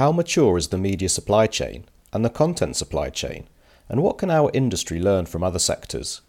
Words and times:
How 0.00 0.12
mature 0.12 0.56
is 0.56 0.68
the 0.68 0.78
media 0.78 1.10
supply 1.10 1.46
chain 1.46 1.84
and 2.10 2.24
the 2.24 2.30
content 2.30 2.74
supply 2.74 3.10
chain? 3.10 3.48
And 3.86 4.02
what 4.02 4.16
can 4.16 4.30
our 4.30 4.50
industry 4.54 4.98
learn 4.98 5.26
from 5.26 5.44
other 5.44 5.58
sectors? 5.58 6.22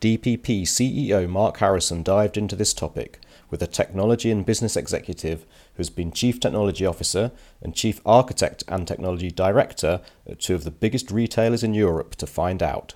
DPP 0.00 0.62
CEO 0.62 1.28
Mark 1.28 1.58
Harrison 1.58 2.02
dived 2.02 2.38
into 2.38 2.56
this 2.56 2.72
topic 2.72 3.18
with 3.50 3.62
a 3.62 3.66
technology 3.66 4.30
and 4.30 4.46
business 4.46 4.78
executive 4.78 5.44
who's 5.74 5.90
been 5.90 6.10
Chief 6.10 6.40
Technology 6.40 6.86
Officer 6.86 7.32
and 7.60 7.74
Chief 7.74 8.00
Architect 8.06 8.64
and 8.66 8.88
Technology 8.88 9.30
Director 9.30 10.00
at 10.26 10.40
two 10.40 10.54
of 10.54 10.64
the 10.64 10.70
biggest 10.70 11.10
retailers 11.10 11.62
in 11.62 11.74
Europe 11.74 12.14
to 12.14 12.26
find 12.26 12.62
out. 12.62 12.94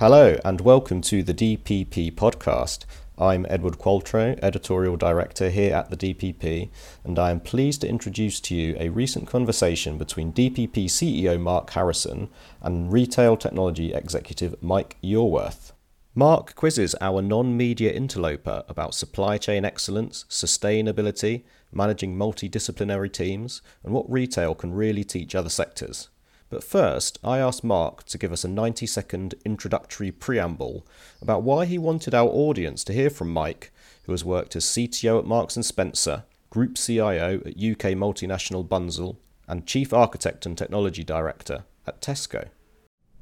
Hello, 0.00 0.38
and 0.44 0.60
welcome 0.60 1.00
to 1.02 1.22
the 1.22 1.32
DPP 1.32 2.14
podcast. 2.16 2.84
I'm 3.18 3.46
Edward 3.48 3.78
Qualtrough, 3.78 4.38
Editorial 4.42 4.98
Director 4.98 5.48
here 5.48 5.74
at 5.74 5.88
the 5.88 5.96
DPP, 5.96 6.68
and 7.02 7.18
I 7.18 7.30
am 7.30 7.40
pleased 7.40 7.80
to 7.80 7.88
introduce 7.88 8.40
to 8.40 8.54
you 8.54 8.76
a 8.78 8.90
recent 8.90 9.26
conversation 9.26 9.96
between 9.96 10.34
DPP 10.34 10.84
CEO 10.84 11.40
Mark 11.40 11.70
Harrison 11.70 12.28
and 12.60 12.92
Retail 12.92 13.38
Technology 13.38 13.94
Executive 13.94 14.62
Mike 14.62 14.98
Yorwerth. 15.02 15.72
Mark 16.14 16.54
quizzes 16.56 16.94
our 17.00 17.22
non 17.22 17.56
media 17.56 17.90
interloper 17.90 18.64
about 18.68 18.94
supply 18.94 19.38
chain 19.38 19.64
excellence, 19.64 20.26
sustainability, 20.28 21.44
managing 21.72 22.16
multidisciplinary 22.16 23.10
teams, 23.10 23.62
and 23.82 23.94
what 23.94 24.10
retail 24.10 24.54
can 24.54 24.74
really 24.74 25.04
teach 25.04 25.34
other 25.34 25.48
sectors. 25.48 26.10
But 26.48 26.62
first, 26.62 27.18
I 27.24 27.38
asked 27.38 27.64
Mark 27.64 28.04
to 28.04 28.18
give 28.18 28.32
us 28.32 28.44
a 28.44 28.48
90 28.48 28.86
second 28.86 29.34
introductory 29.44 30.12
preamble 30.12 30.86
about 31.20 31.42
why 31.42 31.64
he 31.64 31.76
wanted 31.76 32.14
our 32.14 32.28
audience 32.28 32.84
to 32.84 32.92
hear 32.92 33.10
from 33.10 33.32
Mike, 33.32 33.72
who 34.04 34.12
has 34.12 34.24
worked 34.24 34.54
as 34.54 34.64
CTO 34.64 35.18
at 35.18 35.26
Marks 35.26 35.54
& 35.54 35.62
Spencer, 35.62 36.24
Group 36.50 36.76
CIO 36.76 37.40
at 37.44 37.56
UK 37.56 37.92
multinational 37.96 38.66
Bunzl, 38.66 39.16
and 39.48 39.66
Chief 39.66 39.92
Architect 39.92 40.46
and 40.46 40.56
Technology 40.56 41.02
Director 41.02 41.64
at 41.86 42.00
Tesco. 42.00 42.48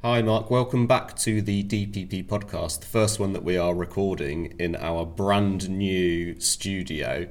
Hi, 0.03 0.21
Mark. 0.21 0.51
Welcome 0.51 0.87
back 0.87 1.17
to 1.21 1.41
the 1.41 1.65
DPP 1.65 2.27
podcast, 2.27 2.81
the 2.81 2.87
first 2.87 3.19
one 3.19 3.33
that 3.33 3.43
we 3.43 3.57
are 3.57 3.75
recording 3.75 4.55
in 4.59 4.77
our 4.77 5.07
brand 5.07 5.71
new 5.71 6.39
studio. 6.39 7.27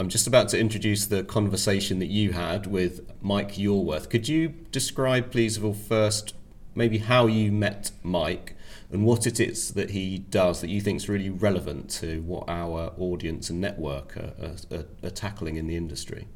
I'm 0.00 0.08
just 0.08 0.26
about 0.26 0.48
to 0.48 0.58
introduce 0.58 1.06
the 1.06 1.22
conversation 1.22 2.00
that 2.00 2.08
you 2.08 2.32
had 2.32 2.66
with 2.66 3.08
Mike 3.22 3.52
Yorwerth. 3.52 4.10
Could 4.10 4.28
you 4.28 4.48
describe, 4.72 5.30
please, 5.30 5.56
first, 5.56 6.34
maybe 6.74 6.98
how 6.98 7.28
you 7.28 7.52
met 7.52 7.92
Mike 8.02 8.56
and 8.90 9.04
what 9.04 9.24
it 9.24 9.38
is 9.38 9.74
that 9.74 9.90
he 9.90 10.18
does 10.18 10.60
that 10.62 10.68
you 10.68 10.80
think 10.80 10.96
is 10.96 11.08
really 11.08 11.30
relevant 11.30 11.90
to 11.90 12.22
what 12.22 12.48
our 12.48 12.92
audience 12.98 13.50
and 13.50 13.60
network 13.60 14.16
are, 14.16 14.56
are, 14.72 14.84
are 15.04 15.10
tackling 15.10 15.56
in 15.56 15.68
the 15.68 15.76
industry? 15.76 16.26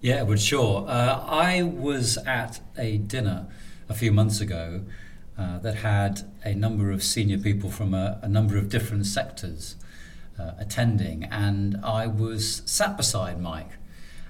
Yeah, 0.00 0.22
well, 0.22 0.36
sure. 0.36 0.86
Uh, 0.88 1.24
I 1.26 1.62
was 1.62 2.18
at 2.18 2.60
a 2.78 2.98
dinner 2.98 3.48
a 3.88 3.94
few 3.94 4.12
months 4.12 4.40
ago 4.40 4.82
uh, 5.36 5.58
that 5.58 5.76
had 5.76 6.32
a 6.44 6.54
number 6.54 6.92
of 6.92 7.02
senior 7.02 7.38
people 7.38 7.70
from 7.70 7.94
a, 7.94 8.20
a 8.22 8.28
number 8.28 8.56
of 8.56 8.68
different 8.68 9.06
sectors 9.06 9.74
uh, 10.38 10.52
attending, 10.58 11.24
and 11.24 11.78
I 11.84 12.06
was 12.06 12.62
sat 12.66 12.96
beside 12.96 13.40
Mike. 13.40 13.70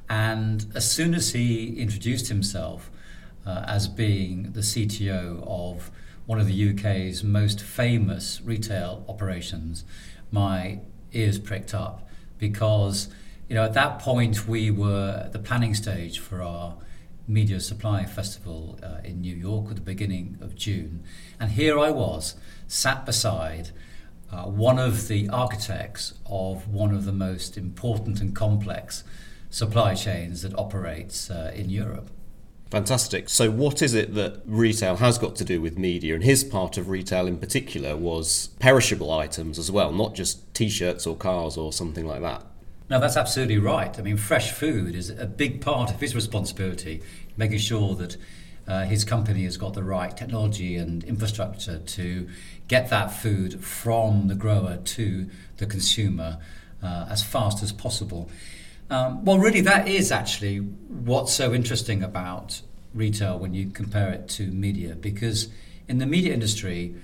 And 0.08 0.66
as 0.74 0.90
soon 0.90 1.14
as 1.14 1.32
he 1.32 1.76
introduced 1.78 2.28
himself 2.28 2.90
uh, 3.46 3.64
as 3.66 3.88
being 3.88 4.52
the 4.52 4.60
CTO 4.60 5.42
of 5.46 5.90
one 6.26 6.38
of 6.40 6.46
the 6.46 6.70
UK's 6.70 7.22
most 7.22 7.60
famous 7.60 8.40
retail 8.42 9.04
operations, 9.08 9.84
my 10.30 10.80
ears 11.12 11.38
pricked 11.38 11.74
up 11.74 12.08
because 12.38 13.08
you 13.48 13.54
know 13.54 13.64
at 13.64 13.74
that 13.74 13.98
point 13.98 14.48
we 14.48 14.70
were 14.70 15.22
at 15.24 15.32
the 15.32 15.38
planning 15.38 15.74
stage 15.74 16.18
for 16.18 16.42
our 16.42 16.76
media 17.26 17.60
supply 17.60 18.04
festival 18.04 18.78
uh, 18.82 18.96
in 19.04 19.20
New 19.20 19.34
York 19.34 19.70
at 19.70 19.76
the 19.76 19.80
beginning 19.80 20.36
of 20.40 20.54
June, 20.54 21.02
and 21.38 21.52
here 21.52 21.78
I 21.78 21.90
was 21.90 22.34
sat 22.66 23.06
beside 23.06 23.70
uh, 24.34 24.46
one 24.46 24.78
of 24.78 25.08
the 25.08 25.28
architects 25.28 26.14
of 26.26 26.66
one 26.68 26.92
of 26.92 27.04
the 27.04 27.12
most 27.12 27.56
important 27.56 28.20
and 28.20 28.34
complex 28.34 29.04
supply 29.48 29.94
chains 29.94 30.42
that 30.42 30.56
operates 30.58 31.30
uh, 31.30 31.52
in 31.54 31.70
Europe. 31.70 32.10
Fantastic. 32.70 33.28
So, 33.28 33.50
what 33.50 33.82
is 33.82 33.94
it 33.94 34.14
that 34.14 34.40
retail 34.44 34.96
has 34.96 35.18
got 35.18 35.36
to 35.36 35.44
do 35.44 35.60
with 35.60 35.78
media? 35.78 36.14
And 36.14 36.24
his 36.24 36.42
part 36.42 36.76
of 36.76 36.88
retail 36.88 37.28
in 37.28 37.38
particular 37.38 37.96
was 37.96 38.48
perishable 38.58 39.12
items 39.12 39.58
as 39.58 39.70
well, 39.70 39.92
not 39.92 40.14
just 40.14 40.52
t 40.54 40.68
shirts 40.68 41.06
or 41.06 41.14
cars 41.14 41.56
or 41.56 41.72
something 41.72 42.06
like 42.06 42.22
that. 42.22 42.44
No, 42.90 42.98
that's 42.98 43.16
absolutely 43.16 43.58
right. 43.58 43.96
I 43.96 44.02
mean, 44.02 44.16
fresh 44.16 44.50
food 44.50 44.96
is 44.96 45.10
a 45.10 45.26
big 45.26 45.60
part 45.60 45.90
of 45.90 46.00
his 46.00 46.14
responsibility, 46.14 47.00
making 47.36 47.58
sure 47.58 47.94
that 47.94 48.16
uh, 48.66 48.84
his 48.84 49.04
company 49.04 49.44
has 49.44 49.56
got 49.56 49.74
the 49.74 49.82
right 49.82 50.16
technology 50.16 50.76
and 50.76 51.04
infrastructure 51.04 51.78
to 51.78 52.28
get 52.68 52.90
that 52.90 53.12
food 53.12 53.62
from 53.64 54.28
the 54.28 54.34
grower 54.34 54.78
to 54.78 55.28
the 55.58 55.66
consumer 55.66 56.38
uh, 56.82 57.06
as 57.10 57.22
fast 57.22 57.62
as 57.62 57.72
possible. 57.72 58.30
Um, 58.90 59.24
well, 59.24 59.38
really, 59.38 59.62
that 59.62 59.88
is 59.88 60.12
actually 60.12 60.58
what's 60.58 61.32
so 61.32 61.54
interesting 61.54 62.02
about 62.02 62.60
retail 62.92 63.38
when 63.38 63.54
you 63.54 63.70
compare 63.70 64.10
it 64.12 64.28
to 64.28 64.46
media, 64.46 64.94
because 64.94 65.48
in 65.88 65.98
the 65.98 66.06
media 66.06 66.32
industry, 66.32 66.94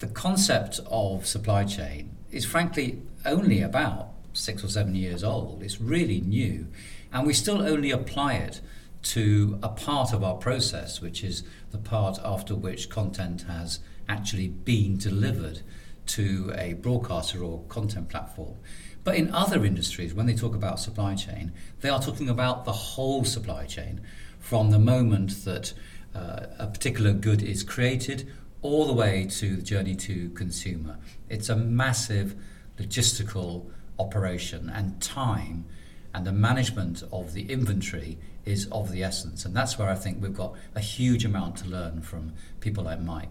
the 0.00 0.06
concept 0.06 0.80
of 0.86 1.26
supply 1.26 1.64
chain 1.64 2.16
is 2.30 2.44
frankly 2.44 3.00
only 3.24 3.62
about 3.62 4.10
six 4.32 4.64
or 4.64 4.68
seven 4.68 4.94
years 4.94 5.22
old. 5.24 5.62
It's 5.62 5.80
really 5.80 6.20
new, 6.20 6.66
and 7.12 7.26
we 7.26 7.32
still 7.32 7.62
only 7.62 7.90
apply 7.90 8.34
it 8.34 8.60
to 9.02 9.58
a 9.62 9.68
part 9.68 10.12
of 10.12 10.22
our 10.22 10.34
process, 10.34 11.00
which 11.00 11.24
is 11.24 11.42
the 11.70 11.78
part 11.78 12.18
after 12.24 12.54
which 12.54 12.90
content 12.90 13.42
has 13.42 13.80
actually 14.10 14.48
been 14.48 14.98
delivered 14.98 15.60
to 16.06 16.52
a 16.56 16.74
broadcaster 16.74 17.42
or 17.42 17.62
content 17.68 18.08
platform. 18.08 18.56
But 19.04 19.14
in 19.14 19.32
other 19.32 19.64
industries, 19.64 20.12
when 20.12 20.26
they 20.26 20.34
talk 20.34 20.54
about 20.54 20.80
supply 20.80 21.14
chain, 21.14 21.52
they 21.80 21.88
are 21.88 22.02
talking 22.02 22.28
about 22.28 22.64
the 22.64 22.72
whole 22.72 23.24
supply 23.24 23.64
chain 23.64 24.00
from 24.38 24.70
the 24.70 24.78
moment 24.78 25.44
that 25.44 25.72
uh, 26.14 26.46
a 26.58 26.66
particular 26.66 27.12
good 27.12 27.42
is 27.42 27.62
created 27.62 28.28
all 28.62 28.86
the 28.86 28.92
way 28.92 29.26
to 29.30 29.56
the 29.56 29.62
journey 29.62 29.94
to 29.94 30.28
consumer. 30.30 30.98
It's 31.28 31.48
a 31.48 31.56
massive 31.56 32.34
logistical 32.78 33.70
operation 33.98 34.70
and 34.74 35.00
time 35.00 35.64
and 36.12 36.26
the 36.26 36.32
management 36.32 37.02
of 37.12 37.34
the 37.34 37.50
inventory 37.50 38.18
is 38.44 38.66
of 38.72 38.90
the 38.90 39.02
essence. 39.04 39.44
And 39.44 39.54
that's 39.54 39.78
where 39.78 39.88
I 39.88 39.94
think 39.94 40.20
we've 40.20 40.34
got 40.34 40.54
a 40.74 40.80
huge 40.80 41.24
amount 41.24 41.56
to 41.58 41.68
learn 41.68 42.02
from 42.02 42.32
people 42.58 42.84
like 42.84 43.00
Mike. 43.00 43.30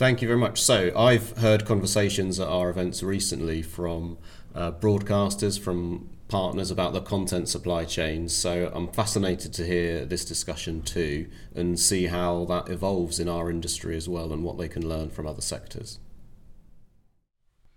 Thank 0.00 0.22
you 0.22 0.28
very 0.28 0.40
much. 0.40 0.62
So, 0.62 0.90
I've 0.96 1.36
heard 1.36 1.66
conversations 1.66 2.40
at 2.40 2.48
our 2.48 2.70
events 2.70 3.02
recently 3.02 3.60
from 3.60 4.16
uh, 4.54 4.72
broadcasters, 4.72 5.60
from 5.60 6.08
partners 6.26 6.70
about 6.70 6.94
the 6.94 7.02
content 7.02 7.50
supply 7.50 7.84
chains. 7.84 8.34
So, 8.34 8.72
I'm 8.74 8.88
fascinated 8.88 9.52
to 9.52 9.66
hear 9.66 10.06
this 10.06 10.24
discussion 10.24 10.80
too 10.80 11.28
and 11.54 11.78
see 11.78 12.06
how 12.06 12.46
that 12.46 12.70
evolves 12.70 13.20
in 13.20 13.28
our 13.28 13.50
industry 13.50 13.94
as 13.94 14.08
well 14.08 14.32
and 14.32 14.42
what 14.42 14.56
they 14.56 14.68
can 14.68 14.88
learn 14.88 15.10
from 15.10 15.26
other 15.26 15.42
sectors. 15.42 15.98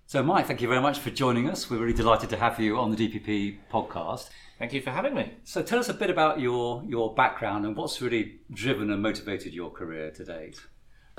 So, 0.05 0.23
Mike, 0.23 0.47
thank 0.47 0.61
you 0.61 0.69
very 0.69 0.81
much 0.81 0.99
for 0.99 1.09
joining 1.09 1.49
us. 1.49 1.69
We're 1.69 1.79
really 1.79 1.91
delighted 1.91 2.29
to 2.29 2.37
have 2.37 2.57
you 2.57 2.77
on 2.77 2.95
the 2.95 2.95
DPP 2.95 3.57
podcast. 3.69 4.29
Thank 4.59 4.71
you 4.71 4.81
for 4.81 4.91
having 4.91 5.13
me. 5.13 5.33
So, 5.43 5.61
tell 5.61 5.77
us 5.77 5.89
a 5.89 5.93
bit 5.93 6.09
about 6.09 6.39
your, 6.39 6.85
your 6.87 7.13
background 7.15 7.65
and 7.65 7.75
what's 7.75 8.01
really 8.01 8.39
driven 8.49 8.91
and 8.91 9.01
motivated 9.01 9.53
your 9.53 9.71
career 9.71 10.09
to 10.11 10.23
date. 10.23 10.61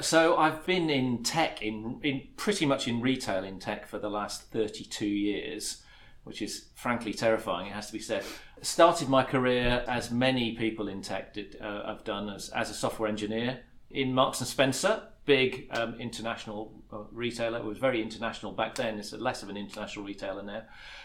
So, 0.00 0.36
I've 0.36 0.66
been 0.66 0.90
in 0.90 1.22
tech, 1.22 1.62
in, 1.62 2.00
in 2.02 2.22
pretty 2.36 2.66
much 2.66 2.88
in 2.88 3.00
retail 3.00 3.44
in 3.44 3.60
tech 3.60 3.86
for 3.86 3.98
the 3.98 4.10
last 4.10 4.50
32 4.50 5.06
years, 5.06 5.82
which 6.24 6.42
is 6.42 6.66
frankly 6.74 7.12
terrifying, 7.12 7.68
it 7.68 7.72
has 7.74 7.86
to 7.88 7.92
be 7.92 8.00
said. 8.00 8.24
Started 8.60 9.08
my 9.08 9.22
career, 9.22 9.84
as 9.86 10.10
many 10.10 10.56
people 10.56 10.88
in 10.88 11.00
tech 11.00 11.34
did, 11.34 11.56
uh, 11.60 11.86
have 11.86 12.02
done, 12.02 12.28
as, 12.28 12.48
as 12.50 12.70
a 12.70 12.74
software 12.74 13.08
engineer 13.08 13.60
in 13.90 14.12
Marks 14.12 14.40
and 14.40 14.48
Spencer 14.48 15.02
big 15.24 15.68
um, 15.70 15.94
international 15.98 16.72
uh, 16.92 16.98
retailer. 17.10 17.58
It 17.58 17.64
was 17.64 17.78
very 17.78 18.02
international 18.02 18.52
back 18.52 18.74
then. 18.74 18.98
It's 18.98 19.12
less 19.12 19.42
of 19.42 19.48
an 19.48 19.56
international 19.56 20.04
retailer 20.04 20.42
now. 20.42 20.62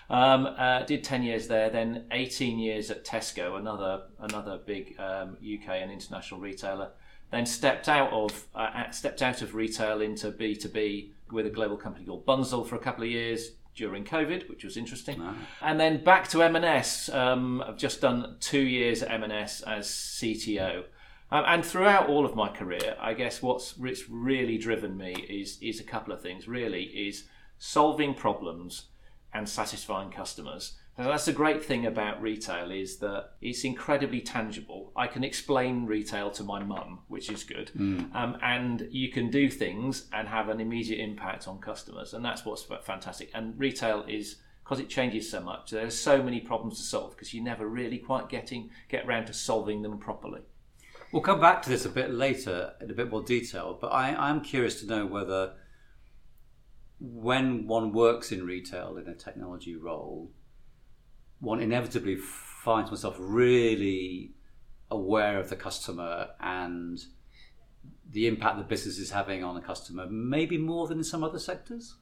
Um, 0.09 0.45
uh, 0.45 0.83
did 0.83 1.03
ten 1.03 1.23
years 1.23 1.47
there, 1.47 1.69
then 1.69 2.05
eighteen 2.11 2.59
years 2.59 2.91
at 2.91 3.05
Tesco, 3.05 3.57
another 3.57 4.03
another 4.19 4.59
big 4.65 4.99
um, 4.99 5.37
UK 5.41 5.69
and 5.69 5.91
international 5.91 6.39
retailer. 6.39 6.91
Then 7.31 7.45
stepped 7.45 7.87
out 7.87 8.11
of 8.11 8.47
uh, 8.55 8.89
stepped 8.91 9.21
out 9.21 9.41
of 9.41 9.53
retail 9.55 10.01
into 10.01 10.31
B 10.31 10.55
two 10.55 10.69
B 10.69 11.11
with 11.31 11.45
a 11.45 11.49
global 11.49 11.77
company 11.77 12.05
called 12.05 12.25
Bunzl 12.25 12.67
for 12.67 12.75
a 12.75 12.79
couple 12.79 13.03
of 13.03 13.09
years 13.09 13.51
during 13.75 14.03
COVID, 14.03 14.49
which 14.49 14.63
was 14.63 14.75
interesting. 14.75 15.21
And 15.61 15.79
then 15.79 16.03
back 16.03 16.27
to 16.29 16.41
M&S. 16.43 17.07
Um, 17.09 17.63
I've 17.65 17.77
just 17.77 18.01
done 18.01 18.35
two 18.39 18.61
years 18.61 19.03
at 19.03 19.11
M&S 19.11 19.61
as 19.61 19.87
CTO. 19.87 20.83
Um, 21.31 21.43
and 21.45 21.65
throughout 21.65 22.09
all 22.09 22.25
of 22.25 22.35
my 22.35 22.49
career, 22.49 22.97
I 22.99 23.13
guess 23.13 23.41
what's 23.41 23.77
really 23.77 24.57
driven 24.57 24.97
me 24.97 25.13
is 25.29 25.59
is 25.61 25.79
a 25.79 25.83
couple 25.83 26.11
of 26.11 26.21
things. 26.21 26.47
Really, 26.47 26.85
is 26.85 27.25
solving 27.59 28.15
problems 28.15 28.85
and 29.33 29.47
satisfying 29.47 30.09
customers. 30.09 30.79
And 30.99 31.07
that's 31.07 31.23
the 31.23 31.31
great 31.31 31.63
thing 31.63 31.85
about 31.85 32.21
retail 32.21 32.71
is 32.71 32.97
that 32.97 33.31
it's 33.39 33.63
incredibly 33.63 34.19
tangible. 34.19 34.91
I 34.97 35.07
can 35.07 35.23
explain 35.23 35.85
retail 35.85 36.29
to 36.31 36.43
my 36.43 36.61
mum, 36.61 36.99
which 37.07 37.31
is 37.31 37.45
good, 37.45 37.71
mm. 37.73 38.13
um, 38.13 38.37
and 38.43 38.85
you 38.91 39.07
can 39.07 39.29
do 39.29 39.49
things 39.49 40.09
and 40.11 40.27
have 40.27 40.49
an 40.49 40.59
immediate 40.59 40.99
impact 41.01 41.47
on 41.47 41.59
customers, 41.59 42.13
and 42.13 42.23
that's 42.23 42.43
what's 42.43 42.67
fantastic. 42.83 43.31
And 43.33 43.57
retail 43.57 44.03
is 44.09 44.41
because 44.61 44.81
it 44.81 44.89
changes 44.89 45.31
so 45.31 45.39
much. 45.39 45.71
There 45.71 45.85
are 45.85 45.89
so 45.89 46.21
many 46.21 46.41
problems 46.41 46.77
to 46.79 46.83
solve 46.83 47.11
because 47.11 47.33
you 47.33 47.41
never 47.41 47.65
really 47.65 47.99
quite 47.99 48.27
getting 48.27 48.69
get 48.89 49.07
around 49.07 49.27
to 49.27 49.33
solving 49.33 49.81
them 49.81 49.99
properly. 49.99 50.41
We'll 51.13 51.21
come 51.21 51.39
back 51.39 51.61
to 51.61 51.69
this 51.69 51.85
a 51.85 51.89
bit 51.89 52.11
later 52.11 52.73
in 52.81 52.91
a 52.91 52.93
bit 52.93 53.09
more 53.09 53.23
detail, 53.23 53.77
but 53.79 53.93
I, 53.93 54.13
I'm 54.15 54.41
curious 54.41 54.81
to 54.81 54.85
know 54.85 55.05
whether 55.05 55.53
when 56.99 57.67
one 57.67 57.93
works 57.93 58.33
in 58.33 58.45
retail 58.45 58.97
in 58.97 59.07
a 59.07 59.15
technology 59.15 59.77
role, 59.77 60.33
one 61.39 61.61
inevitably 61.61 62.15
finds 62.15 62.89
oneself 62.89 63.15
really 63.19 64.31
aware 64.91 65.39
of 65.39 65.49
the 65.49 65.55
customer 65.55 66.29
and 66.39 66.99
the 68.11 68.27
impact 68.27 68.57
the 68.57 68.63
business 68.63 68.97
is 68.97 69.11
having 69.11 69.43
on 69.43 69.55
the 69.55 69.61
customer, 69.61 70.07
maybe 70.07 70.57
more 70.57 70.87
than 70.87 70.97
in 70.97 71.03
some 71.03 71.23
other 71.23 71.39
sectors? 71.39 71.95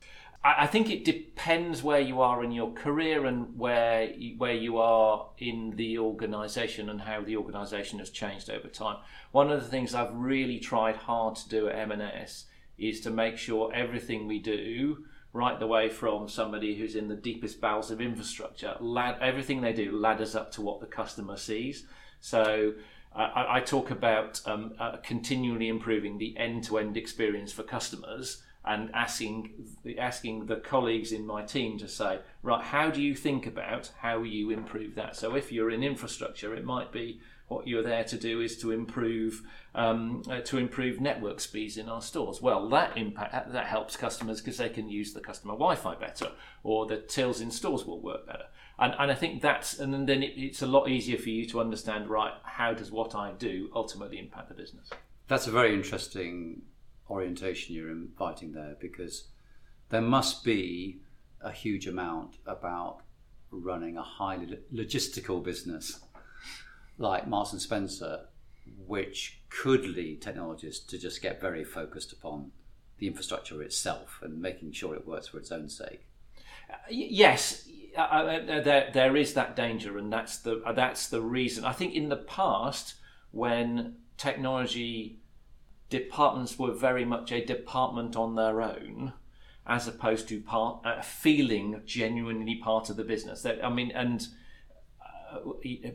I 0.43 0.67
think 0.67 0.89
it 0.89 1.03
depends 1.03 1.83
where 1.83 1.99
you 1.99 2.21
are 2.21 2.43
in 2.43 2.51
your 2.51 2.71
career 2.71 3.25
and 3.25 3.57
where 3.57 4.03
you, 4.11 4.37
where 4.37 4.53
you 4.53 4.77
are 4.77 5.29
in 5.39 5.75
the 5.75 5.97
organisation 5.97 6.89
and 6.89 7.01
how 7.01 7.21
the 7.21 7.35
organisation 7.35 7.99
has 7.99 8.11
changed 8.11 8.49
over 8.49 8.67
time. 8.67 8.97
One 9.31 9.51
of 9.51 9.61
the 9.61 9.67
things 9.67 9.93
I've 9.93 10.13
really 10.13 10.59
tried 10.59 10.95
hard 10.95 11.35
to 11.37 11.49
do 11.49 11.67
at 11.67 11.77
M&S 11.91 12.45
is 12.77 13.01
to 13.01 13.09
make 13.09 13.37
sure 13.37 13.73
everything 13.73 14.27
we 14.27 14.39
do 14.39 15.05
right 15.37 15.59
the 15.59 15.67
way 15.67 15.89
from 15.89 16.27
somebody 16.27 16.75
who's 16.75 16.95
in 16.95 17.07
the 17.07 17.15
deepest 17.15 17.61
bowels 17.61 17.91
of 17.91 18.01
infrastructure. 18.01 18.75
Lad, 18.79 19.17
everything 19.21 19.61
they 19.61 19.73
do 19.73 19.91
ladders 19.97 20.35
up 20.35 20.51
to 20.53 20.61
what 20.61 20.79
the 20.79 20.87
customer 20.87 21.37
sees. 21.37 21.85
So 22.19 22.73
I, 23.15 23.57
I 23.57 23.59
talk 23.59 23.91
about 23.91 24.41
um, 24.45 24.73
uh, 24.79 24.97
continually 24.97 25.69
improving 25.69 26.17
the 26.17 26.35
end-to-end 26.37 26.97
experience 26.97 27.53
for 27.53 27.63
customers 27.63 28.43
and 28.65 28.89
asking 28.93 29.53
asking 29.97 30.45
the 30.47 30.57
colleagues 30.57 31.13
in 31.13 31.25
my 31.25 31.41
team 31.41 31.77
to 31.77 31.87
say, 31.87 32.19
right, 32.43 32.63
how 32.63 32.89
do 32.89 33.01
you 33.01 33.15
think 33.15 33.47
about 33.47 33.91
how 33.99 34.23
you 34.23 34.49
improve 34.49 34.95
that? 34.95 35.15
So 35.15 35.35
if 35.35 35.51
you're 35.51 35.71
in 35.71 35.83
infrastructure, 35.83 36.53
it 36.53 36.65
might 36.65 36.91
be 36.91 37.21
what 37.47 37.67
you're 37.67 37.83
there 37.83 38.03
to 38.03 38.17
do 38.17 38.41
is 38.41 38.57
to 38.57 38.71
improve 38.71 39.41
um, 39.73 40.23
uh, 40.29 40.41
to 40.41 40.57
improve 40.57 40.99
network 40.99 41.39
speeds 41.39 41.77
in 41.77 41.87
our 41.87 42.01
stores. 42.01 42.41
Well, 42.41 42.67
that 42.69 42.97
impact 42.97 43.53
that 43.53 43.65
helps 43.67 43.95
customers 43.95 44.41
because 44.41 44.57
they 44.57 44.69
can 44.69 44.89
use 44.89 45.13
the 45.13 45.21
customer 45.21 45.53
Wi-Fi 45.53 45.95
better, 45.95 46.31
or 46.63 46.85
the 46.85 46.97
tills 46.97 47.41
in 47.41 47.51
stores 47.51 47.85
will 47.85 48.01
work 48.01 48.25
better. 48.25 48.45
And, 48.79 48.93
and 48.99 49.11
I 49.11 49.15
think 49.15 49.41
that's 49.41 49.79
and 49.79 50.07
then 50.07 50.23
it, 50.23 50.33
it's 50.35 50.61
a 50.61 50.67
lot 50.67 50.89
easier 50.89 51.17
for 51.17 51.29
you 51.29 51.45
to 51.47 51.61
understand 51.61 52.09
right 52.09 52.33
how 52.43 52.73
does 52.73 52.91
what 52.91 53.15
I 53.15 53.31
do 53.31 53.69
ultimately 53.73 54.19
impact 54.19 54.49
the 54.49 54.55
business. 54.55 54.89
That's 55.27 55.47
a 55.47 55.51
very 55.51 55.73
interesting 55.73 56.63
orientation 57.09 57.75
you're 57.75 57.91
inviting 57.91 58.51
there 58.51 58.75
because 58.79 59.29
there 59.89 60.01
must 60.01 60.43
be 60.43 60.99
a 61.41 61.51
huge 61.51 61.87
amount 61.87 62.37
about 62.45 62.99
running 63.51 63.97
a 63.97 64.03
highly 64.03 64.59
logistical 64.73 65.41
business 65.41 65.99
like 66.97 67.27
Marks 67.27 67.51
and 67.51 67.61
Spencer, 67.61 68.25
which 68.85 69.41
could 69.49 69.85
lead 69.85 70.21
technologists 70.21 70.85
to 70.87 70.97
just 70.97 71.21
get 71.21 71.39
very 71.39 71.63
focused 71.63 72.11
upon 72.11 72.51
the 72.97 73.07
infrastructure 73.07 73.61
itself 73.61 74.19
and 74.21 74.41
making 74.41 74.71
sure 74.71 74.95
it 74.95 75.07
works 75.07 75.27
for 75.27 75.37
its 75.37 75.51
own 75.51 75.69
sake. 75.69 76.07
Uh, 76.69 76.75
yes, 76.89 77.67
uh, 77.97 78.01
uh, 78.01 78.61
there, 78.61 78.89
there 78.93 79.15
is 79.15 79.33
that 79.33 79.55
danger, 79.55 79.97
and 79.97 80.11
that's 80.11 80.39
the 80.39 80.61
uh, 80.65 80.73
that's 80.73 81.07
the 81.07 81.21
reason. 81.21 81.63
I 81.63 81.71
think 81.71 81.93
in 81.93 82.09
the 82.09 82.17
past, 82.17 82.95
when 83.31 83.95
technology 84.17 85.19
departments 85.89 86.59
were 86.59 86.73
very 86.73 87.05
much 87.05 87.31
a 87.31 87.45
department 87.45 88.15
on 88.15 88.35
their 88.35 88.61
own, 88.61 89.13
as 89.65 89.87
opposed 89.87 90.27
to 90.29 90.41
part 90.41 90.85
uh, 90.85 91.01
feeling 91.01 91.81
genuinely 91.85 92.55
part 92.55 92.89
of 92.89 92.97
the 92.97 93.03
business. 93.03 93.41
That 93.43 93.63
I 93.63 93.69
mean, 93.69 93.91
and 93.91 94.27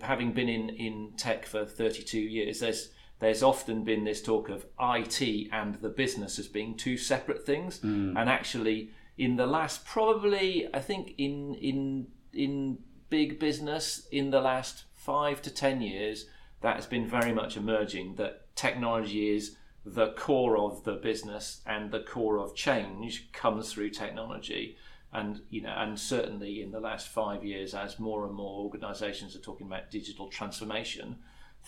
having 0.01 0.33
been 0.33 0.49
in, 0.49 0.71
in 0.71 1.13
tech 1.17 1.47
for 1.47 1.65
32 1.65 2.19
years, 2.19 2.61
there's 2.61 2.91
there's 3.19 3.43
often 3.43 3.85
been 3.85 4.03
this 4.03 4.21
talk 4.21 4.49
of 4.49 4.67
IT 4.81 5.49
and 5.53 5.77
the 5.77 5.89
business 5.89 6.41
as 6.41 6.49
being 6.49 6.77
two 6.77 6.97
separate 6.97 7.47
things, 7.47 7.79
mm. 7.79 8.19
and 8.19 8.29
actually, 8.29 8.91
in 9.17 9.37
the 9.37 9.47
last 9.47 9.85
probably, 9.85 10.69
I 10.75 10.81
think 10.81 11.15
in 11.19 11.55
in 11.55 12.09
in 12.33 12.79
big 13.11 13.39
business 13.39 14.09
in 14.11 14.31
the 14.31 14.41
last 14.41 14.85
five 14.95 15.41
to 15.43 15.51
ten 15.51 15.81
years, 15.81 16.27
that 16.63 16.77
has 16.77 16.87
been 16.87 17.07
very 17.07 17.33
much 17.33 17.57
emerging 17.57 18.17
that 18.17 18.55
technology 18.57 19.35
is 19.35 19.57
the 19.85 20.13
core 20.13 20.57
of 20.57 20.85
the 20.85 20.95
business 20.95 21.61
and 21.67 21.91
the 21.91 22.01
core 22.01 22.39
of 22.39 22.55
change 22.55 23.33
comes 23.33 23.73
through 23.73 23.91
technology 23.91 24.77
and 25.13 25.41
you 25.51 25.61
know 25.61 25.75
and 25.77 25.99
certainly 25.99 26.63
in 26.63 26.71
the 26.71 26.81
last 26.81 27.09
five 27.09 27.45
years 27.45 27.75
as 27.75 27.99
more 27.99 28.27
and 28.27 28.35
more 28.35 28.65
organizations 28.65 29.37
are 29.37 29.41
talking 29.41 29.67
about 29.67 29.91
digital 29.91 30.29
transformation 30.29 31.17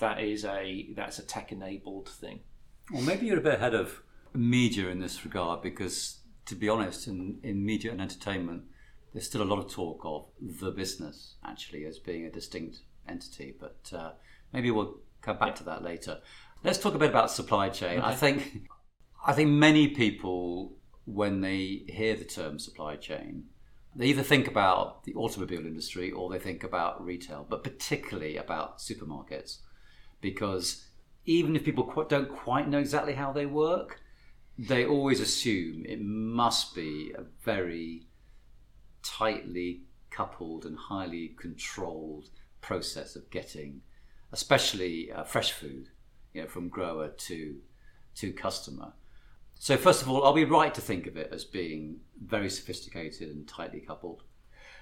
that 0.01 0.21
is 0.21 0.45
a 0.45 0.89
that's 0.97 1.19
a 1.19 1.23
tech 1.23 1.53
enabled 1.53 2.09
thing. 2.09 2.41
Well 2.93 3.03
maybe 3.03 3.27
you're 3.27 3.39
a 3.39 3.43
bit 3.43 3.55
ahead 3.55 3.75
of 3.75 4.03
media 4.33 4.89
in 4.89 4.99
this 4.99 5.25
regard 5.25 5.63
because 5.63 6.19
to 6.47 6.55
be 6.55 6.69
honest 6.69 7.07
in, 7.07 7.39
in 7.43 7.65
media 7.65 7.93
and 7.93 8.01
entertainment 8.01 8.65
there's 9.13 9.27
still 9.27 9.43
a 9.43 9.45
lot 9.45 9.59
of 9.59 9.71
talk 9.71 10.01
of 10.05 10.27
the 10.41 10.73
business 10.73 11.37
actually 11.45 11.85
as 11.85 11.99
being 11.99 12.25
a 12.25 12.31
distinct 12.31 12.81
entity. 13.09 13.55
But 13.59 13.97
uh, 13.97 14.13
maybe 14.53 14.71
we'll 14.71 14.97
come 15.23 15.39
back 15.39 15.55
to 15.57 15.65
that 15.65 15.85
later. 15.85 16.21
Let's 16.65 16.79
talk 16.79 16.95
a 16.95 16.99
bit 16.99 17.11
about 17.11 17.31
supply 17.31 17.69
chain. 17.69 17.99
Okay. 17.99 18.09
i 18.09 18.15
think 18.15 18.69
i 19.27 19.33
think 19.33 19.51
many 19.51 19.89
people 19.89 20.77
when 21.05 21.41
they 21.41 21.83
hear 21.89 22.17
the 22.17 22.25
term 22.25 22.59
supply 22.59 22.97
chain, 22.97 23.45
they 23.97 24.07
either 24.07 24.23
think 24.23 24.49
about 24.49 25.05
the 25.05 25.15
automobile 25.15 25.67
industry 25.67 26.11
or 26.11 26.31
they 26.31 26.39
think 26.39 26.65
about 26.65 27.05
retail, 27.05 27.47
but 27.49 27.63
particularly 27.63 28.37
about 28.37 28.79
supermarkets. 28.79 29.59
Because 30.21 30.87
even 31.27 31.55
if 31.55 31.65
people 31.65 32.05
don't 32.09 32.29
quite 32.29 32.69
know 32.69 32.79
exactly 32.79 33.15
how 33.15 33.33
they 33.33 33.47
work, 33.47 34.01
they 34.59 34.87
always 34.87 35.21
assume 35.21 35.85
it 35.87 36.01
must 36.01 36.75
be 36.75 37.13
a 37.17 37.25
very 37.45 38.07
tightly 39.03 39.83
coupled 40.11 40.65
and 40.65 40.77
highly 40.77 41.35
controlled 41.39 42.31
process 42.61 43.17
of 43.17 43.31
getting, 43.31 43.83
especially 44.33 45.13
uh, 45.13 45.25
fresh 45.25 45.53
food, 45.53 45.89
you 46.33 46.43
know, 46.43 46.49
from 46.49 46.69
grower 46.69 47.09
to 47.09 47.57
to 48.17 48.33
customer. 48.33 48.93
So, 49.65 49.79
first 49.79 50.03
of 50.03 50.11
all, 50.11 50.25
are 50.25 50.35
we 50.35 50.45
right 50.45 50.75
to 50.75 50.83
think 50.83 51.07
of 51.07 51.17
it 51.17 51.31
as 51.33 51.43
being 51.43 52.01
very 52.23 52.51
sophisticated 52.51 53.31
and 53.31 53.49
tightly 53.49 53.81
coupled? 53.81 54.23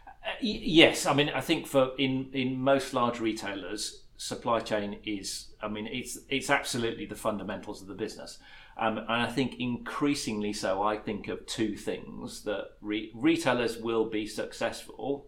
Uh, 0.09 0.31
yes, 0.41 1.07
I 1.07 1.15
mean, 1.15 1.29
I 1.29 1.41
think 1.41 1.69
for 1.69 1.93
in 1.99 2.31
in 2.33 2.61
most 2.61 2.93
large 2.93 3.21
retailers, 3.21 4.03
supply 4.17 4.59
chain 4.59 4.99
is, 5.05 5.55
I 5.63 5.69
mean, 5.69 5.87
it's 5.87 6.19
it's 6.29 6.51
absolutely 6.51 7.07
the 7.07 7.15
fundamentals 7.15 7.81
of 7.81 7.87
the 7.87 7.95
business. 7.95 8.41
Um, 8.77 8.99
and 8.99 9.23
I 9.23 9.29
think 9.29 9.61
increasingly 9.61 10.53
so, 10.53 10.83
I 10.83 10.97
think 10.97 11.29
of 11.29 11.47
two 11.47 11.77
things 11.77 12.43
that 12.43 12.73
re- 12.81 13.13
retailers 13.15 13.79
will 13.79 14.07
be 14.07 14.27
successful 14.27 15.27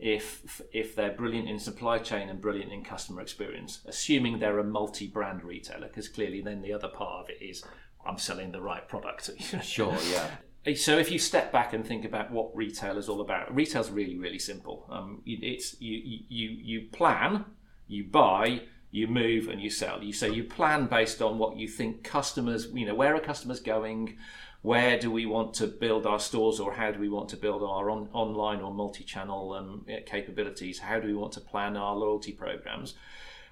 if 0.00 0.60
if 0.72 0.96
they're 0.96 1.12
brilliant 1.12 1.48
in 1.48 1.60
supply 1.60 1.98
chain 1.98 2.28
and 2.28 2.40
brilliant 2.40 2.72
in 2.72 2.82
customer 2.82 3.20
experience, 3.20 3.82
assuming 3.86 4.40
they're 4.40 4.58
a 4.58 4.64
multi-brand 4.64 5.44
retailer, 5.44 5.86
because 5.86 6.08
clearly 6.08 6.40
then 6.40 6.60
the 6.60 6.72
other 6.72 6.88
part 6.88 7.22
of 7.22 7.30
it 7.30 7.40
is 7.40 7.62
I'm 8.06 8.18
selling 8.18 8.52
the 8.52 8.60
right 8.60 8.86
product. 8.88 9.30
sure, 9.62 9.96
yeah. 10.10 10.74
So 10.74 10.98
if 10.98 11.12
you 11.12 11.18
step 11.18 11.52
back 11.52 11.72
and 11.72 11.86
think 11.86 12.04
about 12.04 12.32
what 12.32 12.54
retail 12.56 12.98
is 12.98 13.08
all 13.08 13.20
about, 13.20 13.54
retail's 13.54 13.90
really 13.90 14.16
really 14.18 14.38
simple. 14.38 14.86
Um, 14.90 15.22
it's 15.24 15.80
you 15.80 16.22
you 16.28 16.48
you 16.48 16.88
plan, 16.90 17.44
you 17.86 18.04
buy, 18.04 18.62
you 18.90 19.06
move, 19.06 19.48
and 19.48 19.60
you 19.60 19.70
sell. 19.70 20.02
You 20.02 20.12
say 20.12 20.30
you 20.30 20.44
plan 20.44 20.86
based 20.86 21.22
on 21.22 21.38
what 21.38 21.56
you 21.56 21.68
think 21.68 22.02
customers, 22.02 22.68
you 22.72 22.86
know, 22.86 22.94
where 22.94 23.14
are 23.14 23.20
customers 23.20 23.60
going, 23.60 24.16
where 24.62 24.98
do 24.98 25.10
we 25.12 25.26
want 25.26 25.54
to 25.54 25.68
build 25.68 26.04
our 26.04 26.18
stores, 26.18 26.58
or 26.58 26.72
how 26.72 26.90
do 26.90 26.98
we 26.98 27.08
want 27.08 27.28
to 27.28 27.36
build 27.36 27.62
our 27.62 27.88
on, 27.88 28.08
online 28.12 28.60
or 28.60 28.74
multi-channel 28.74 29.52
um, 29.52 29.86
capabilities? 30.06 30.80
How 30.80 30.98
do 30.98 31.06
we 31.06 31.14
want 31.14 31.32
to 31.34 31.40
plan 31.40 31.76
our 31.76 31.94
loyalty 31.94 32.32
programs? 32.32 32.94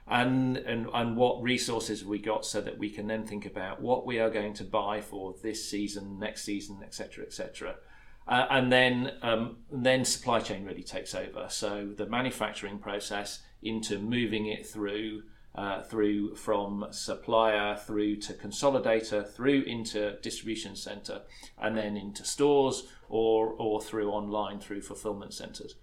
And, 0.06 0.58
and 0.58 0.86
and 0.92 1.16
what 1.16 1.42
resources 1.42 2.04
we 2.04 2.18
got 2.18 2.44
so 2.44 2.60
that 2.60 2.78
we 2.78 2.90
can 2.90 3.06
then 3.06 3.26
think 3.26 3.46
about 3.46 3.80
what 3.80 4.04
we 4.04 4.18
are 4.18 4.30
going 4.30 4.52
to 4.54 4.64
buy 4.64 5.00
for 5.00 5.34
this 5.42 5.68
season, 5.68 6.18
next 6.18 6.44
season, 6.44 6.80
etc., 6.84 7.24
etc. 7.24 7.76
Uh, 8.26 8.46
and 8.50 8.72
then 8.72 9.12
um, 9.22 9.56
then 9.70 10.04
supply 10.04 10.40
chain 10.40 10.64
really 10.64 10.82
takes 10.82 11.14
over. 11.14 11.46
So 11.48 11.88
the 11.96 12.06
manufacturing 12.06 12.78
process 12.78 13.42
into 13.62 13.98
moving 13.98 14.46
it 14.46 14.66
through 14.66 15.22
uh, 15.54 15.82
through 15.82 16.34
from 16.34 16.86
supplier 16.90 17.76
through 17.76 18.16
to 18.16 18.32
consolidator 18.34 19.26
through 19.26 19.62
into 19.62 20.16
distribution 20.20 20.74
center 20.74 21.22
and 21.58 21.76
then 21.76 21.96
into 21.96 22.24
stores 22.24 22.88
or 23.08 23.54
or 23.58 23.80
through 23.80 24.10
online 24.10 24.58
through 24.58 24.82
fulfillment 24.82 25.32
centers 25.32 25.76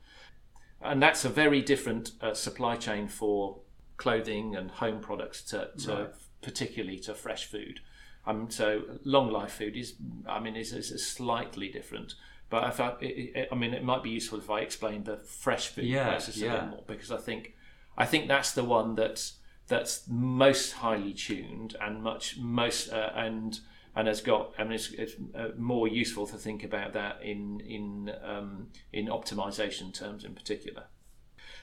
and 0.82 1.02
that's 1.02 1.24
a 1.24 1.30
very 1.30 1.62
different 1.62 2.12
uh, 2.22 2.34
supply 2.34 2.76
chain 2.76 3.08
for 3.08 3.61
clothing 4.02 4.56
and 4.56 4.72
home 4.72 5.00
products 5.00 5.42
to, 5.44 5.70
to 5.78 5.94
right. 5.94 6.10
particularly 6.42 6.98
to 6.98 7.14
fresh 7.14 7.46
food 7.46 7.80
um, 8.26 8.50
so 8.50 8.82
long 9.04 9.30
life 9.30 9.54
food 9.54 9.76
is 9.78 9.96
i 10.28 10.40
mean 10.40 10.56
is, 10.56 10.74
is 10.74 11.06
slightly 11.06 11.70
different 11.70 12.16
but 12.52 12.66
I, 12.66 12.70
thought 12.70 13.02
it, 13.02 13.32
it, 13.34 13.50
I 13.50 13.56
mean, 13.56 13.74
it 13.74 13.84
might 13.84 14.04
be 14.04 14.10
useful 14.10 14.38
if 14.38 14.50
I 14.50 14.60
explain 14.60 15.06
the 15.06 15.16
fresh 15.18 15.70
food 15.70 15.86
yeah, 15.86 16.10
process 16.10 16.36
yeah. 16.36 16.54
a 16.54 16.60
bit 16.60 16.70
more 16.70 16.84
because 16.86 17.10
I 17.10 17.18
think 17.18 17.56
I 17.98 18.06
think 18.06 18.28
that's 18.28 18.52
the 18.52 18.66
one 18.66 18.94
that's 18.96 19.38
that's 19.68 20.04
most 20.10 20.74
highly 20.74 21.14
tuned 21.14 21.78
and 21.80 22.04
much 22.04 22.38
most 22.38 22.92
uh, 22.92 23.12
and 23.16 23.58
and 23.96 24.08
has 24.10 24.20
got 24.20 24.54
I 24.60 24.64
mean 24.64 24.74
it's, 24.74 24.92
it's 24.92 25.14
uh, 25.34 25.50
more 25.58 25.88
useful 25.88 26.28
to 26.28 26.38
think 26.38 26.66
about 26.66 26.92
that 26.92 27.24
in 27.24 27.62
in 27.62 28.12
um, 28.22 28.68
in 28.92 29.08
optimization 29.08 29.94
terms 29.94 30.26
in 30.26 30.36
particular. 30.36 30.84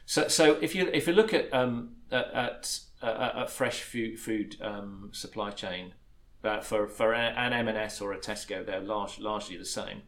So 0.09 0.27
so 0.29 0.59
if 0.63 0.75
you 0.75 0.89
if 0.95 1.07
you 1.07 1.13
look 1.13 1.35
at 1.35 1.53
um, 1.53 1.91
at, 2.11 2.81
at, 3.03 3.51
fresh 3.51 3.83
food 3.83 4.19
food 4.19 4.57
um, 4.63 5.11
supply 5.13 5.51
chain 5.51 5.93
uh, 6.43 6.61
for 6.61 6.89
for 6.89 7.13
an 7.13 7.53
M&S 7.53 8.01
or 8.01 8.15
a 8.15 8.19
Tesco 8.19 8.65
they're 8.65 8.81
large, 8.81 9.19
largely 9.19 9.59
the 9.59 9.67
same 9.67 10.01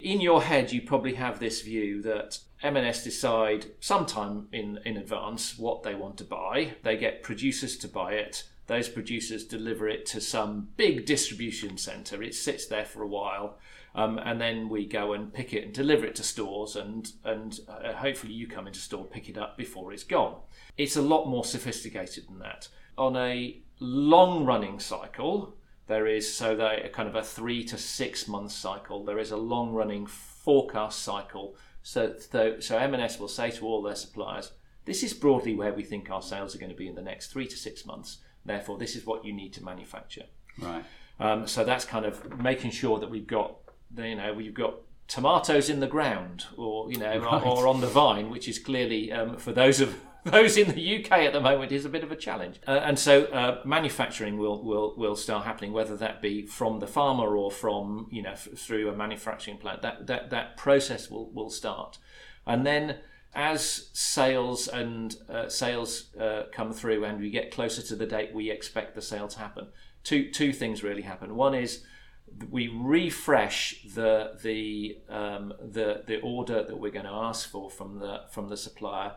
in 0.00 0.20
your 0.20 0.42
head, 0.42 0.72
you 0.72 0.82
probably 0.82 1.14
have 1.14 1.40
this 1.40 1.62
view 1.62 2.02
that 2.02 2.38
M&S 2.62 3.02
decide 3.02 3.66
sometime 3.80 4.48
in, 4.52 4.78
in 4.84 4.96
advance 4.96 5.58
what 5.58 5.82
they 5.82 5.94
want 5.94 6.16
to 6.18 6.24
buy. 6.24 6.74
They 6.82 6.96
get 6.96 7.22
producers 7.22 7.76
to 7.78 7.88
buy 7.88 8.12
it. 8.12 8.44
Those 8.66 8.88
producers 8.88 9.44
deliver 9.44 9.88
it 9.88 10.06
to 10.06 10.20
some 10.20 10.68
big 10.76 11.06
distribution 11.06 11.78
centre. 11.78 12.22
It 12.22 12.34
sits 12.34 12.66
there 12.66 12.84
for 12.84 13.02
a 13.02 13.08
while. 13.08 13.58
Um, 13.94 14.18
and 14.18 14.40
then 14.40 14.68
we 14.68 14.86
go 14.86 15.12
and 15.12 15.32
pick 15.32 15.52
it 15.52 15.64
and 15.64 15.74
deliver 15.74 16.06
it 16.06 16.14
to 16.16 16.22
stores, 16.22 16.76
and 16.76 17.10
and 17.24 17.58
uh, 17.68 17.92
hopefully 17.94 18.32
you 18.32 18.46
come 18.46 18.66
into 18.66 18.78
store, 18.80 19.04
pick 19.04 19.28
it 19.28 19.38
up 19.38 19.56
before 19.56 19.92
it's 19.92 20.04
gone. 20.04 20.36
It's 20.76 20.96
a 20.96 21.02
lot 21.02 21.26
more 21.26 21.44
sophisticated 21.44 22.28
than 22.28 22.38
that. 22.40 22.68
On 22.96 23.16
a 23.16 23.60
long 23.80 24.44
running 24.44 24.78
cycle, 24.78 25.56
there 25.86 26.06
is 26.06 26.32
so 26.32 26.54
that 26.56 26.92
kind 26.92 27.08
of 27.08 27.14
a 27.14 27.22
three 27.22 27.64
to 27.64 27.78
six 27.78 28.28
month 28.28 28.52
cycle. 28.52 29.04
There 29.04 29.18
is 29.18 29.30
a 29.30 29.36
long 29.36 29.72
running 29.72 30.06
forecast 30.06 31.02
cycle. 31.02 31.56
So, 31.82 32.14
so, 32.18 32.60
so 32.60 32.76
M&S 32.76 33.18
will 33.18 33.28
say 33.28 33.50
to 33.52 33.66
all 33.66 33.82
their 33.82 33.94
suppliers, 33.94 34.52
this 34.84 35.02
is 35.02 35.14
broadly 35.14 35.54
where 35.54 35.72
we 35.72 35.82
think 35.82 36.10
our 36.10 36.22
sales 36.22 36.54
are 36.54 36.58
going 36.58 36.70
to 36.70 36.76
be 36.76 36.88
in 36.88 36.94
the 36.94 37.02
next 37.02 37.28
three 37.28 37.46
to 37.46 37.56
six 37.56 37.86
months. 37.86 38.18
Therefore, 38.44 38.78
this 38.78 38.96
is 38.96 39.06
what 39.06 39.24
you 39.24 39.32
need 39.32 39.52
to 39.54 39.64
manufacture. 39.64 40.24
Right. 40.58 40.84
Um, 41.20 41.46
so 41.46 41.64
that's 41.64 41.84
kind 41.84 42.04
of 42.04 42.38
making 42.38 42.70
sure 42.70 42.98
that 42.98 43.10
we've 43.10 43.26
got, 43.26 43.56
you 43.96 44.14
know, 44.14 44.32
we've 44.32 44.54
got 44.54 44.74
tomatoes 45.06 45.70
in 45.70 45.80
the 45.80 45.86
ground, 45.86 46.46
or 46.56 46.90
you 46.90 46.98
know, 46.98 47.18
right. 47.18 47.42
or, 47.42 47.64
or, 47.64 47.66
on 47.66 47.80
the 47.80 47.86
vine, 47.86 48.30
which 48.30 48.48
is 48.48 48.58
clearly 48.58 49.10
um, 49.10 49.36
for 49.36 49.52
those 49.52 49.80
of 49.80 49.98
those 50.24 50.56
in 50.56 50.74
the 50.74 50.98
UK 50.98 51.12
at 51.12 51.32
the 51.32 51.40
moment 51.40 51.72
is 51.72 51.84
a 51.84 51.88
bit 51.88 52.04
of 52.04 52.12
a 52.12 52.16
challenge. 52.16 52.60
Uh, 52.66 52.80
and 52.82 52.98
so 52.98 53.24
uh, 53.26 53.62
manufacturing 53.64 54.36
will, 54.36 54.62
will 54.62 54.94
will 54.96 55.16
start 55.16 55.44
happening, 55.44 55.72
whether 55.72 55.96
that 55.96 56.20
be 56.20 56.46
from 56.46 56.80
the 56.80 56.86
farmer 56.86 57.36
or 57.36 57.50
from 57.50 58.08
you 58.10 58.22
know 58.22 58.32
f- 58.32 58.48
through 58.56 58.88
a 58.90 58.96
manufacturing 58.96 59.56
plant. 59.56 59.82
That 59.82 60.06
that 60.06 60.30
that 60.30 60.56
process 60.56 61.10
will 61.10 61.30
will 61.30 61.50
start, 61.50 61.98
and 62.46 62.66
then 62.66 62.98
as 63.34 63.90
sales 63.92 64.68
and 64.68 65.16
uh, 65.28 65.48
sales 65.48 66.14
uh, 66.16 66.44
come 66.52 66.72
through 66.72 67.04
and 67.04 67.20
we 67.20 67.30
get 67.30 67.50
closer 67.50 67.82
to 67.82 67.94
the 67.94 68.06
date 68.06 68.34
we 68.34 68.50
expect 68.50 68.94
the 68.94 69.02
sale 69.02 69.28
to 69.28 69.38
happen, 69.38 69.68
two 70.02 70.30
two 70.30 70.52
things 70.52 70.82
really 70.82 71.02
happen. 71.02 71.34
One 71.34 71.54
is 71.54 71.84
we 72.50 72.68
refresh 72.68 73.82
the 73.94 74.38
the 74.42 74.98
um, 75.08 75.52
the 75.60 76.02
the 76.06 76.20
order 76.20 76.62
that 76.62 76.78
we're 76.78 76.92
going 76.92 77.06
to 77.06 77.12
ask 77.12 77.48
for 77.48 77.70
from 77.70 77.98
the 77.98 78.22
from 78.30 78.48
the 78.48 78.56
supplier 78.56 79.12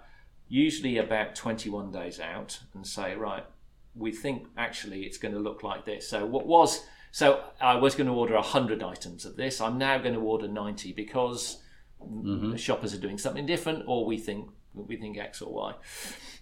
usually 0.52 0.98
about 0.98 1.34
21 1.34 1.92
days 1.94 2.20
out 2.20 2.60
and 2.74 2.86
say, 2.86 3.16
right, 3.16 3.46
we 3.96 4.12
think 4.12 4.48
actually 4.58 5.04
it's 5.04 5.18
going 5.18 5.34
to 5.34 5.40
look 5.40 5.64
like 5.64 5.86
this. 5.86 6.08
So 6.08 6.26
what 6.26 6.46
was 6.46 6.84
so 7.12 7.44
I 7.60 7.76
was 7.76 7.96
going 7.96 8.08
to 8.08 8.14
order 8.14 8.36
100 8.36 8.84
items 8.84 9.26
of 9.26 9.38
this. 9.38 9.62
I'm 9.62 9.78
now 9.78 9.98
going 9.98 10.14
to 10.14 10.20
order 10.20 10.50
90 10.50 10.92
because 10.92 11.62
mm-hmm. 12.02 12.52
the 12.52 12.58
shoppers 12.58 12.94
are 12.94 13.00
doing 13.00 13.18
something 13.18 13.46
different, 13.46 13.84
or 13.88 14.06
we 14.06 14.18
think 14.18 14.50
we 14.74 14.96
think 14.98 15.18
X 15.18 15.42
or 15.42 15.54
Y. 15.54 15.74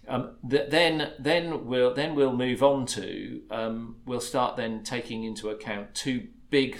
Um, 0.08 0.36
then 0.42 1.12
then 1.18 1.66
we'll 1.66 1.94
then 1.94 2.14
we'll 2.14 2.36
move 2.36 2.62
on 2.62 2.86
to 2.86 3.42
um, 3.50 3.96
we'll 4.06 4.20
start 4.20 4.56
then 4.56 4.82
taking 4.82 5.24
into 5.24 5.50
account 5.50 5.94
two 5.94 6.28
big 6.50 6.78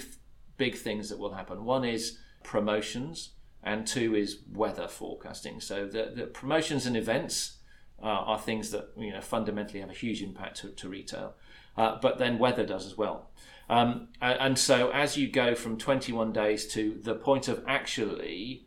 big 0.57 0.75
things 0.75 1.09
that 1.09 1.17
will 1.17 1.33
happen. 1.33 1.65
One 1.65 1.83
is 1.83 2.19
promotions 2.43 3.31
and 3.63 3.87
two 3.87 4.15
is 4.15 4.39
weather 4.51 4.87
forecasting. 4.87 5.59
So 5.59 5.85
the, 5.85 6.11
the 6.15 6.25
promotions 6.27 6.85
and 6.85 6.97
events 6.97 7.57
uh, 8.01 8.05
are 8.05 8.39
things 8.39 8.71
that 8.71 8.89
you 8.97 9.11
know 9.11 9.21
fundamentally 9.21 9.79
have 9.79 9.89
a 9.89 9.93
huge 9.93 10.21
impact 10.21 10.57
to, 10.57 10.69
to 10.69 10.89
retail, 10.89 11.35
uh, 11.77 11.97
but 12.01 12.17
then 12.17 12.39
weather 12.39 12.65
does 12.65 12.85
as 12.85 12.97
well. 12.97 13.29
Um, 13.69 14.09
and 14.21 14.57
so 14.59 14.89
as 14.89 15.15
you 15.15 15.29
go 15.29 15.55
from 15.55 15.77
21 15.77 16.33
days 16.33 16.67
to 16.73 16.99
the 17.01 17.15
point 17.15 17.47
of 17.47 17.63
actually 17.67 18.65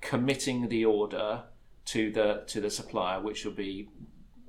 committing 0.00 0.68
the 0.68 0.84
order 0.84 1.42
to 1.86 2.12
the 2.12 2.44
to 2.46 2.60
the 2.60 2.70
supplier, 2.70 3.20
which 3.20 3.44
will 3.44 3.52
be 3.52 3.88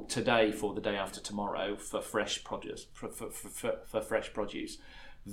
today 0.08 0.52
for 0.52 0.74
the 0.74 0.82
day 0.82 0.96
after 0.96 1.20
tomorrow 1.20 1.76
for 1.76 2.02
fresh 2.02 2.44
produce 2.44 2.86
for, 2.94 3.10
for, 3.10 3.30
for, 3.30 3.80
for 3.86 4.02
fresh 4.02 4.32
produce, 4.34 4.78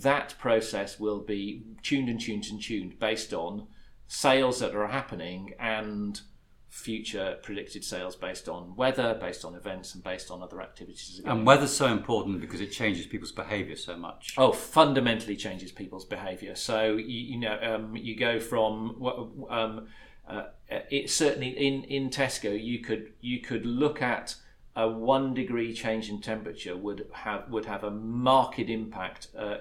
that 0.02 0.34
process 0.38 0.98
will 0.98 1.20
be 1.20 1.62
tuned 1.82 2.08
and 2.08 2.20
tuned 2.20 2.46
and 2.50 2.60
tuned 2.60 2.98
based 2.98 3.32
on 3.32 3.66
sales 4.06 4.60
that 4.60 4.74
are 4.74 4.88
happening 4.88 5.54
and 5.58 6.20
future 6.68 7.38
predicted 7.40 7.84
sales 7.84 8.16
based 8.16 8.48
on 8.48 8.74
weather, 8.74 9.16
based 9.20 9.44
on 9.44 9.54
events, 9.54 9.94
and 9.94 10.02
based 10.02 10.28
on 10.32 10.42
other 10.42 10.60
activities. 10.60 11.20
And 11.24 11.46
weather's 11.46 11.72
so 11.72 11.86
important 11.86 12.40
because 12.40 12.60
it 12.60 12.72
changes 12.72 13.06
people's 13.06 13.30
behaviour 13.30 13.76
so 13.76 13.96
much. 13.96 14.34
Oh, 14.36 14.50
fundamentally 14.50 15.36
changes 15.36 15.70
people's 15.70 16.04
behaviour. 16.04 16.56
So 16.56 16.96
you, 16.96 17.34
you 17.34 17.38
know, 17.38 17.56
um, 17.62 17.94
you 17.94 18.16
go 18.16 18.40
from 18.40 19.00
um, 19.48 19.86
uh, 20.28 20.46
it 20.68 21.10
certainly 21.10 21.50
in 21.50 21.84
in 21.84 22.10
Tesco, 22.10 22.60
you 22.60 22.80
could 22.80 23.12
you 23.20 23.40
could 23.40 23.64
look 23.64 24.02
at 24.02 24.34
a 24.76 24.88
one 24.88 25.34
degree 25.34 25.72
change 25.72 26.10
in 26.10 26.20
temperature 26.20 26.76
would 26.76 27.06
have 27.12 27.48
would 27.50 27.64
have 27.66 27.84
a 27.84 27.90
marked 27.90 28.58
impact. 28.58 29.28
Uh, 29.36 29.56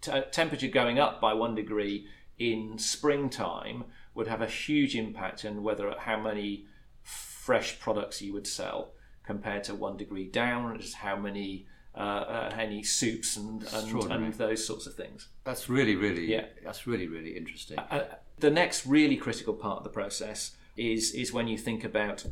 t- 0.00 0.22
temperature 0.32 0.68
going 0.68 0.98
up 0.98 1.20
by 1.20 1.34
one 1.34 1.54
degree 1.54 2.06
in 2.38 2.78
springtime 2.78 3.84
would 4.14 4.26
have 4.26 4.40
a 4.40 4.46
huge 4.46 4.96
impact 4.96 5.44
on 5.44 5.62
whether 5.62 5.94
how 5.98 6.18
many 6.18 6.66
fresh 7.02 7.78
products 7.78 8.22
you 8.22 8.32
would 8.32 8.46
sell 8.46 8.92
compared 9.24 9.62
to 9.64 9.74
one 9.74 9.96
degree 9.96 10.26
down, 10.26 10.78
just 10.80 10.94
how 10.94 11.16
many 11.16 11.66
uh, 11.94 11.98
uh, 11.98 12.54
any 12.56 12.82
soups 12.82 13.36
and, 13.36 13.64
and, 13.74 14.12
and, 14.12 14.34
those 14.34 14.64
sorts 14.64 14.86
of 14.86 14.94
things. 14.94 15.28
That's 15.44 15.68
really, 15.68 15.96
really, 15.96 16.30
yeah. 16.30 16.44
That's 16.64 16.86
really, 16.86 17.08
really 17.08 17.36
interesting. 17.36 17.78
Uh, 17.78 17.82
uh, 17.90 18.04
the 18.38 18.50
next 18.50 18.86
really 18.86 19.16
critical 19.16 19.54
part 19.54 19.78
of 19.78 19.84
the 19.84 19.90
process 19.90 20.52
is 20.76 21.12
is 21.12 21.32
when 21.32 21.48
you 21.48 21.58
think 21.58 21.82
about, 21.84 22.24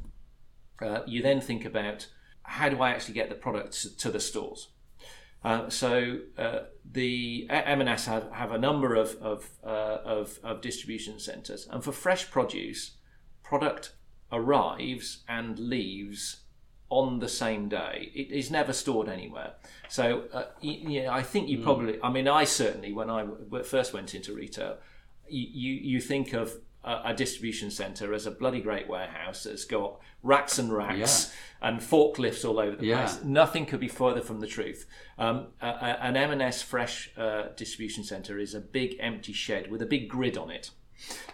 uh, 0.80 1.00
you 1.06 1.22
then 1.22 1.40
think 1.40 1.64
about 1.64 2.06
how 2.42 2.68
do 2.68 2.80
I 2.80 2.90
actually 2.90 3.14
get 3.14 3.28
the 3.28 3.34
products 3.34 3.86
to 3.86 4.10
the 4.10 4.20
stores. 4.20 4.68
Uh, 5.44 5.68
so 5.68 6.18
uh, 6.36 6.60
the 6.84 7.46
M&S 7.48 8.06
have, 8.06 8.30
have 8.32 8.50
a 8.50 8.58
number 8.58 8.94
of 8.94 9.14
of, 9.16 9.50
uh, 9.64 9.98
of, 10.04 10.38
of 10.42 10.60
distribution 10.60 11.20
centres, 11.20 11.68
and 11.70 11.84
for 11.84 11.92
fresh 11.92 12.30
produce, 12.30 12.96
product 13.42 13.92
arrives 14.32 15.22
and 15.28 15.58
leaves 15.58 16.40
on 16.90 17.18
the 17.18 17.28
same 17.28 17.68
day. 17.68 18.10
It 18.14 18.32
is 18.32 18.50
never 18.50 18.72
stored 18.72 19.08
anywhere. 19.08 19.52
So 19.88 20.24
uh, 20.32 20.44
yeah, 20.60 21.12
I 21.12 21.22
think 21.22 21.48
you 21.48 21.58
hmm. 21.58 21.64
probably. 21.64 21.98
I 22.02 22.10
mean, 22.10 22.26
I 22.26 22.44
certainly 22.44 22.92
when 22.92 23.10
I 23.10 23.26
first 23.62 23.92
went 23.92 24.14
into 24.14 24.32
retail, 24.32 24.78
you 25.28 25.72
you 25.74 26.00
think 26.00 26.32
of 26.32 26.52
a, 26.84 27.14
distribution 27.14 27.70
centre 27.70 28.14
as 28.14 28.26
a 28.26 28.30
bloody 28.30 28.60
great 28.60 28.88
warehouse 28.88 29.44
that's 29.44 29.64
got 29.64 30.00
racks 30.22 30.58
and 30.58 30.72
racks 30.72 31.32
yeah. 31.60 31.68
and 31.68 31.80
forklifts 31.80 32.48
all 32.48 32.58
over 32.58 32.76
the 32.76 32.86
yeah. 32.86 33.06
place. 33.06 33.22
Nothing 33.24 33.66
could 33.66 33.80
be 33.80 33.88
further 33.88 34.20
from 34.20 34.40
the 34.40 34.46
truth. 34.46 34.86
Um, 35.18 35.48
a, 35.60 35.66
a, 35.66 35.98
an 36.02 36.16
M&S 36.16 36.62
fresh 36.62 37.10
uh, 37.16 37.48
distribution 37.56 38.04
centre 38.04 38.38
is 38.38 38.54
a 38.54 38.60
big 38.60 38.96
empty 39.00 39.32
shed 39.32 39.70
with 39.70 39.82
a 39.82 39.86
big 39.86 40.08
grid 40.08 40.38
on 40.38 40.50
it, 40.50 40.70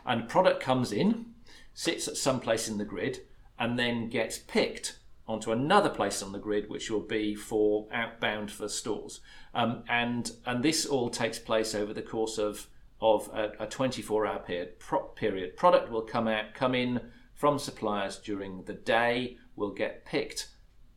and 0.04 0.28
product 0.28 0.60
comes 0.60 0.92
in, 0.92 1.26
sits 1.72 2.08
at 2.08 2.16
some 2.16 2.40
place 2.40 2.68
in 2.68 2.78
the 2.78 2.84
grid, 2.84 3.20
and 3.58 3.78
then 3.78 4.08
gets 4.08 4.38
picked 4.38 4.98
onto 5.26 5.52
another 5.52 5.88
place 5.88 6.22
on 6.22 6.32
the 6.32 6.38
grid, 6.38 6.68
which 6.68 6.90
will 6.90 7.00
be 7.00 7.34
for 7.34 7.86
outbound 7.92 8.50
for 8.50 8.68
stores. 8.68 9.20
Um, 9.54 9.84
and 9.88 10.32
and 10.44 10.62
this 10.62 10.84
all 10.84 11.10
takes 11.10 11.38
place 11.38 11.74
over 11.74 11.94
the 11.94 12.02
course 12.02 12.38
of 12.38 12.68
of 13.04 13.28
a, 13.34 13.66
24 13.66 14.26
hour 14.26 14.38
period, 14.38 14.78
pro- 14.78 15.08
period. 15.08 15.58
Product 15.58 15.90
will 15.90 16.00
come 16.00 16.26
out, 16.26 16.54
come 16.54 16.74
in 16.74 16.98
from 17.34 17.58
suppliers 17.58 18.16
during 18.16 18.64
the 18.64 18.72
day, 18.72 19.36
will 19.56 19.74
get 19.74 20.06
picked 20.06 20.48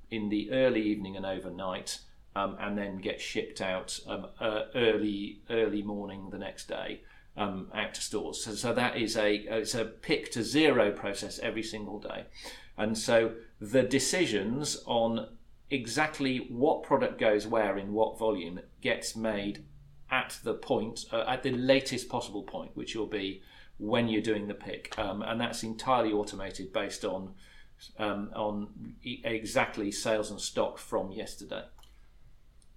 in 0.09 0.29
the 0.29 0.49
early 0.51 0.81
evening 0.81 1.17
and 1.17 1.25
overnight, 1.25 1.99
um, 2.33 2.55
and 2.61 2.77
then 2.77 2.99
get 2.99 3.19
shipped 3.19 3.59
out 3.59 3.99
um, 4.07 4.27
uh, 4.39 4.61
early 4.73 5.41
early 5.49 5.83
morning 5.83 6.29
the 6.29 6.37
next 6.37 6.69
day 6.69 7.01
um, 7.35 7.67
out 7.73 7.93
to 7.95 8.01
stores. 8.01 8.41
So, 8.41 8.53
so 8.53 8.73
that 8.73 8.95
is 8.95 9.17
a 9.17 9.35
it's 9.35 9.75
a 9.75 9.83
pick 9.83 10.31
to 10.31 10.43
zero 10.43 10.93
process 10.93 11.39
every 11.39 11.63
single 11.63 11.99
day, 11.99 12.23
and 12.77 12.97
so 12.97 13.33
the 13.59 13.83
decisions 13.83 14.81
on 14.85 15.27
exactly 15.69 16.47
what 16.49 16.83
product 16.83 17.19
goes 17.19 17.45
where 17.45 17.77
in 17.77 17.91
what 17.91 18.17
volume 18.17 18.61
gets 18.79 19.13
made 19.13 19.65
at 20.09 20.39
the 20.43 20.53
point 20.53 21.05
uh, 21.11 21.25
at 21.27 21.43
the 21.43 21.51
latest 21.51 22.09
possible 22.09 22.43
point, 22.43 22.71
which 22.75 22.95
will 22.95 23.07
be 23.07 23.41
when 23.77 24.07
you're 24.07 24.21
doing 24.21 24.47
the 24.47 24.53
pick, 24.53 24.97
um, 24.97 25.21
and 25.21 25.39
that's 25.39 25.63
entirely 25.63 26.11
automated 26.11 26.73
based 26.73 27.05
on 27.05 27.33
um, 27.99 28.31
on 28.35 28.95
e- 29.03 29.21
exactly 29.23 29.91
sales 29.91 30.31
and 30.31 30.41
stock 30.41 30.77
from 30.77 31.11
yesterday. 31.11 31.63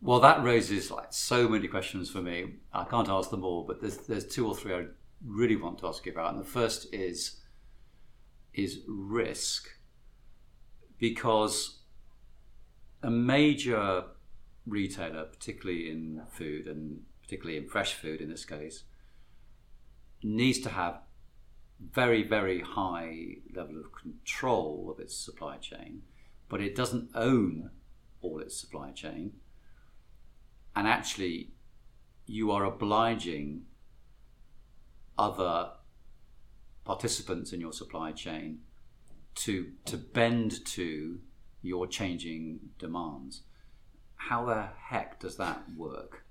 Well, 0.03 0.21
that 0.21 0.43
raises 0.43 0.91
like 0.91 1.13
so 1.13 1.49
many 1.49 1.69
questions 1.69 2.11
for 2.11 2.23
me. 2.23 2.55
I 2.73 2.85
can't 2.85 3.09
ask 3.09 3.31
them 3.31 3.45
all, 3.45 3.65
but 3.65 3.81
there's 3.81 3.99
there's 3.99 4.27
two 4.27 4.47
or 4.47 4.55
three 4.55 4.75
I 4.75 4.87
really 5.25 5.57
want 5.57 5.79
to 5.79 5.89
ask 5.89 6.07
you 6.07 6.13
about. 6.13 6.33
And 6.33 6.41
the 6.41 6.49
first 6.49 6.93
is 6.93 7.41
is 8.53 8.81
risk, 8.89 9.69
because 10.99 11.81
a 13.03 13.11
major 13.11 14.05
retailer, 14.67 15.25
particularly 15.25 15.91
in 15.91 16.23
food 16.31 16.67
and 16.67 17.01
particularly 17.31 17.57
in 17.57 17.69
fresh 17.69 17.95
food 17.95 18.21
in 18.21 18.29
this 18.29 18.45
case, 18.45 18.83
needs 20.21 20.59
to 20.59 20.69
have 20.69 21.01
very 21.81 22.25
very 22.25 22.61
high 22.61 23.37
level 23.55 23.79
of 23.79 23.93
control 23.93 24.93
of 24.93 24.99
its 24.99 25.17
supply 25.17 25.57
chain, 25.57 26.03
but 26.49 26.61
it 26.61 26.75
doesn't 26.75 27.09
own 27.15 27.71
all 28.21 28.41
its 28.41 28.61
supply 28.61 28.91
chain 28.91 29.33
and 30.75 30.89
actually 30.89 31.53
you 32.27 32.51
are 32.51 32.65
obliging 32.65 33.63
other 35.17 35.71
participants 36.85 37.53
in 37.53 37.61
your 37.61 37.73
supply 37.73 38.11
chain 38.11 38.59
to 39.37 39.71
to 39.85 39.97
bend 39.97 40.67
to 40.67 41.21
your 41.63 41.87
changing 41.87 42.59
demands. 42.79 43.43
How 44.17 44.45
the 44.45 44.69
heck 44.89 45.21
does 45.21 45.37
that 45.37 45.63
work? 45.77 46.25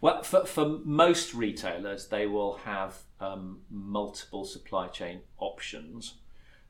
Well, 0.00 0.22
for, 0.22 0.44
for 0.46 0.78
most 0.84 1.34
retailers, 1.34 2.06
they 2.06 2.26
will 2.26 2.58
have 2.64 2.98
um, 3.20 3.62
multiple 3.70 4.44
supply 4.44 4.86
chain 4.88 5.22
options. 5.38 6.14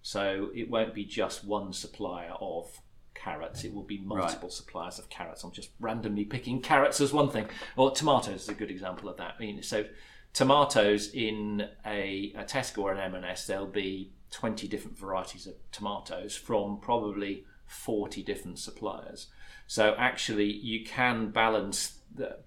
So 0.00 0.48
it 0.54 0.70
won't 0.70 0.94
be 0.94 1.04
just 1.04 1.44
one 1.44 1.72
supplier 1.72 2.32
of 2.40 2.80
carrots. 3.14 3.64
It 3.64 3.74
will 3.74 3.82
be 3.82 3.98
multiple 3.98 4.48
right. 4.48 4.52
suppliers 4.52 4.98
of 4.98 5.10
carrots. 5.10 5.44
I'm 5.44 5.52
just 5.52 5.70
randomly 5.80 6.24
picking 6.24 6.62
carrots 6.62 7.00
as 7.00 7.12
one 7.12 7.30
thing. 7.30 7.46
Or 7.76 7.90
tomatoes 7.90 8.42
is 8.42 8.48
a 8.48 8.54
good 8.54 8.70
example 8.70 9.08
of 9.08 9.16
that. 9.18 9.34
I 9.38 9.40
mean, 9.40 9.62
so 9.62 9.84
tomatoes 10.32 11.12
in 11.12 11.68
a, 11.84 12.32
a 12.36 12.44
Tesco 12.44 12.78
or 12.78 12.92
an 12.92 13.14
M&S, 13.14 13.46
there'll 13.46 13.66
be 13.66 14.12
20 14.30 14.68
different 14.68 14.98
varieties 14.98 15.46
of 15.46 15.54
tomatoes 15.72 16.36
from 16.36 16.78
probably 16.80 17.44
40 17.68 18.22
different 18.22 18.58
suppliers. 18.58 19.28
So 19.66 19.94
actually, 19.96 20.50
you 20.50 20.84
can 20.84 21.30
balance 21.30 21.94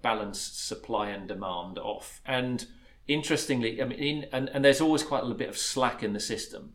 balance 0.02 0.40
supply 0.40 1.10
and 1.10 1.28
demand 1.28 1.78
off. 1.78 2.20
And 2.26 2.66
interestingly, 3.06 3.80
I 3.80 3.84
mean, 3.86 3.98
in, 3.98 4.26
and, 4.32 4.48
and 4.48 4.64
there's 4.64 4.80
always 4.80 5.02
quite 5.02 5.20
a 5.20 5.22
little 5.22 5.38
bit 5.38 5.48
of 5.48 5.56
slack 5.56 6.02
in 6.02 6.12
the 6.12 6.20
system. 6.20 6.74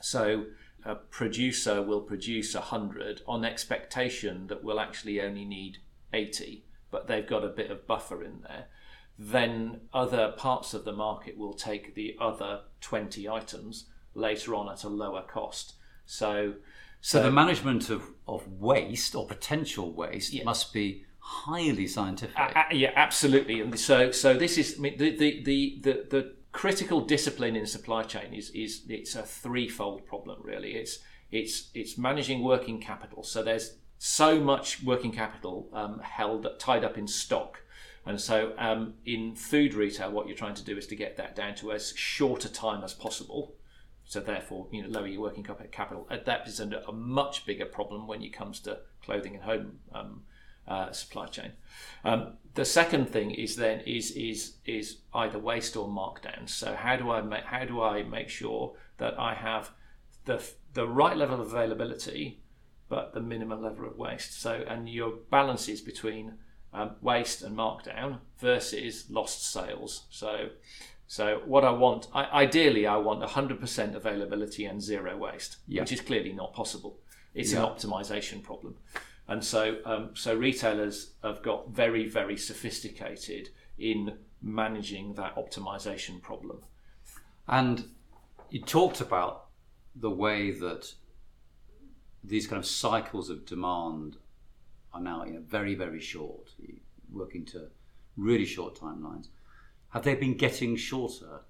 So 0.00 0.46
a 0.84 0.94
producer 0.94 1.82
will 1.82 2.00
produce 2.00 2.54
100 2.54 3.22
on 3.26 3.44
expectation 3.44 4.48
that 4.48 4.62
we'll 4.62 4.80
actually 4.80 5.20
only 5.20 5.44
need 5.44 5.78
80, 6.12 6.64
but 6.90 7.06
they've 7.06 7.26
got 7.26 7.44
a 7.44 7.48
bit 7.48 7.70
of 7.70 7.86
buffer 7.86 8.22
in 8.22 8.42
there, 8.42 8.66
then 9.18 9.82
other 9.92 10.32
parts 10.36 10.74
of 10.74 10.84
the 10.84 10.92
market 10.92 11.38
will 11.38 11.54
take 11.54 11.94
the 11.94 12.16
other 12.20 12.60
20 12.80 13.28
items 13.28 13.86
later 14.14 14.54
on 14.54 14.68
at 14.68 14.84
a 14.84 14.88
lower 14.88 15.22
cost. 15.22 15.74
So, 16.04 16.54
so, 17.02 17.18
so 17.18 17.24
the 17.24 17.30
management 17.30 17.90
of, 17.90 18.02
of 18.26 18.48
waste 18.48 19.14
or 19.14 19.26
potential 19.26 19.92
waste 19.92 20.32
yeah. 20.32 20.44
must 20.44 20.72
be 20.72 21.04
highly 21.18 21.86
scientific. 21.86 22.38
Uh, 22.38 22.52
uh, 22.54 22.62
yeah, 22.72 22.92
absolutely. 22.96 23.60
And 23.60 23.78
so, 23.78 24.10
so 24.10 24.32
this 24.34 24.56
is 24.56 24.76
I 24.78 24.80
mean, 24.80 24.96
the, 24.96 25.14
the, 25.16 25.42
the, 25.42 25.78
the, 25.82 26.06
the 26.08 26.34
critical 26.52 27.00
discipline 27.00 27.56
in 27.56 27.66
supply 27.66 28.02
chain 28.02 28.32
is 28.32 28.50
is 28.50 28.82
it's 28.88 29.14
a 29.14 29.22
threefold 29.22 30.06
problem 30.06 30.38
really. 30.42 30.74
It's 30.74 30.98
it's 31.30 31.70
it's 31.74 31.98
managing 31.98 32.42
working 32.42 32.80
capital. 32.80 33.22
So 33.22 33.42
there's 33.42 33.76
so 33.98 34.40
much 34.40 34.82
working 34.82 35.12
capital 35.12 35.68
um, 35.72 36.00
held 36.00 36.46
tied 36.58 36.84
up 36.84 36.98
in 36.98 37.06
stock. 37.06 37.60
And 38.04 38.20
so, 38.20 38.52
um, 38.58 38.94
in 39.06 39.36
food 39.36 39.74
retail, 39.74 40.10
what 40.10 40.26
you're 40.26 40.36
trying 40.36 40.56
to 40.56 40.64
do 40.64 40.76
is 40.76 40.88
to 40.88 40.96
get 40.96 41.16
that 41.18 41.36
down 41.36 41.54
to 41.56 41.70
as 41.70 41.92
short 41.96 42.44
a 42.44 42.52
time 42.52 42.82
as 42.82 42.92
possible. 42.92 43.54
So, 44.12 44.20
therefore, 44.20 44.66
you 44.70 44.82
know, 44.82 44.90
lower 44.90 45.06
your 45.06 45.22
working 45.22 45.42
capital. 45.42 46.06
Uh, 46.10 46.18
that 46.26 46.46
is 46.46 46.60
a, 46.60 46.66
a 46.86 46.92
much 46.92 47.46
bigger 47.46 47.64
problem 47.64 48.06
when 48.06 48.22
it 48.22 48.34
comes 48.34 48.60
to 48.60 48.80
clothing 49.02 49.36
and 49.36 49.42
home 49.42 49.78
um, 49.94 50.24
uh, 50.68 50.92
supply 50.92 51.28
chain. 51.28 51.52
Um, 52.04 52.34
the 52.52 52.66
second 52.66 53.08
thing 53.08 53.30
is 53.30 53.56
then 53.56 53.80
is 53.80 54.10
is 54.10 54.56
is 54.66 54.98
either 55.14 55.38
waste 55.38 55.78
or 55.78 55.88
markdown. 55.88 56.46
So 56.46 56.74
how 56.74 56.96
do 56.96 57.10
I 57.10 57.22
make 57.22 57.44
how 57.44 57.64
do 57.64 57.80
I 57.80 58.02
make 58.02 58.28
sure 58.28 58.74
that 58.98 59.18
I 59.18 59.32
have 59.32 59.70
the 60.26 60.44
the 60.74 60.86
right 60.86 61.16
level 61.16 61.40
of 61.40 61.46
availability, 61.46 62.42
but 62.90 63.14
the 63.14 63.20
minimum 63.22 63.62
level 63.62 63.86
of 63.86 63.96
waste. 63.96 64.38
So 64.38 64.62
and 64.68 64.90
your 64.90 65.12
balance 65.30 65.70
is 65.70 65.80
between 65.80 66.34
um, 66.74 66.96
waste 67.00 67.40
and 67.40 67.56
markdown 67.56 68.18
versus 68.38 69.06
lost 69.08 69.50
sales. 69.50 70.04
So 70.10 70.50
so 71.06 71.42
what 71.44 71.64
I 71.64 71.70
want, 71.70 72.08
I, 72.14 72.24
ideally, 72.24 72.86
I 72.86 72.96
want 72.96 73.22
100% 73.22 73.94
availability 73.94 74.64
and 74.64 74.80
zero 74.80 75.16
waste, 75.16 75.58
yeah. 75.68 75.82
which 75.82 75.92
is 75.92 76.00
clearly 76.00 76.32
not 76.32 76.54
possible. 76.54 76.98
It's 77.34 77.52
yeah. 77.52 77.60
an 77.60 77.66
optimization 77.66 78.42
problem. 78.42 78.76
And 79.28 79.44
so, 79.44 79.78
um, 79.84 80.10
so 80.14 80.34
retailers 80.34 81.12
have 81.22 81.42
got 81.42 81.70
very, 81.70 82.08
very 82.08 82.36
sophisticated 82.36 83.50
in 83.78 84.18
managing 84.40 85.14
that 85.14 85.36
optimization 85.36 86.20
problem. 86.20 86.60
And 87.46 87.84
you 88.50 88.60
talked 88.60 89.00
about 89.00 89.46
the 89.94 90.10
way 90.10 90.50
that 90.50 90.92
these 92.24 92.46
kind 92.46 92.58
of 92.58 92.66
cycles 92.66 93.30
of 93.30 93.46
demand 93.46 94.16
are 94.92 95.00
now 95.00 95.24
you 95.24 95.34
know, 95.34 95.42
very, 95.46 95.74
very 95.74 96.00
short, 96.00 96.50
working 97.10 97.44
to 97.46 97.68
really 98.16 98.44
short 98.44 98.78
timelines. 98.78 99.28
Have 99.92 100.04
they 100.04 100.14
been 100.14 100.36
getting 100.36 100.76
shorter? 100.76 101.42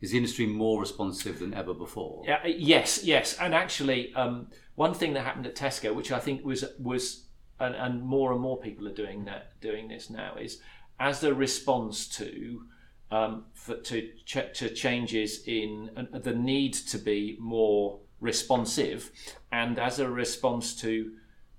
Is 0.00 0.10
the 0.10 0.16
industry 0.16 0.46
more 0.46 0.80
responsive 0.80 1.38
than 1.38 1.54
ever 1.54 1.74
before? 1.74 2.22
Yeah, 2.26 2.44
yes, 2.46 3.04
yes. 3.04 3.38
And 3.38 3.54
actually, 3.54 4.12
um, 4.14 4.48
one 4.74 4.94
thing 4.94 5.12
that 5.12 5.24
happened 5.24 5.46
at 5.46 5.54
Tesco, 5.54 5.94
which 5.94 6.10
I 6.10 6.18
think 6.18 6.44
was 6.44 6.64
was 6.78 7.26
and, 7.60 7.74
and 7.74 8.02
more 8.02 8.32
and 8.32 8.40
more 8.40 8.58
people 8.58 8.88
are 8.88 8.94
doing 8.94 9.24
that 9.26 9.60
doing 9.60 9.88
this 9.88 10.10
now, 10.10 10.34
is 10.36 10.60
as 10.98 11.22
a 11.22 11.32
response 11.32 12.08
to 12.16 12.62
um, 13.10 13.44
for, 13.54 13.76
to 13.76 14.10
ch- 14.24 14.52
to 14.54 14.70
changes 14.70 15.44
in 15.46 15.90
uh, 15.96 16.18
the 16.18 16.34
need 16.34 16.74
to 16.74 16.98
be 16.98 17.36
more 17.40 18.00
responsive, 18.20 19.10
and 19.52 19.78
as 19.78 19.98
a 19.98 20.08
response 20.08 20.74
to 20.80 21.12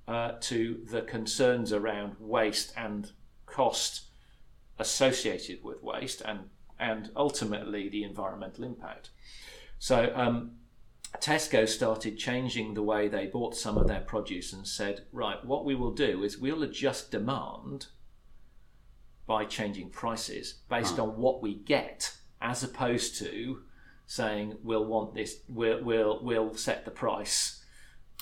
uh, 0.07 0.33
to 0.41 0.81
the 0.89 1.01
concerns 1.01 1.71
around 1.71 2.15
waste 2.19 2.73
and 2.75 3.11
cost 3.45 4.09
associated 4.79 5.63
with 5.63 5.83
waste, 5.83 6.21
and 6.25 6.49
and 6.79 7.11
ultimately 7.15 7.89
the 7.89 8.03
environmental 8.03 8.63
impact. 8.63 9.09
So 9.79 10.11
um, 10.15 10.51
Tesco 11.19 11.67
started 11.67 12.17
changing 12.17 12.73
the 12.73 12.83
way 12.83 13.07
they 13.07 13.27
bought 13.27 13.55
some 13.55 13.77
of 13.77 13.87
their 13.87 14.01
produce 14.01 14.51
and 14.53 14.67
said, 14.67 15.05
right, 15.11 15.43
what 15.45 15.65
we 15.65 15.75
will 15.75 15.93
do 15.93 16.23
is 16.23 16.37
we'll 16.37 16.63
adjust 16.63 17.11
demand 17.11 17.87
by 19.25 19.45
changing 19.45 19.89
prices 19.89 20.55
based 20.69 20.99
on 20.99 21.17
what 21.17 21.41
we 21.41 21.55
get, 21.55 22.13
as 22.41 22.63
opposed 22.63 23.17
to 23.19 23.61
saying 24.05 24.57
we'll 24.63 24.85
want 24.85 25.13
this, 25.13 25.37
we'll 25.47 25.81
we'll, 25.81 26.21
we'll 26.23 26.53
set 26.55 26.83
the 26.83 26.91
price, 26.91 27.63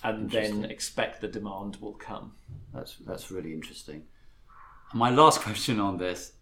and 0.03 0.29
then 0.29 0.65
expect 0.65 1.21
the 1.21 1.27
demand 1.27 1.77
will 1.77 1.93
come. 1.93 2.33
That's 2.73 2.97
that's 2.97 3.31
really 3.31 3.53
interesting. 3.53 4.03
my 4.93 5.09
last 5.09 5.41
question 5.47 5.79
on 5.79 5.97
this, 5.97 6.33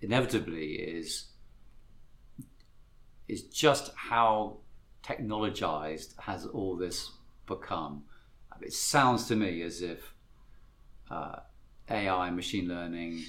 inevitably, 0.00 0.72
is 0.74 1.26
is 3.28 3.42
just 3.44 3.92
how 3.96 4.58
technologized 5.02 6.18
has 6.20 6.46
all 6.46 6.76
this 6.76 7.10
become? 7.46 8.04
It 8.60 8.72
sounds 8.72 9.26
to 9.28 9.36
me 9.36 9.62
as 9.62 9.82
if 9.82 10.14
uh, 11.10 11.40
AI, 11.90 12.30
machine 12.30 12.68
learning, 12.68 13.24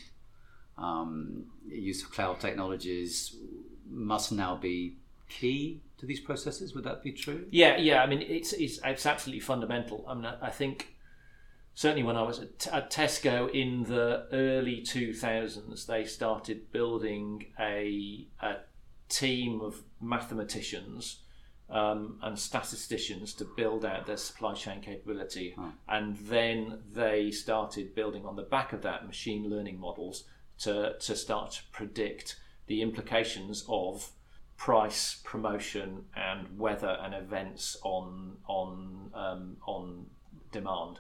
um, 0.78 1.46
use 1.68 2.04
of 2.04 2.12
cloud 2.12 2.40
technologies 2.40 3.36
must 3.90 4.32
now 4.32 4.56
be 4.56 4.98
key 5.30 5.82
to 5.98 6.06
these 6.06 6.20
processes. 6.20 6.74
Would 6.76 6.84
that 6.86 7.04
be 7.04 7.12
true? 7.12 7.46
Yeah, 7.52 7.78
yeah. 7.78 8.04
I 8.04 8.08
mean, 8.08 8.22
it's 8.22 8.54
it's, 8.54 8.80
it's 8.84 9.06
absolutely 9.06 9.42
fundamental. 9.42 10.06
I 10.08 10.14
mean, 10.14 10.26
I, 10.26 10.48
I 10.48 10.50
think 10.50 10.96
certainly 11.78 12.02
when 12.02 12.18
I 12.18 12.24
was 12.24 12.40
at, 12.40 12.68
at 12.74 12.90
Tesco 12.92 13.54
in 13.54 13.84
the 13.84 14.26
early 14.32 14.82
2000s, 14.82 15.86
they 15.86 16.06
started 16.06 16.72
building 16.72 17.46
a, 17.60 18.26
a 18.42 18.56
team 19.10 19.62
of 19.62 19.84
mathematicians 20.02 21.20
um, 21.70 22.18
and 22.24 22.40
statisticians 22.40 23.32
to 23.36 23.46
build 23.56 23.86
out 23.86 24.08
their 24.08 24.18
supply 24.18 24.56
chain 24.56 24.82
capability. 24.82 25.56
And 25.88 26.18
then 26.18 26.80
they 26.92 27.30
started 27.30 27.94
building 27.94 28.26
on 28.26 28.36
the 28.36 28.42
back 28.42 28.74
of 28.74 28.82
that 28.82 29.06
machine 29.06 29.48
learning 29.48 29.80
models 29.80 30.24
to, 30.62 30.96
to 31.00 31.16
start 31.16 31.52
to 31.52 31.62
predict 31.72 32.38
the 32.66 32.82
implications 32.82 33.64
of 33.70 34.10
price, 34.58 35.22
promotion, 35.24 36.06
and 36.16 36.58
weather 36.58 36.98
and 37.04 37.14
events 37.14 37.78
on 37.84 38.38
on 38.48 39.12
um, 39.14 39.58
on 39.68 40.08
demand. 40.52 41.00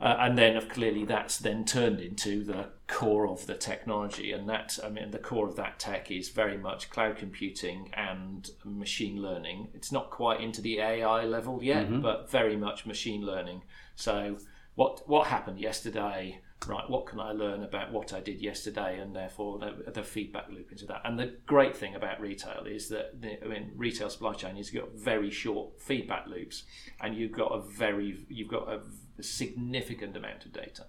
Uh, 0.00 0.16
and 0.18 0.36
then, 0.36 0.56
of 0.56 0.68
clearly, 0.68 1.04
that's 1.04 1.38
then 1.38 1.64
turned 1.64 2.00
into 2.00 2.42
the 2.44 2.66
core 2.88 3.28
of 3.28 3.46
the 3.46 3.54
technology, 3.54 4.32
and 4.32 4.48
that 4.48 4.78
I 4.84 4.88
mean, 4.88 5.10
the 5.12 5.18
core 5.18 5.48
of 5.48 5.56
that 5.56 5.78
tech 5.78 6.10
is 6.10 6.28
very 6.30 6.58
much 6.58 6.90
cloud 6.90 7.16
computing 7.16 7.90
and 7.94 8.50
machine 8.64 9.22
learning. 9.22 9.68
It's 9.72 9.92
not 9.92 10.10
quite 10.10 10.40
into 10.40 10.60
the 10.60 10.80
AI 10.80 11.24
level 11.24 11.62
yet, 11.62 12.02
but 12.02 12.30
very 12.30 12.56
much 12.56 12.86
machine 12.86 13.24
learning. 13.24 13.62
So, 13.94 14.36
what 14.74 15.08
what 15.08 15.28
happened 15.28 15.60
yesterday? 15.60 16.40
Right, 16.66 16.88
what 16.88 17.06
can 17.06 17.20
I 17.20 17.32
learn 17.32 17.62
about 17.62 17.92
what 17.92 18.12
I 18.12 18.20
did 18.20 18.40
yesterday, 18.40 18.98
and 18.98 19.14
therefore 19.14 19.58
the, 19.58 19.90
the 19.90 20.02
feedback 20.02 20.48
loop 20.48 20.72
into 20.72 20.86
that. 20.86 21.02
And 21.04 21.18
the 21.18 21.36
great 21.46 21.76
thing 21.76 21.94
about 21.94 22.20
retail 22.20 22.64
is 22.66 22.88
that 22.88 23.20
the, 23.20 23.42
I 23.44 23.48
mean, 23.48 23.72
retail 23.76 24.08
supply 24.08 24.32
chain 24.32 24.56
is 24.56 24.70
got 24.70 24.92
very 24.94 25.30
short 25.30 25.80
feedback 25.80 26.26
loops, 26.26 26.64
and 27.00 27.14
you've 27.16 27.32
got 27.32 27.48
a 27.48 27.60
very 27.60 28.24
you've 28.28 28.48
got 28.48 28.68
a 28.68 28.80
significant 29.22 30.16
amount 30.16 30.46
of 30.46 30.52
data. 30.52 30.86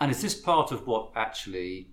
And 0.00 0.10
is 0.10 0.22
this 0.22 0.34
part 0.34 0.72
of 0.72 0.86
what 0.86 1.12
actually 1.14 1.88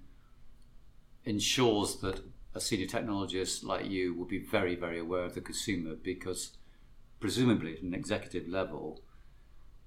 ensures 1.26 1.98
that 1.98 2.22
a 2.56 2.60
senior 2.60 2.88
technologist 2.88 3.64
like 3.64 3.86
you 3.86 4.16
will 4.16 4.26
be 4.26 4.40
very, 4.40 4.76
very 4.76 5.00
aware 5.00 5.26
of 5.26 5.36
the 5.36 5.42
consumer? 5.42 5.96
Because 5.96 6.58
presumably 7.20 7.74
at 7.74 7.82
an 7.82 7.94
executive 7.94 8.48
level, 8.48 9.04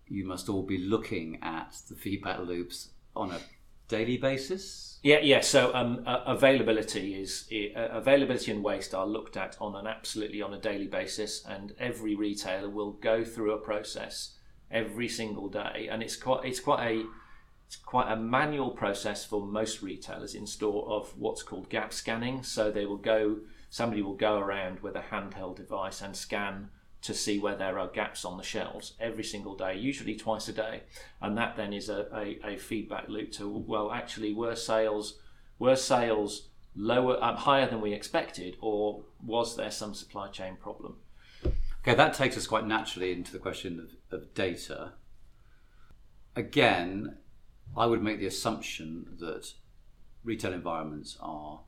you 0.07 0.25
must 0.25 0.49
all 0.49 0.62
be 0.62 0.79
looking 0.79 1.38
at 1.42 1.75
the 1.88 1.97
feedback 1.97 2.38
loops 2.40 2.90
on 3.14 3.31
a 3.31 3.40
daily 3.88 4.16
basis. 4.16 4.98
Yeah, 5.03 5.18
yeah. 5.20 5.40
So 5.40 5.75
um, 5.75 6.05
uh, 6.07 6.22
availability 6.27 7.20
is 7.20 7.48
uh, 7.77 7.88
availability 7.90 8.53
and 8.53 8.62
waste 8.62 8.94
are 8.94 9.07
looked 9.07 9.37
at 9.37 9.57
on 9.61 9.75
an 9.75 9.87
absolutely 9.87 10.40
on 10.42 10.55
a 10.55 10.61
daily 10.61 10.87
basis, 10.87 11.44
and 11.44 11.75
every 11.79 12.14
retailer 12.14 12.70
will 12.70 12.92
go 12.92 13.25
through 13.25 13.53
a 13.53 13.59
process 13.59 14.37
every 14.70 15.09
single 15.09 15.48
day, 15.48 15.88
and 15.90 16.03
it's 16.03 16.16
quite 16.16 16.44
it's 16.44 16.61
quite 16.61 16.87
a 16.87 17.05
it's 17.66 17.77
quite 17.77 18.12
a 18.12 18.16
manual 18.16 18.70
process 18.70 19.25
for 19.25 19.44
most 19.44 19.83
retailers 19.83 20.35
in 20.35 20.46
store 20.46 20.87
of 20.88 21.12
what's 21.18 21.42
called 21.42 21.68
gap 21.68 21.92
scanning. 21.92 22.42
So 22.42 22.70
they 22.70 22.87
will 22.87 22.96
go 22.96 23.38
somebody 23.70 24.03
will 24.03 24.14
go 24.14 24.38
around 24.38 24.81
with 24.81 24.94
a 24.94 25.01
handheld 25.01 25.57
device 25.57 26.01
and 26.01 26.14
scan 26.14 26.68
to 27.03 27.15
see 27.15 27.38
where 27.38 27.57
there 27.57 27.79
are 27.79 27.88
gaps 27.88 28.25
on 28.25 28.37
the 28.37 28.43
shelves 28.43 28.95
every 29.01 29.25
single 29.25 29.57
day, 29.57 29.77
usually 29.77 30.15
twice 30.17 30.49
a 30.49 30.53
day, 30.53 30.83
and 31.21 31.37
that 31.37 31.57
then 31.57 31.73
is 31.73 31.88
a, 31.88 32.07
a, 32.15 32.55
a 32.55 32.57
feedback 32.57 33.09
loop 33.09 33.33
to 33.33 33.49
well, 33.49 33.91
actually, 33.93 34.33
were 34.33 34.57
sales 34.57 35.19
were 35.59 35.77
sales 35.77 36.49
lower 36.75 37.23
um, 37.23 37.37
higher 37.37 37.69
than 37.69 37.81
we 37.81 37.93
expected, 37.93 38.57
or 38.61 39.03
was 39.25 39.57
there 39.57 39.71
some 39.71 39.95
supply 39.95 40.29
chain 40.29 40.57
problem? 40.57 40.97
Okay, 41.83 41.95
that 41.95 42.15
takes 42.15 42.37
us 42.37 42.47
quite 42.47 42.67
naturally 42.67 43.12
into 43.12 43.33
the 43.33 43.38
question 43.38 43.81
of, 44.11 44.21
of 44.21 44.35
data. 44.35 44.93
Again, 46.37 47.17
I 47.77 47.87
would 47.87 48.03
make 48.03 48.21
the 48.21 48.27
assumption 48.27 49.17
that 49.19 49.53
retail 50.23 50.53
environments 50.53 51.19
are 51.21 51.61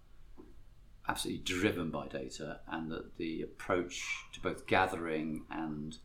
absolutely 1.09 1.43
driven 1.43 1.91
by 1.91 2.07
data 2.09 2.61
and 2.69 2.91
that 2.91 3.17
the 3.19 3.43
approach 3.43 4.03
to 4.33 4.41
both 4.41 4.67
gathering 4.67 5.43
and 5.51 5.99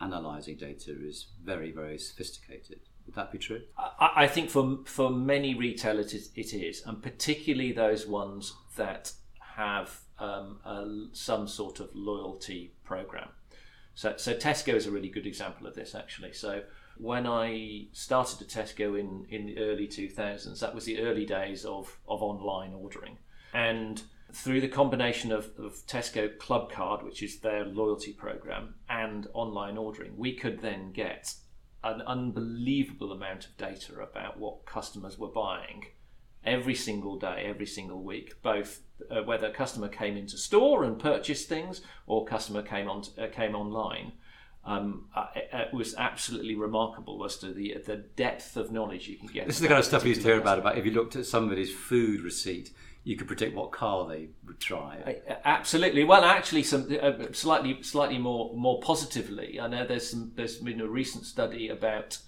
analysing 0.00 0.56
data 0.56 0.90
is 0.90 1.28
very, 1.44 1.70
very 1.70 1.98
sophisticated. 1.98 2.80
Would 3.06 3.14
that 3.14 3.32
be 3.32 3.38
true? 3.38 3.62
I, 3.78 4.10
I 4.16 4.26
think 4.26 4.50
for 4.50 4.78
for 4.84 5.10
many 5.10 5.54
retailers 5.54 6.14
it, 6.14 6.28
it 6.36 6.54
is, 6.54 6.82
and 6.86 7.02
particularly 7.02 7.72
those 7.72 8.06
ones 8.06 8.54
that 8.76 9.12
have 9.56 10.00
um, 10.18 10.60
a, 10.64 11.06
some 11.12 11.48
sort 11.48 11.80
of 11.80 11.90
loyalty 11.94 12.74
program. 12.84 13.28
So, 13.94 14.14
so 14.16 14.34
Tesco 14.34 14.74
is 14.74 14.86
a 14.86 14.90
really 14.90 15.08
good 15.08 15.26
example 15.26 15.66
of 15.66 15.74
this, 15.74 15.94
actually. 15.94 16.32
So, 16.32 16.62
when 16.96 17.26
I 17.26 17.86
started 17.92 18.40
at 18.40 18.48
Tesco 18.48 18.98
in, 18.98 19.26
in 19.30 19.46
the 19.46 19.58
early 19.58 19.86
2000s, 19.86 20.60
that 20.60 20.74
was 20.74 20.84
the 20.84 21.00
early 21.00 21.26
days 21.26 21.64
of, 21.64 21.98
of 22.08 22.22
online 22.22 22.74
ordering. 22.74 23.18
And 23.52 24.02
through 24.32 24.60
the 24.60 24.68
combination 24.68 25.30
of, 25.30 25.50
of 25.58 25.86
Tesco 25.86 26.38
Club 26.38 26.72
Card, 26.72 27.02
which 27.02 27.22
is 27.22 27.40
their 27.40 27.64
loyalty 27.64 28.12
program, 28.12 28.74
and 28.88 29.26
online 29.34 29.76
ordering, 29.76 30.16
we 30.16 30.34
could 30.34 30.60
then 30.60 30.92
get 30.92 31.34
an 31.84 32.00
unbelievable 32.02 33.12
amount 33.12 33.46
of 33.46 33.56
data 33.56 34.00
about 34.00 34.38
what 34.38 34.64
customers 34.66 35.18
were 35.18 35.28
buying 35.28 35.84
every 36.44 36.74
single 36.74 37.18
day, 37.18 37.44
every 37.46 37.66
single 37.66 38.02
week, 38.02 38.40
both 38.42 38.80
uh, 39.10 39.22
whether 39.22 39.48
a 39.48 39.52
customer 39.52 39.88
came 39.88 40.16
into 40.16 40.36
store 40.36 40.84
and 40.84 40.98
purchased 40.98 41.48
things 41.48 41.82
or 42.06 42.24
customer 42.24 42.62
came 42.62 42.88
on 42.88 43.02
uh, 43.18 43.26
came 43.32 43.54
online. 43.54 44.12
Um, 44.64 45.08
uh, 45.14 45.26
it, 45.34 45.50
it 45.52 45.74
was 45.74 45.94
absolutely 45.96 46.54
remarkable 46.54 47.24
as 47.24 47.36
to 47.38 47.52
the 47.52 47.76
the 47.84 47.96
depth 47.96 48.56
of 48.56 48.70
knowledge 48.70 49.08
you 49.08 49.18
can 49.18 49.28
get. 49.28 49.46
This 49.46 49.56
is 49.56 49.62
the 49.62 49.68
kind 49.68 49.80
of 49.80 49.84
stuff 49.84 50.04
you 50.04 50.10
used 50.10 50.22
to 50.22 50.28
hear 50.28 50.40
about. 50.40 50.58
About 50.58 50.78
if 50.78 50.84
you 50.84 50.92
looked 50.92 51.16
at 51.16 51.26
somebody's 51.26 51.72
food 51.72 52.20
receipt, 52.20 52.72
you 53.04 53.16
could 53.16 53.26
predict 53.26 53.54
what 53.54 53.72
car 53.72 54.06
they 54.08 54.28
would 54.46 54.60
try. 54.60 55.20
Uh, 55.28 55.34
Absolutely. 55.44 56.04
Well, 56.04 56.24
actually, 56.24 56.62
some 56.62 56.96
uh, 57.00 57.12
slightly 57.32 57.82
slightly 57.82 58.18
more 58.18 58.54
more 58.56 58.80
positively. 58.80 59.58
I 59.60 59.66
know 59.66 59.86
there's 59.86 60.10
some 60.10 60.32
there's 60.36 60.56
been 60.58 60.80
a 60.80 60.86
recent 60.86 61.24
study 61.24 61.68
about 61.68 62.18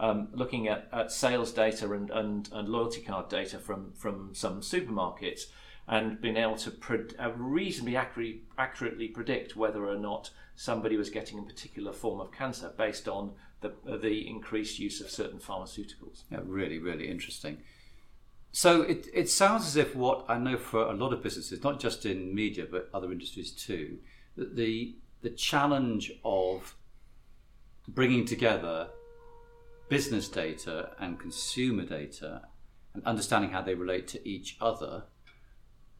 um, 0.00 0.28
looking 0.32 0.68
at, 0.68 0.88
at 0.92 1.12
sales 1.12 1.52
data 1.52 1.92
and, 1.92 2.10
and, 2.10 2.48
and 2.52 2.68
loyalty 2.68 3.02
card 3.02 3.28
data 3.28 3.58
from 3.58 3.92
from 3.92 4.30
some 4.34 4.60
supermarkets 4.60 5.42
and 5.88 6.20
being 6.20 6.36
able 6.36 6.56
to 6.56 6.70
pred- 6.70 7.14
uh, 7.22 7.32
reasonably 7.32 7.96
accurate, 7.96 8.36
accurately 8.56 9.08
predict 9.08 9.56
whether 9.56 9.86
or 9.86 9.96
not 9.96 10.30
somebody 10.54 10.96
was 10.96 11.10
getting 11.10 11.38
a 11.38 11.42
particular 11.42 11.92
form 11.92 12.20
of 12.20 12.30
cancer 12.30 12.72
based 12.76 13.08
on 13.08 13.32
the, 13.60 13.72
uh, 13.88 13.96
the 13.96 14.28
increased 14.28 14.78
use 14.78 15.00
of 15.00 15.10
certain 15.10 15.38
pharmaceuticals. 15.38 16.22
Yeah, 16.30 16.40
really, 16.44 16.78
really 16.78 17.08
interesting. 17.08 17.58
So 18.52 18.82
it, 18.82 19.08
it 19.14 19.30
sounds 19.30 19.66
as 19.66 19.76
if 19.76 19.96
what 19.96 20.26
I 20.28 20.38
know 20.38 20.58
for 20.58 20.82
a 20.82 20.92
lot 20.92 21.12
of 21.14 21.22
businesses, 21.22 21.64
not 21.64 21.80
just 21.80 22.04
in 22.04 22.34
media 22.34 22.66
but 22.70 22.90
other 22.92 23.10
industries 23.10 23.50
too, 23.50 23.98
that 24.36 24.56
the 24.56 24.96
the 25.22 25.30
challenge 25.30 26.12
of 26.24 26.74
bringing 27.88 28.24
together 28.24 28.88
business 29.88 30.28
data 30.28 30.90
and 30.98 31.18
consumer 31.18 31.84
data 31.84 32.42
and 32.92 33.04
understanding 33.04 33.50
how 33.50 33.62
they 33.62 33.74
relate 33.74 34.08
to 34.08 34.28
each 34.28 34.56
other, 34.60 35.04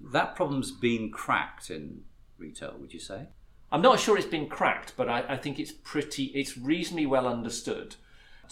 that 0.01 0.35
problem's 0.35 0.73
been 0.73 1.11
cracked 1.11 1.71
in 1.71 2.03
retail. 2.37 2.75
Would 2.79 2.93
you 2.93 3.01
say? 3.01 3.29
I'm 3.71 3.81
not 3.81 3.99
sure 3.99 4.19
it's 4.19 4.27
been 4.27 4.49
cracked, 4.49 4.93
but 4.97 5.09
I, 5.09 5.25
I 5.29 5.37
think 5.39 5.59
it's 5.59 5.73
pretty, 5.73 6.25
it's 6.35 6.59
reasonably 6.59 7.07
well 7.07 7.27
understood 7.27 7.97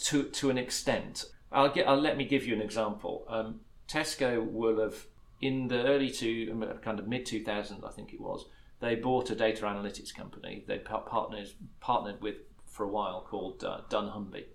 to 0.05 0.23
to 0.23 0.49
an 0.49 0.57
extent. 0.57 1.25
I'll 1.51 1.71
get, 1.71 1.87
I'll 1.87 1.99
let 1.99 2.17
me 2.17 2.25
give 2.25 2.45
you 2.45 2.55
an 2.55 2.61
example. 2.61 3.25
Um, 3.27 3.59
Tesco 3.91 4.49
will 4.49 4.79
have 4.79 5.05
in 5.41 5.67
the 5.67 5.83
early 5.85 6.09
to 6.11 6.77
kind 6.81 6.99
of 6.99 7.07
mid 7.07 7.25
2000s, 7.25 7.85
I 7.85 7.91
think 7.91 8.13
it 8.13 8.21
was. 8.21 8.45
They 8.79 8.95
bought 8.95 9.29
a 9.29 9.35
data 9.35 9.63
analytics 9.65 10.13
company. 10.13 10.63
They 10.67 10.79
partnered 10.79 11.49
partnered 11.79 12.21
with 12.21 12.35
for 12.65 12.83
a 12.83 12.87
while 12.87 13.25
called 13.29 13.63
uh, 13.63 13.81
dunnhumby, 13.89 14.45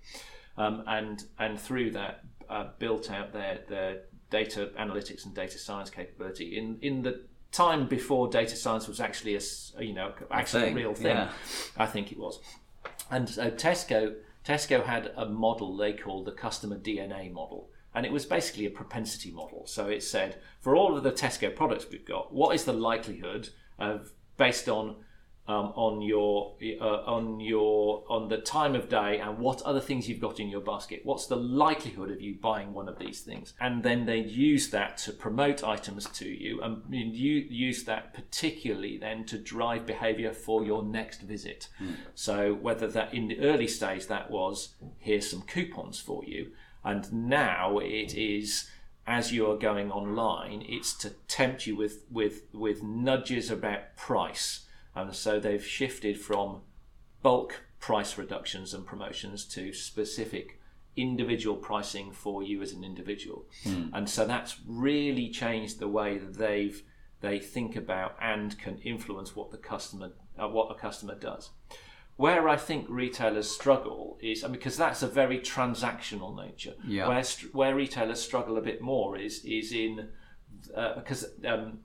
um, 0.56 0.82
and 0.86 1.24
and 1.38 1.60
through 1.60 1.92
that 1.92 2.24
uh, 2.48 2.68
built 2.78 3.10
out 3.10 3.32
their 3.32 3.60
their 3.68 4.02
data 4.30 4.70
analytics 4.78 5.24
and 5.24 5.34
data 5.34 5.58
science 5.58 5.90
capability 5.90 6.56
in 6.56 6.78
in 6.82 7.02
the 7.02 7.24
time 7.52 7.86
before 7.86 8.28
data 8.28 8.56
science 8.56 8.88
was 8.88 9.00
actually 9.00 9.36
a 9.36 9.40
you 9.82 9.92
know 9.92 10.12
actually 10.30 10.62
a 10.62 10.66
thing, 10.66 10.74
real 10.74 10.94
thing. 10.94 11.06
yeah. 11.06 11.30
I 11.76 11.86
think 11.86 12.10
it 12.10 12.18
was, 12.18 12.40
and 13.10 13.28
so 13.28 13.50
Tesco 13.50 14.14
Tesco 14.44 14.84
had 14.84 15.12
a 15.16 15.26
model 15.26 15.76
they 15.76 15.92
called 15.92 16.24
the 16.24 16.32
customer 16.32 16.78
DNA 16.78 17.32
model. 17.32 17.68
And 17.96 18.06
it 18.06 18.12
was 18.12 18.26
basically 18.26 18.66
a 18.66 18.70
propensity 18.70 19.32
model. 19.32 19.62
So 19.66 19.88
it 19.88 20.02
said, 20.02 20.36
for 20.60 20.76
all 20.76 20.96
of 20.96 21.02
the 21.02 21.10
Tesco 21.10 21.56
products 21.56 21.86
we've 21.90 22.04
got, 22.04 22.32
what 22.32 22.54
is 22.54 22.64
the 22.64 22.74
likelihood 22.74 23.48
of, 23.78 24.12
based 24.36 24.68
on 24.68 24.96
um, 25.48 25.72
on 25.76 26.02
your 26.02 26.56
uh, 26.80 27.04
on 27.04 27.40
your 27.40 28.04
on 28.08 28.28
the 28.28 28.38
time 28.38 28.74
of 28.74 28.88
day 28.88 29.20
and 29.20 29.38
what 29.38 29.62
other 29.62 29.80
things 29.80 30.08
you've 30.08 30.20
got 30.20 30.40
in 30.40 30.48
your 30.48 30.60
basket. 30.60 31.02
What's 31.04 31.26
the 31.26 31.36
likelihood 31.36 32.10
of 32.10 32.20
you 32.20 32.36
buying 32.40 32.72
one 32.72 32.88
of 32.88 32.98
these 32.98 33.20
things? 33.20 33.54
And 33.60 33.82
then 33.82 34.06
they 34.06 34.18
use 34.18 34.70
that 34.70 34.98
to 34.98 35.12
promote 35.12 35.62
items 35.62 36.06
to 36.06 36.28
you, 36.28 36.60
and 36.62 36.82
you 36.92 37.46
use 37.48 37.84
that 37.84 38.12
particularly 38.12 38.98
then 38.98 39.24
to 39.26 39.38
drive 39.38 39.86
behaviour 39.86 40.32
for 40.32 40.64
your 40.64 40.82
next 40.82 41.22
visit. 41.22 41.68
So 42.14 42.54
whether 42.54 42.88
that 42.88 43.14
in 43.14 43.28
the 43.28 43.40
early 43.40 43.68
stage 43.68 44.08
that 44.08 44.30
was 44.30 44.74
here's 44.98 45.30
some 45.30 45.42
coupons 45.42 46.00
for 46.00 46.24
you. 46.24 46.52
And 46.86 47.12
now 47.12 47.78
it 47.78 48.14
is 48.14 48.70
as 49.06 49.32
you 49.32 49.50
are 49.50 49.56
going 49.56 49.90
online, 49.90 50.64
it's 50.68 50.92
to 50.94 51.10
tempt 51.28 51.66
you 51.66 51.76
with 51.76 52.04
with 52.10 52.42
with 52.52 52.82
nudges 52.82 53.50
about 53.50 53.96
price, 53.96 54.66
and 54.94 55.14
so 55.14 55.38
they've 55.38 55.64
shifted 55.64 56.18
from 56.18 56.62
bulk 57.22 57.62
price 57.78 58.18
reductions 58.18 58.72
and 58.74 58.84
promotions 58.86 59.44
to 59.44 59.72
specific 59.72 60.60
individual 60.96 61.56
pricing 61.56 62.10
for 62.10 62.42
you 62.42 62.62
as 62.62 62.72
an 62.72 62.82
individual, 62.82 63.46
mm. 63.64 63.90
and 63.92 64.08
so 64.08 64.24
that's 64.24 64.56
really 64.66 65.28
changed 65.28 65.78
the 65.78 65.88
way 65.88 66.18
that 66.18 66.34
they've 66.34 66.82
they 67.20 67.38
think 67.38 67.76
about 67.76 68.16
and 68.20 68.58
can 68.58 68.78
influence 68.78 69.36
what 69.36 69.50
the 69.50 69.58
customer 69.58 70.12
uh, 70.38 70.48
what 70.48 70.70
a 70.70 70.74
customer 70.74 71.14
does. 71.14 71.50
Where 72.16 72.48
I 72.48 72.56
think 72.56 72.86
retailers 72.88 73.50
struggle 73.50 74.18
is, 74.22 74.42
I 74.42 74.46
mean, 74.46 74.54
because 74.54 74.76
that's 74.76 75.02
a 75.02 75.06
very 75.06 75.38
transactional 75.38 76.34
nature. 76.34 76.74
Yeah. 76.86 77.08
Where 77.08 77.22
where 77.52 77.74
retailers 77.74 78.22
struggle 78.22 78.56
a 78.56 78.62
bit 78.62 78.80
more 78.80 79.18
is 79.18 79.44
is 79.44 79.72
in 79.72 80.08
because 80.96 81.26
uh, 81.44 81.48
um, 81.48 81.80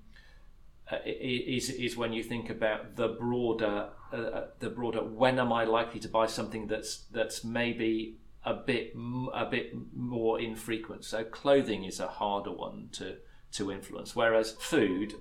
uh, 0.91 0.97
is 1.05 1.69
is 1.69 1.97
when 1.97 2.13
you 2.13 2.23
think 2.23 2.49
about 2.49 2.95
the 2.95 3.09
broader 3.09 3.89
uh, 4.13 4.15
uh, 4.15 4.47
the 4.59 4.69
broader 4.69 5.03
when 5.03 5.39
am 5.39 5.51
I 5.51 5.65
likely 5.65 5.99
to 6.01 6.09
buy 6.09 6.27
something 6.27 6.67
that's 6.67 7.05
that's 7.11 7.43
maybe 7.43 8.17
a 8.43 8.53
bit 8.53 8.93
a 9.33 9.45
bit 9.45 9.73
more 9.95 10.39
infrequent. 10.39 11.05
So 11.05 11.23
clothing 11.23 11.83
is 11.83 11.99
a 11.99 12.07
harder 12.07 12.51
one 12.51 12.89
to 12.93 13.17
to 13.53 13.71
influence, 13.71 14.15
whereas 14.15 14.51
food 14.53 15.15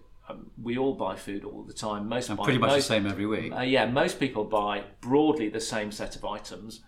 we 0.61 0.79
all 0.79 0.95
buy 0.95 1.17
food 1.17 1.45
all 1.45 1.63
the 1.63 1.73
time. 1.73 2.09
Most 2.09 2.29
and 2.29 2.39
buy, 2.39 2.45
pretty 2.45 2.59
much 2.59 2.71
most, 2.71 2.89
the 2.89 2.95
same 2.95 3.07
every 3.07 3.27
week. 3.27 3.53
Uh, 3.53 3.63
yeah, 3.63 3.87
most 3.87 4.19
people 4.19 4.45
buy 4.45 4.85
broadly 5.01 5.49
the 5.49 5.61
same 5.61 5.93
set 5.93 6.17
of 6.17 6.25
items 6.25 6.81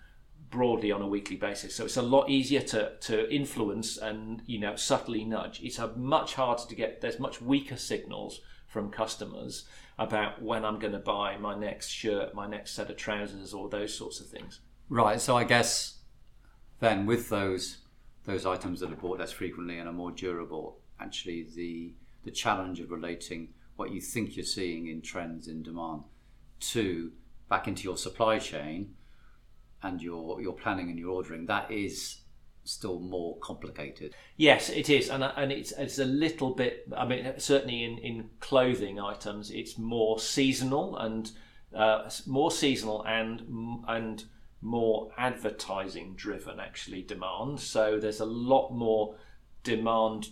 broadly 0.50 0.92
on 0.92 1.02
a 1.02 1.08
weekly 1.08 1.36
basis. 1.36 1.74
So 1.74 1.84
it's 1.84 1.96
a 1.96 2.02
lot 2.02 2.28
easier 2.30 2.60
to, 2.60 2.92
to 3.00 3.34
influence 3.34 3.96
and 3.96 4.42
you 4.46 4.60
know 4.60 4.76
subtly 4.76 5.24
nudge. 5.24 5.60
It's 5.62 5.78
a 5.78 5.88
much 5.96 6.34
harder 6.34 6.62
to 6.68 6.74
get. 6.74 7.00
There's 7.00 7.18
much 7.18 7.40
weaker 7.40 7.76
signals 7.76 8.40
from 8.66 8.90
customers 8.90 9.64
about 9.98 10.40
when 10.42 10.64
I'm 10.64 10.78
going 10.78 10.92
to 10.92 10.98
buy 10.98 11.36
my 11.36 11.56
next 11.56 11.88
shirt, 11.88 12.34
my 12.34 12.46
next 12.46 12.72
set 12.72 12.90
of 12.90 12.96
trousers, 12.96 13.52
or 13.52 13.68
those 13.68 13.94
sorts 13.94 14.20
of 14.20 14.28
things. 14.28 14.60
Right. 14.88 15.20
So 15.20 15.36
I 15.36 15.44
guess 15.44 15.98
then 16.80 17.06
with 17.06 17.28
those 17.28 17.78
those 18.24 18.46
items 18.46 18.80
that 18.80 18.92
are 18.92 18.96
bought 18.96 19.18
less 19.18 19.32
frequently 19.32 19.78
and 19.78 19.88
are 19.88 19.92
more 19.92 20.12
durable, 20.12 20.78
actually 21.00 21.46
the 21.56 21.94
the 22.24 22.30
challenge 22.30 22.80
of 22.80 22.90
relating 22.90 23.48
what 23.76 23.90
you 23.90 24.00
think 24.00 24.36
you're 24.36 24.44
seeing 24.44 24.86
in 24.86 25.02
trends 25.02 25.48
in 25.48 25.62
demand 25.62 26.02
to 26.60 27.12
back 27.48 27.66
into 27.66 27.82
your 27.84 27.96
supply 27.96 28.38
chain 28.38 28.94
and 29.82 30.00
your 30.00 30.40
your 30.40 30.52
planning 30.52 30.88
and 30.90 30.98
your 30.98 31.10
ordering 31.10 31.46
that 31.46 31.70
is 31.70 32.18
still 32.64 33.00
more 33.00 33.36
complicated. 33.38 34.14
Yes 34.36 34.70
it 34.70 34.88
is 34.88 35.10
and, 35.10 35.24
and 35.24 35.50
it's 35.50 35.72
it's 35.72 35.98
a 35.98 36.04
little 36.04 36.54
bit 36.54 36.86
i 36.96 37.04
mean 37.04 37.32
certainly 37.38 37.82
in 37.82 37.98
in 37.98 38.30
clothing 38.38 39.00
items 39.00 39.50
it's 39.50 39.76
more 39.78 40.20
seasonal 40.20 40.96
and 40.98 41.32
uh, 41.74 42.08
more 42.26 42.50
seasonal 42.50 43.02
and 43.04 43.42
and 43.88 44.24
more 44.62 45.10
advertising 45.18 46.14
driven 46.14 46.60
actually 46.60 47.02
demand. 47.02 47.60
So 47.60 47.98
there's 47.98 48.20
a 48.20 48.24
lot 48.24 48.70
more 48.70 49.16
demand 49.64 50.28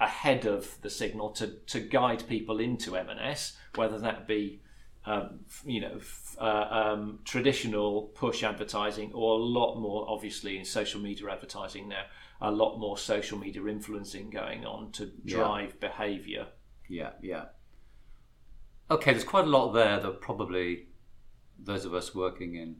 ahead 0.00 0.46
of 0.46 0.80
the 0.82 0.90
signal 0.90 1.30
to, 1.30 1.48
to 1.66 1.80
guide 1.80 2.26
people 2.28 2.60
into 2.60 2.96
M&S, 2.96 3.56
whether 3.74 3.98
that 3.98 4.26
be 4.26 4.60
um, 5.06 5.40
you 5.64 5.80
know 5.80 6.00
uh, 6.38 6.68
um, 6.70 7.20
traditional 7.24 8.02
push 8.14 8.42
advertising 8.42 9.10
or 9.14 9.38
a 9.38 9.42
lot 9.42 9.80
more 9.80 10.04
obviously 10.08 10.58
in 10.58 10.64
social 10.64 11.00
media 11.00 11.30
advertising 11.30 11.88
now 11.88 12.02
a 12.40 12.50
lot 12.50 12.78
more 12.78 12.98
social 12.98 13.38
media 13.38 13.64
influencing 13.66 14.28
going 14.28 14.66
on 14.66 14.92
to 14.92 15.10
drive 15.24 15.74
yeah. 15.80 15.88
behavior. 15.88 16.46
Yeah 16.88 17.10
yeah. 17.22 17.44
Okay 18.90 19.12
there's 19.12 19.24
quite 19.24 19.44
a 19.44 19.48
lot 19.48 19.72
there 19.72 19.98
that 19.98 20.20
probably 20.20 20.88
those 21.58 21.84
of 21.84 21.94
us 21.94 22.14
working 22.14 22.56
in 22.56 22.76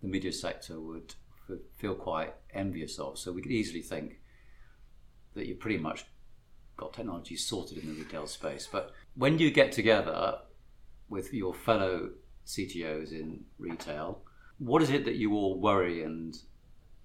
the 0.00 0.08
media 0.08 0.32
sector 0.32 0.80
would 0.80 1.14
feel 1.76 1.94
quite 1.94 2.34
envious 2.52 2.98
of. 2.98 3.18
So 3.18 3.32
we 3.32 3.42
could 3.42 3.52
easily 3.52 3.82
think 3.82 4.20
that 5.34 5.46
you're 5.46 5.56
pretty 5.56 5.78
much 5.78 6.06
got 6.76 6.92
technology 6.92 7.36
sorted 7.36 7.78
in 7.78 7.88
the 7.88 8.02
retail 8.02 8.26
space. 8.26 8.68
But 8.70 8.92
when 9.14 9.38
you 9.38 9.50
get 9.50 9.72
together 9.72 10.38
with 11.08 11.32
your 11.32 11.54
fellow 11.54 12.10
CTOs 12.46 13.12
in 13.12 13.44
retail, 13.58 14.22
what 14.58 14.82
is 14.82 14.90
it 14.90 15.04
that 15.04 15.16
you 15.16 15.34
all 15.34 15.60
worry 15.60 16.02
and 16.02 16.36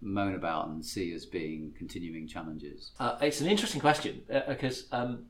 moan 0.01 0.35
about 0.35 0.67
and 0.67 0.83
see 0.83 1.13
as 1.13 1.25
being 1.25 1.73
continuing 1.77 2.27
challenges? 2.27 2.91
Uh, 2.99 3.17
it's 3.21 3.41
an 3.41 3.47
interesting 3.47 3.81
question 3.81 4.23
uh, 4.33 4.41
because 4.47 4.87
um, 4.91 5.25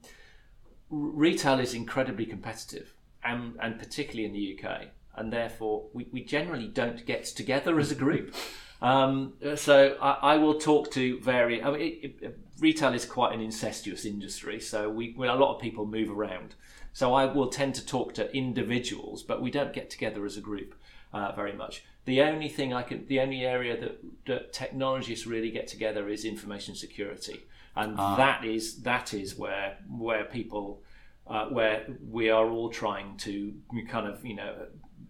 retail 0.90 1.60
is 1.60 1.74
incredibly 1.74 2.26
competitive, 2.26 2.94
and, 3.24 3.56
and 3.62 3.78
particularly 3.80 4.26
in 4.26 4.34
the 4.34 4.60
UK, 4.60 4.88
and 5.16 5.32
therefore 5.32 5.88
we, 5.94 6.08
we 6.12 6.24
generally 6.24 6.68
don't 6.68 7.06
get 7.06 7.26
together 7.26 7.80
as 7.80 7.92
a 7.92 7.96
group. 7.96 8.34
Um, 8.82 9.34
so 9.56 9.96
I, 10.02 10.34
I, 10.34 10.38
will 10.38 10.60
talk 10.60 10.90
to 10.92 11.20
various. 11.20 11.64
I 11.64 11.72
mean, 11.72 11.82
it, 11.82 12.16
it, 12.20 12.40
retail 12.60 12.94
is 12.94 13.06
quite 13.06 13.34
an 13.34 13.40
incestuous 13.40 14.06
industry, 14.06 14.60
so 14.60 14.90
we, 14.90 15.14
we, 15.16 15.28
a 15.28 15.36
lot 15.36 15.56
of 15.56 15.62
people 15.62 15.86
move 15.86 16.10
around. 16.10 16.56
So 16.92 17.14
I 17.14 17.26
will 17.26 17.48
tend 17.48 17.76
to 17.76 17.86
talk 17.86 18.16
to 18.16 18.36
individuals, 18.36 19.22
but 19.22 19.42
we 19.42 19.52
don't 19.52 19.72
get 19.72 19.90
together 19.92 20.26
as 20.26 20.36
a 20.36 20.42
group 20.42 20.74
uh, 21.14 21.32
very 21.34 21.54
much. 21.54 21.84
The 22.06 22.22
only 22.24 22.50
thing 22.50 22.74
I 22.74 22.82
can, 22.82 23.06
the 23.06 23.20
only 23.20 23.46
area 23.46 23.80
that, 23.80 24.00
that 24.26 24.54
technologists 24.54 25.28
really 25.28 25.52
get 25.52 25.68
together 25.68 26.10
is 26.10 26.26
information 26.26 26.74
security, 26.74 27.42
and 27.76 27.96
ah. 28.00 28.16
that 28.16 28.44
is 28.44 28.82
that 28.82 29.14
is 29.14 29.38
where 29.38 29.78
where 29.90 30.26
people. 30.26 30.82
Uh, 31.28 31.46
where 31.46 31.86
we 32.10 32.30
are 32.30 32.50
all 32.50 32.70
trying 32.70 33.16
to 33.16 33.54
kind 33.88 34.06
of 34.08 34.26
you 34.26 34.36
know 34.36 34.66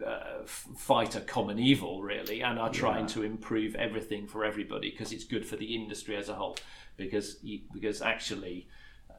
uh, 0.06 0.46
fight 0.46 1.16
a 1.16 1.22
common 1.22 1.60
evil 1.60 2.02
really 2.02 2.42
and 2.42 2.60
are 2.60 2.70
trying 2.70 3.08
yeah. 3.08 3.14
to 3.14 3.24
improve 3.24 3.76
everything 3.76 4.28
for 4.28 4.44
everybody 4.44 4.90
because 4.90 5.12
it's 5.12 5.24
good 5.24 5.46
for 5.46 5.56
the 5.56 5.76
industry 5.76 6.16
as 6.16 6.30
a 6.30 6.36
whole 6.36 6.58
because 6.98 7.38
because 7.74 8.02
actually 8.02 8.68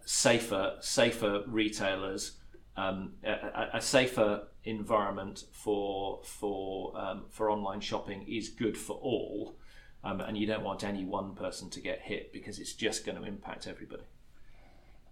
safer 0.05 0.77
safer 0.81 1.43
retailers 1.47 2.39
um, 2.77 3.13
a, 3.23 3.69
a, 3.75 3.81
safer 3.81 4.45
environment 4.65 5.45
for 5.53 6.21
for 6.25 6.99
um, 6.99 7.25
for 7.29 7.51
online 7.51 7.81
shopping 7.81 8.25
is 8.27 8.49
good 8.49 8.79
for 8.79 8.97
all, 8.97 9.57
um, 10.03 10.21
and 10.21 10.39
you 10.39 10.47
don't 10.47 10.65
want 10.65 10.83
any 10.83 11.05
one 11.05 11.35
person 11.35 11.69
to 11.71 11.81
get 11.81 12.01
hit 12.01 12.33
because 12.33 12.59
it's 12.59 12.73
just 12.73 13.05
going 13.05 13.19
to 13.19 13.25
impact 13.25 13.67
everybody. 13.67 14.05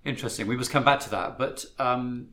Interesting. 0.05 0.47
We 0.47 0.57
must 0.57 0.71
come 0.71 0.85
back 0.85 1.01
to 1.01 1.11
that, 1.11 1.37
but 1.37 1.67
um, 1.79 2.29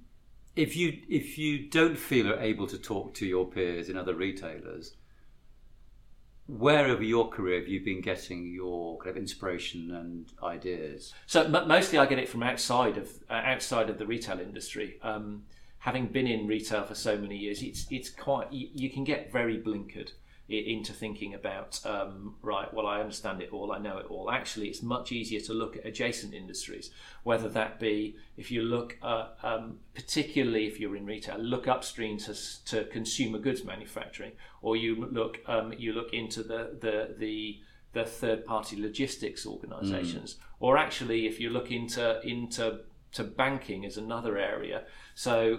if 0.57 0.75
you 0.75 0.99
if 1.07 1.37
you 1.37 1.69
don't 1.69 1.97
feel 1.97 2.35
able 2.39 2.67
to 2.67 2.77
talk 2.77 3.13
to 3.15 3.25
your 3.25 3.45
peers 3.45 3.89
in 3.89 3.97
other 3.97 4.15
retailers, 4.15 4.95
where 6.47 6.87
over 6.87 7.03
your 7.03 7.29
career 7.29 7.59
have 7.59 7.67
you 7.67 7.83
been 7.83 8.01
getting 8.01 8.47
your 8.47 8.97
kind 8.97 9.11
of 9.11 9.17
inspiration 9.17 9.91
and 9.91 10.31
ideas? 10.43 11.13
So 11.27 11.43
m- 11.43 11.67
mostly 11.67 11.99
I 11.99 12.05
get 12.07 12.19
it 12.19 12.27
from 12.27 12.43
outside 12.43 12.97
of 12.97 13.11
uh, 13.29 13.33
outside 13.33 13.89
of 13.89 13.99
the 13.99 14.07
retail 14.07 14.39
industry. 14.39 14.97
Um, 15.03 15.43
having 15.79 16.07
been 16.07 16.27
in 16.27 16.47
retail 16.47 16.83
for 16.83 16.95
so 16.95 17.17
many 17.17 17.37
years, 17.37 17.61
it's 17.61 17.85
it's 17.91 18.09
quite 18.09 18.51
you, 18.51 18.69
you 18.73 18.89
can 18.89 19.03
get 19.03 19.31
very 19.31 19.57
blinkered 19.61 20.11
into 20.49 20.93
thinking 20.93 21.33
about 21.33 21.86
um, 21.86 22.36
right 22.41 22.73
well 22.73 22.88
i 22.88 23.01
understand 23.01 23.41
it 23.41 23.49
all 23.51 23.71
i 23.71 23.77
know 23.77 23.97
it 23.97 24.05
all 24.10 24.31
actually 24.31 24.67
it's 24.69 24.81
much 24.81 25.12
easier 25.12 25.41
to 25.41 25.53
look 25.53 25.75
at 25.75 25.86
adjacent 25.86 26.33
industries 26.33 26.89
whether 27.23 27.49
that 27.49 27.79
be 27.79 28.15
if 28.38 28.49
you 28.49 28.62
look 28.62 28.97
at, 29.03 29.38
um, 29.43 29.77
particularly 29.93 30.65
if 30.65 30.79
you're 30.79 30.95
in 30.95 31.05
retail 31.05 31.38
look 31.38 31.67
upstream 31.67 32.17
to, 32.17 32.33
to 32.63 32.86
consumer 32.86 33.38
goods 33.38 33.65
manufacturing 33.65 34.31
or 34.62 34.77
you 34.77 35.07
look 35.12 35.39
um, 35.47 35.73
you 35.77 35.91
look 35.91 36.13
into 36.13 36.41
the 36.43 36.77
the 36.79 37.15
the 37.17 37.60
the 37.91 38.05
third 38.05 38.45
party 38.45 38.79
logistics 38.81 39.45
organizations 39.45 40.36
mm. 40.36 40.38
or 40.62 40.77
actually 40.77 41.27
if 41.27 41.39
you 41.41 41.49
look 41.49 41.71
into 41.71 42.21
into 42.21 42.79
to 43.12 43.23
banking 43.23 43.86
as 43.86 43.97
another 43.97 44.38
area 44.38 44.83
so 45.13 45.57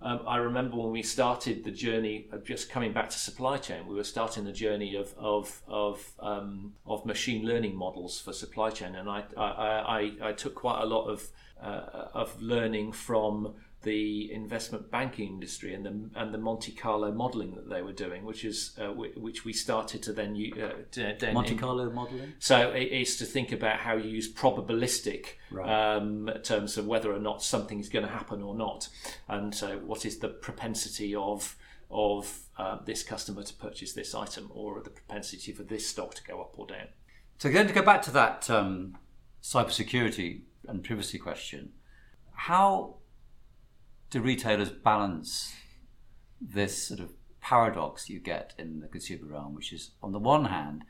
um, 0.00 0.20
I 0.26 0.36
remember 0.36 0.76
when 0.76 0.92
we 0.92 1.02
started 1.02 1.64
the 1.64 1.72
journey 1.72 2.28
of 2.30 2.44
just 2.44 2.70
coming 2.70 2.92
back 2.92 3.10
to 3.10 3.18
supply 3.18 3.56
chain, 3.56 3.86
we 3.88 3.96
were 3.96 4.04
starting 4.04 4.44
the 4.44 4.52
journey 4.52 4.94
of 4.94 5.12
of 5.18 5.62
of, 5.66 6.12
um, 6.20 6.74
of 6.86 7.04
machine 7.04 7.44
learning 7.44 7.74
models 7.74 8.20
for 8.20 8.32
supply 8.32 8.70
chain, 8.70 8.94
and 8.94 9.08
I 9.08 9.24
I, 9.36 10.12
I, 10.22 10.28
I 10.28 10.32
took 10.32 10.54
quite 10.54 10.80
a 10.82 10.86
lot 10.86 11.06
of 11.08 11.28
uh, 11.60 12.08
of 12.14 12.40
learning 12.40 12.92
from 12.92 13.54
the 13.82 14.32
investment 14.32 14.90
banking 14.90 15.28
industry 15.28 15.72
and 15.72 15.86
the 15.86 16.20
and 16.20 16.34
the 16.34 16.38
Monte 16.38 16.72
Carlo 16.72 17.12
modeling 17.12 17.54
that 17.54 17.70
they 17.70 17.80
were 17.80 17.92
doing, 17.92 18.24
which 18.24 18.44
is 18.44 18.76
uh, 18.80 18.88
which 18.88 19.44
we 19.44 19.52
started 19.52 20.02
to 20.02 20.12
then 20.12 20.34
uh, 20.60 21.32
Monte 21.32 21.54
Carlo 21.54 21.90
modeling. 21.90 22.32
So 22.38 22.70
it 22.70 22.90
is 22.90 23.16
to 23.18 23.24
think 23.24 23.52
about 23.52 23.78
how 23.78 23.96
you 23.96 24.10
use 24.10 24.32
probabilistic 24.32 25.26
right. 25.50 25.96
um, 25.96 26.30
terms 26.42 26.76
of 26.76 26.86
whether 26.86 27.12
or 27.12 27.20
not 27.20 27.42
something 27.42 27.78
is 27.78 27.88
going 27.88 28.04
to 28.04 28.10
happen 28.10 28.42
or 28.42 28.56
not, 28.56 28.88
and 29.28 29.54
so 29.54 29.78
what 29.78 30.04
is 30.04 30.18
the 30.18 30.28
propensity 30.28 31.14
of 31.14 31.56
of 31.90 32.40
uh, 32.58 32.78
this 32.84 33.02
customer 33.02 33.42
to 33.42 33.54
purchase 33.54 33.92
this 33.92 34.14
item 34.14 34.50
or 34.52 34.80
the 34.82 34.90
propensity 34.90 35.52
for 35.52 35.62
this 35.62 35.86
stock 35.86 36.14
to 36.14 36.24
go 36.24 36.40
up 36.40 36.58
or 36.58 36.66
down. 36.66 36.88
So 37.38 37.48
then 37.48 37.68
to 37.68 37.72
go 37.72 37.82
back 37.82 38.02
to 38.02 38.10
that 38.10 38.50
um, 38.50 38.98
cybersecurity 39.42 40.40
and 40.66 40.82
privacy 40.82 41.18
question, 41.18 41.70
how 42.32 42.96
do 44.10 44.20
retailers 44.20 44.70
balance 44.70 45.54
this 46.40 46.86
sort 46.88 47.00
of 47.00 47.12
paradox 47.40 48.08
you 48.08 48.20
get 48.20 48.54
in 48.58 48.80
the 48.80 48.88
consumer 48.88 49.26
realm, 49.26 49.54
which 49.54 49.72
is 49.72 49.92
on 50.02 50.12
the 50.12 50.18
one 50.18 50.46
hand, 50.46 50.84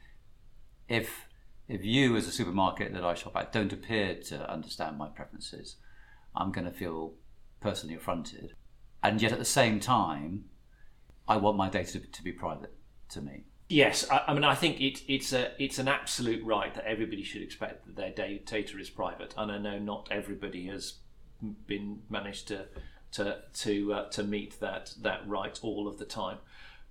if 0.88 1.26
if 1.68 1.84
you 1.84 2.16
as 2.16 2.26
a 2.26 2.32
supermarket 2.32 2.94
that 2.94 3.04
I 3.04 3.14
shop 3.14 3.36
at 3.36 3.52
don't 3.52 3.72
appear 3.72 4.14
to 4.14 4.50
understand 4.50 4.96
my 4.96 5.08
preferences, 5.08 5.76
I'm 6.34 6.50
going 6.50 6.64
to 6.64 6.72
feel 6.72 7.12
personally 7.60 7.94
affronted, 7.94 8.54
and 9.02 9.20
yet 9.20 9.32
at 9.32 9.38
the 9.38 9.44
same 9.44 9.80
time, 9.80 10.44
I 11.26 11.36
want 11.36 11.56
my 11.56 11.68
data 11.68 12.00
to, 12.00 12.22
be 12.22 12.32
private 12.32 12.72
to 13.10 13.20
me. 13.20 13.44
Yes, 13.68 14.08
I, 14.10 14.24
I 14.28 14.34
mean 14.34 14.44
I 14.44 14.54
think 14.54 14.80
it, 14.80 15.02
it's 15.08 15.32
a 15.32 15.52
it's 15.62 15.78
an 15.78 15.88
absolute 15.88 16.44
right 16.44 16.74
that 16.74 16.86
everybody 16.86 17.22
should 17.22 17.42
expect 17.42 17.86
that 17.86 18.16
their 18.16 18.38
data 18.38 18.78
is 18.78 18.90
private, 18.90 19.34
and 19.36 19.52
I 19.52 19.58
know 19.58 19.78
not 19.78 20.08
everybody 20.10 20.66
has 20.66 20.94
been 21.66 22.00
managed 22.08 22.48
to 22.48 22.66
to 23.12 23.38
to 23.54 23.92
uh, 23.92 24.08
to 24.10 24.22
meet 24.22 24.60
that 24.60 24.94
that 25.02 25.26
right 25.26 25.58
all 25.62 25.88
of 25.88 25.98
the 25.98 26.04
time, 26.04 26.38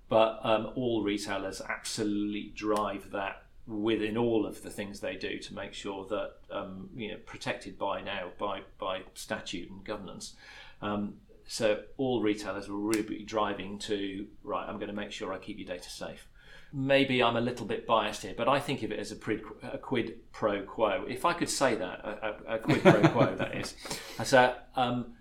but 0.08 0.40
um, 0.42 0.70
all 0.74 1.02
retailers 1.02 1.60
absolutely 1.68 2.52
drive 2.54 3.10
that 3.12 3.42
within 3.66 4.16
all 4.16 4.46
of 4.46 4.62
the 4.62 4.70
things 4.70 5.00
they 5.00 5.14
do 5.14 5.38
to 5.38 5.54
make 5.54 5.74
sure 5.74 6.06
that 6.06 6.32
um, 6.50 6.88
you 6.94 7.08
know 7.10 7.18
protected 7.26 7.78
by 7.78 8.00
now 8.00 8.28
by 8.38 8.62
by 8.78 9.02
statute 9.14 9.70
and 9.70 9.84
governance. 9.84 10.34
Um, 10.80 11.14
so 11.46 11.82
all 11.96 12.22
retailers 12.22 12.68
will 12.68 12.78
really 12.78 13.02
be 13.02 13.24
driving 13.24 13.78
to 13.80 14.26
right. 14.42 14.68
I'm 14.68 14.76
going 14.76 14.88
to 14.88 14.96
make 14.96 15.12
sure 15.12 15.32
I 15.32 15.38
keep 15.38 15.58
your 15.58 15.66
data 15.66 15.88
safe 15.88 16.28
maybe 16.72 17.22
I'm 17.22 17.36
a 17.36 17.40
little 17.40 17.66
bit 17.66 17.86
biased 17.86 18.22
here, 18.22 18.34
but 18.36 18.48
I 18.48 18.60
think 18.60 18.82
of 18.82 18.92
it 18.92 18.98
as 18.98 19.12
a, 19.12 19.16
quid, 19.16 19.42
a 19.62 19.78
quid 19.78 20.18
pro 20.32 20.62
quo. 20.62 21.04
If 21.08 21.24
I 21.24 21.32
could 21.32 21.48
say 21.48 21.74
that, 21.76 22.00
a, 22.04 22.54
a 22.54 22.58
quid 22.58 22.82
pro 22.82 23.08
quo, 23.08 23.34
that 23.36 23.54
is. 23.56 23.74
So 24.24 24.52
um, 24.74 25.14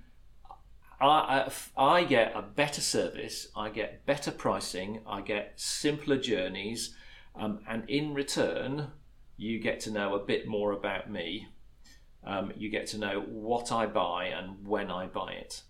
I, 0.99 1.51
I 1.77 2.03
get 2.03 2.35
a 2.35 2.41
better 2.41 2.81
service, 2.81 3.47
I 3.55 3.69
get 3.69 4.05
better 4.05 4.31
pricing, 4.31 5.01
I 5.05 5.21
get 5.21 5.53
simpler 5.55 6.17
journeys, 6.17 6.95
um, 7.35 7.59
and 7.69 7.87
in 7.87 8.13
return, 8.13 8.87
you 9.37 9.59
get 9.59 9.79
to 9.81 9.91
know 9.91 10.15
a 10.15 10.25
bit 10.25 10.47
more 10.47 10.71
about 10.71 11.11
me. 11.11 11.49
Um, 12.23 12.51
you 12.57 12.69
get 12.69 12.87
to 12.87 12.97
know 12.97 13.21
what 13.21 13.71
I 13.71 13.85
buy 13.85 14.25
and 14.25 14.65
when 14.65 14.89
I 14.89 15.05
buy 15.05 15.33
it. 15.33 15.61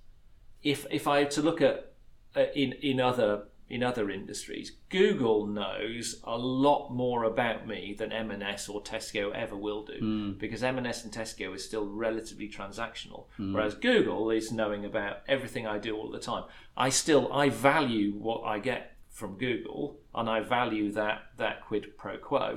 If 0.64 0.88
if 0.90 1.08
I 1.08 1.26
to 1.26 1.42
look 1.42 1.62
at 1.62 1.94
uh, 2.36 2.46
in 2.56 2.72
in 2.82 3.00
other 3.00 3.44
in 3.70 3.84
other 3.84 4.10
industries. 4.10 4.72
Google 4.90 5.46
knows 5.46 6.22
a 6.24 6.38
lot 6.38 6.90
more 6.90 7.24
about 7.24 7.68
me 7.68 7.96
than 7.98 8.12
M&S 8.12 8.70
or 8.70 8.82
Tesco 8.82 9.34
ever 9.34 9.58
will 9.58 9.84
do 9.84 10.00
mm. 10.02 10.40
because 10.40 10.64
M&S 10.64 11.04
and 11.04 11.14
Tesco 11.14 11.54
is 11.54 11.66
still 11.66 11.86
relatively 11.88 12.48
transactional, 12.48 13.26
mm. 13.38 13.54
whereas 13.54 13.76
Google 13.76 14.30
is 14.30 14.52
knowing 14.52 14.86
about 14.86 15.18
everything 15.28 15.68
I 15.68 15.80
do 15.80 15.98
all 15.98 16.10
the 16.10 16.20
time. 16.20 16.46
I 16.78 16.90
still 16.90 17.32
I 17.34 17.50
value 17.50 18.14
what 18.14 18.44
I 18.44 18.60
get 18.60 18.96
from 19.10 19.38
Google 19.38 19.98
and 20.14 20.30
I 20.30 20.42
value 20.42 20.92
that 20.94 21.24
that 21.38 21.66
quid 21.66 21.98
pro 21.98 22.18
quo 22.18 22.56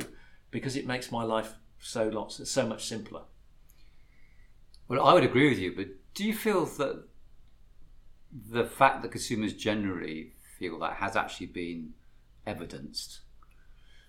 because 0.50 0.76
it 0.76 0.86
makes 0.86 1.10
my 1.10 1.24
life 1.24 1.54
so 1.80 2.08
lots 2.08 2.48
so 2.48 2.66
much 2.66 2.84
simpler. 2.86 3.22
Well, 4.86 5.04
I 5.04 5.14
would 5.14 5.24
agree 5.24 5.48
with 5.48 5.58
you, 5.58 5.74
but 5.74 5.88
do 6.14 6.24
you 6.24 6.34
feel 6.34 6.66
that 6.66 7.04
the 8.32 8.64
fact 8.64 9.02
that 9.02 9.10
consumers 9.10 9.54
generally 9.54 10.34
feel 10.60 10.78
that 10.78 10.92
has 10.94 11.16
actually 11.16 11.46
been 11.46 11.94
evidenced 12.46 13.20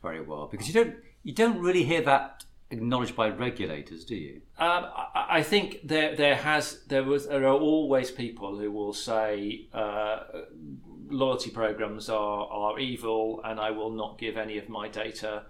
very 0.02 0.22
well 0.22 0.48
because 0.52 0.68
you 0.68 0.74
don't 0.74 0.96
you 1.24 1.34
don't 1.34 1.60
really 1.60 1.84
hear 1.84 2.02
that 2.02 2.44
acknowledged 2.72 3.16
by 3.16 3.30
regulators, 3.30 4.06
do 4.06 4.16
you? 4.16 4.42
Um, 4.58 4.86
I, 5.14 5.44
think 5.44 5.80
there 5.84 6.16
there 6.16 6.36
has 6.36 6.84
there 6.88 7.04
was 7.04 7.28
there 7.28 7.46
are 7.46 7.54
always 7.54 8.12
people 8.12 8.58
who 8.58 8.72
will 8.72 8.94
say 8.94 9.68
uh, 9.74 10.20
loyalty 11.10 11.52
programs 11.52 12.10
are 12.10 12.48
are 12.48 12.80
evil 12.80 13.42
and 13.44 13.60
I 13.60 13.72
will 13.72 13.92
not 13.92 14.18
give 14.18 14.38
any 14.38 14.58
of 14.58 14.70
my 14.70 14.88
data, 14.88 15.44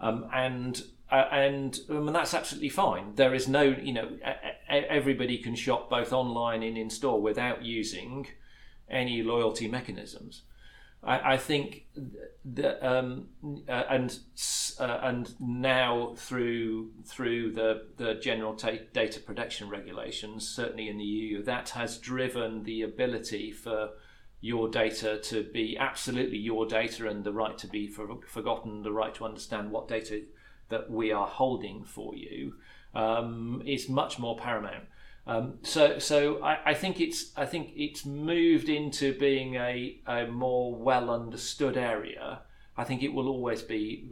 um, 0.00 0.28
and 0.32 0.80
uh, 1.10 1.26
and 1.32 1.78
um, 1.90 2.06
that's 2.12 2.34
absolutely 2.34 2.70
fine. 2.70 3.14
There 3.16 3.34
is 3.34 3.48
no 3.48 3.62
you 3.62 3.92
know 3.92 4.08
everybody 4.68 5.38
can 5.38 5.54
shop 5.54 5.90
both 5.90 6.12
online 6.12 6.62
and 6.62 6.78
in 6.78 6.90
store 6.90 7.20
without 7.20 7.64
using 7.64 8.28
any 8.90 9.22
loyalty 9.22 9.68
mechanisms. 9.68 10.42
I, 11.02 11.34
I 11.34 11.36
think 11.36 11.86
that 12.44 12.84
um, 12.86 13.28
uh, 13.68 13.84
and 13.90 14.18
uh, 14.80 14.98
and 15.02 15.34
now 15.40 16.14
through 16.16 16.90
through 17.04 17.52
the 17.52 17.86
the 17.96 18.14
general 18.14 18.54
ta- 18.54 18.84
data 18.92 19.20
protection 19.20 19.68
regulations, 19.68 20.48
certainly 20.48 20.88
in 20.88 20.98
the 20.98 21.04
EU, 21.04 21.42
that 21.44 21.70
has 21.70 21.98
driven 21.98 22.64
the 22.64 22.82
ability 22.82 23.52
for 23.52 23.90
your 24.40 24.68
data 24.68 25.18
to 25.18 25.42
be 25.52 25.76
absolutely 25.78 26.38
your 26.38 26.66
data 26.66 27.08
and 27.08 27.24
the 27.24 27.32
right 27.32 27.58
to 27.58 27.66
be 27.66 27.88
for, 27.88 28.06
forgotten, 28.26 28.82
the 28.82 28.92
right 28.92 29.14
to 29.14 29.24
understand 29.24 29.70
what 29.70 29.88
data 29.88 30.22
that 30.68 30.88
we 30.90 31.10
are 31.10 31.26
holding 31.26 31.82
for 31.82 32.14
you 32.14 32.54
um, 32.94 33.62
is 33.66 33.88
much 33.88 34.18
more 34.18 34.36
paramount. 34.36 34.84
Um, 35.28 35.58
so, 35.62 35.98
so 35.98 36.42
I, 36.42 36.70
I, 36.70 36.74
think 36.74 37.02
it's 37.02 37.32
I 37.36 37.44
think 37.44 37.72
it's 37.76 38.06
moved 38.06 38.70
into 38.70 39.16
being 39.18 39.56
a, 39.56 40.00
a 40.06 40.26
more 40.26 40.74
well 40.74 41.10
understood 41.10 41.76
area. 41.76 42.40
I 42.78 42.84
think 42.84 43.02
it 43.02 43.12
will 43.12 43.28
always 43.28 43.60
be. 43.60 44.08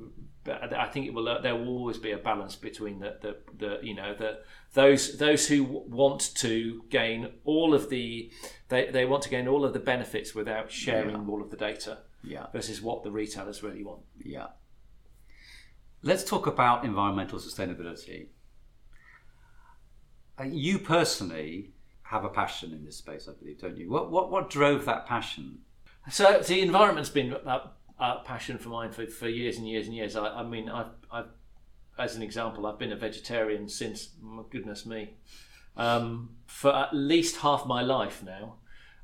I 0.47 0.87
think 0.87 1.07
it 1.07 1.15
will. 1.15 1.41
There 1.43 1.57
will 1.57 1.69
always 1.69 1.97
be 1.97 2.13
a 2.13 2.19
balance 2.19 2.55
between 2.55 3.01
the, 3.01 3.17
the, 3.23 3.37
the 3.57 3.79
you 3.83 3.95
know 3.95 4.15
the 4.15 4.41
those 4.75 5.17
those 5.17 5.49
who 5.49 5.65
want 5.65 6.35
to 6.37 6.85
gain 6.91 7.33
all 7.45 7.73
of 7.73 7.89
the 7.89 8.31
they, 8.69 8.91
they 8.91 9.07
want 9.07 9.23
to 9.23 9.31
gain 9.31 9.49
all 9.49 9.65
of 9.65 9.73
the 9.73 9.81
benefits 9.81 10.35
without 10.35 10.71
sharing 10.71 11.17
yeah. 11.17 11.25
all 11.29 11.41
of 11.41 11.51
the 11.51 11.57
data. 11.57 11.99
Yeah. 12.23 12.47
Versus 12.53 12.83
what 12.83 13.05
the 13.05 13.11
retailers 13.11 13.63
really 13.63 13.85
want. 13.85 14.03
Yeah. 14.23 14.49
Let's 16.03 16.25
talk 16.25 16.47
about 16.47 16.85
environmental 16.85 17.39
sustainability. 17.39 18.27
Uh, 20.39 20.45
you 20.45 20.79
personally 20.79 21.73
have 22.03 22.25
a 22.25 22.29
passion 22.29 22.73
in 22.73 22.85
this 22.85 22.97
space, 22.97 23.29
I 23.29 23.33
believe, 23.39 23.61
don't 23.61 23.77
you? 23.77 23.91
What 23.91 24.11
what 24.11 24.31
what 24.31 24.51
drove 24.51 24.85
that 24.85 25.07
passion? 25.07 25.59
So 26.11 26.41
the 26.41 26.61
environment's 26.61 27.11
been 27.11 27.33
a, 27.33 27.71
a 27.99 28.23
passion 28.25 28.59
for 28.59 28.69
mine 28.69 28.93
for, 28.93 29.07
for 29.07 29.29
years 29.29 29.57
and 29.57 29.69
years 29.69 29.87
and 29.87 29.97
years. 29.97 30.17
I, 30.17 30.27
I 30.29 30.43
mean, 30.45 30.69
I've, 30.69 30.93
I've, 31.11 31.29
as 31.99 32.15
an 32.15 32.23
example, 32.23 32.67
I've 32.67 32.79
been 32.79 32.93
a 32.93 32.97
vegetarian 32.97 33.69
since, 33.69 34.11
goodness 34.51 34.87
me, 34.87 35.15
um, 35.77 36.31
for 36.47 36.75
at 36.75 36.95
least 36.95 37.39
half 37.39 37.67
my 37.67 37.83
life 37.83 38.23
now. 38.23 38.57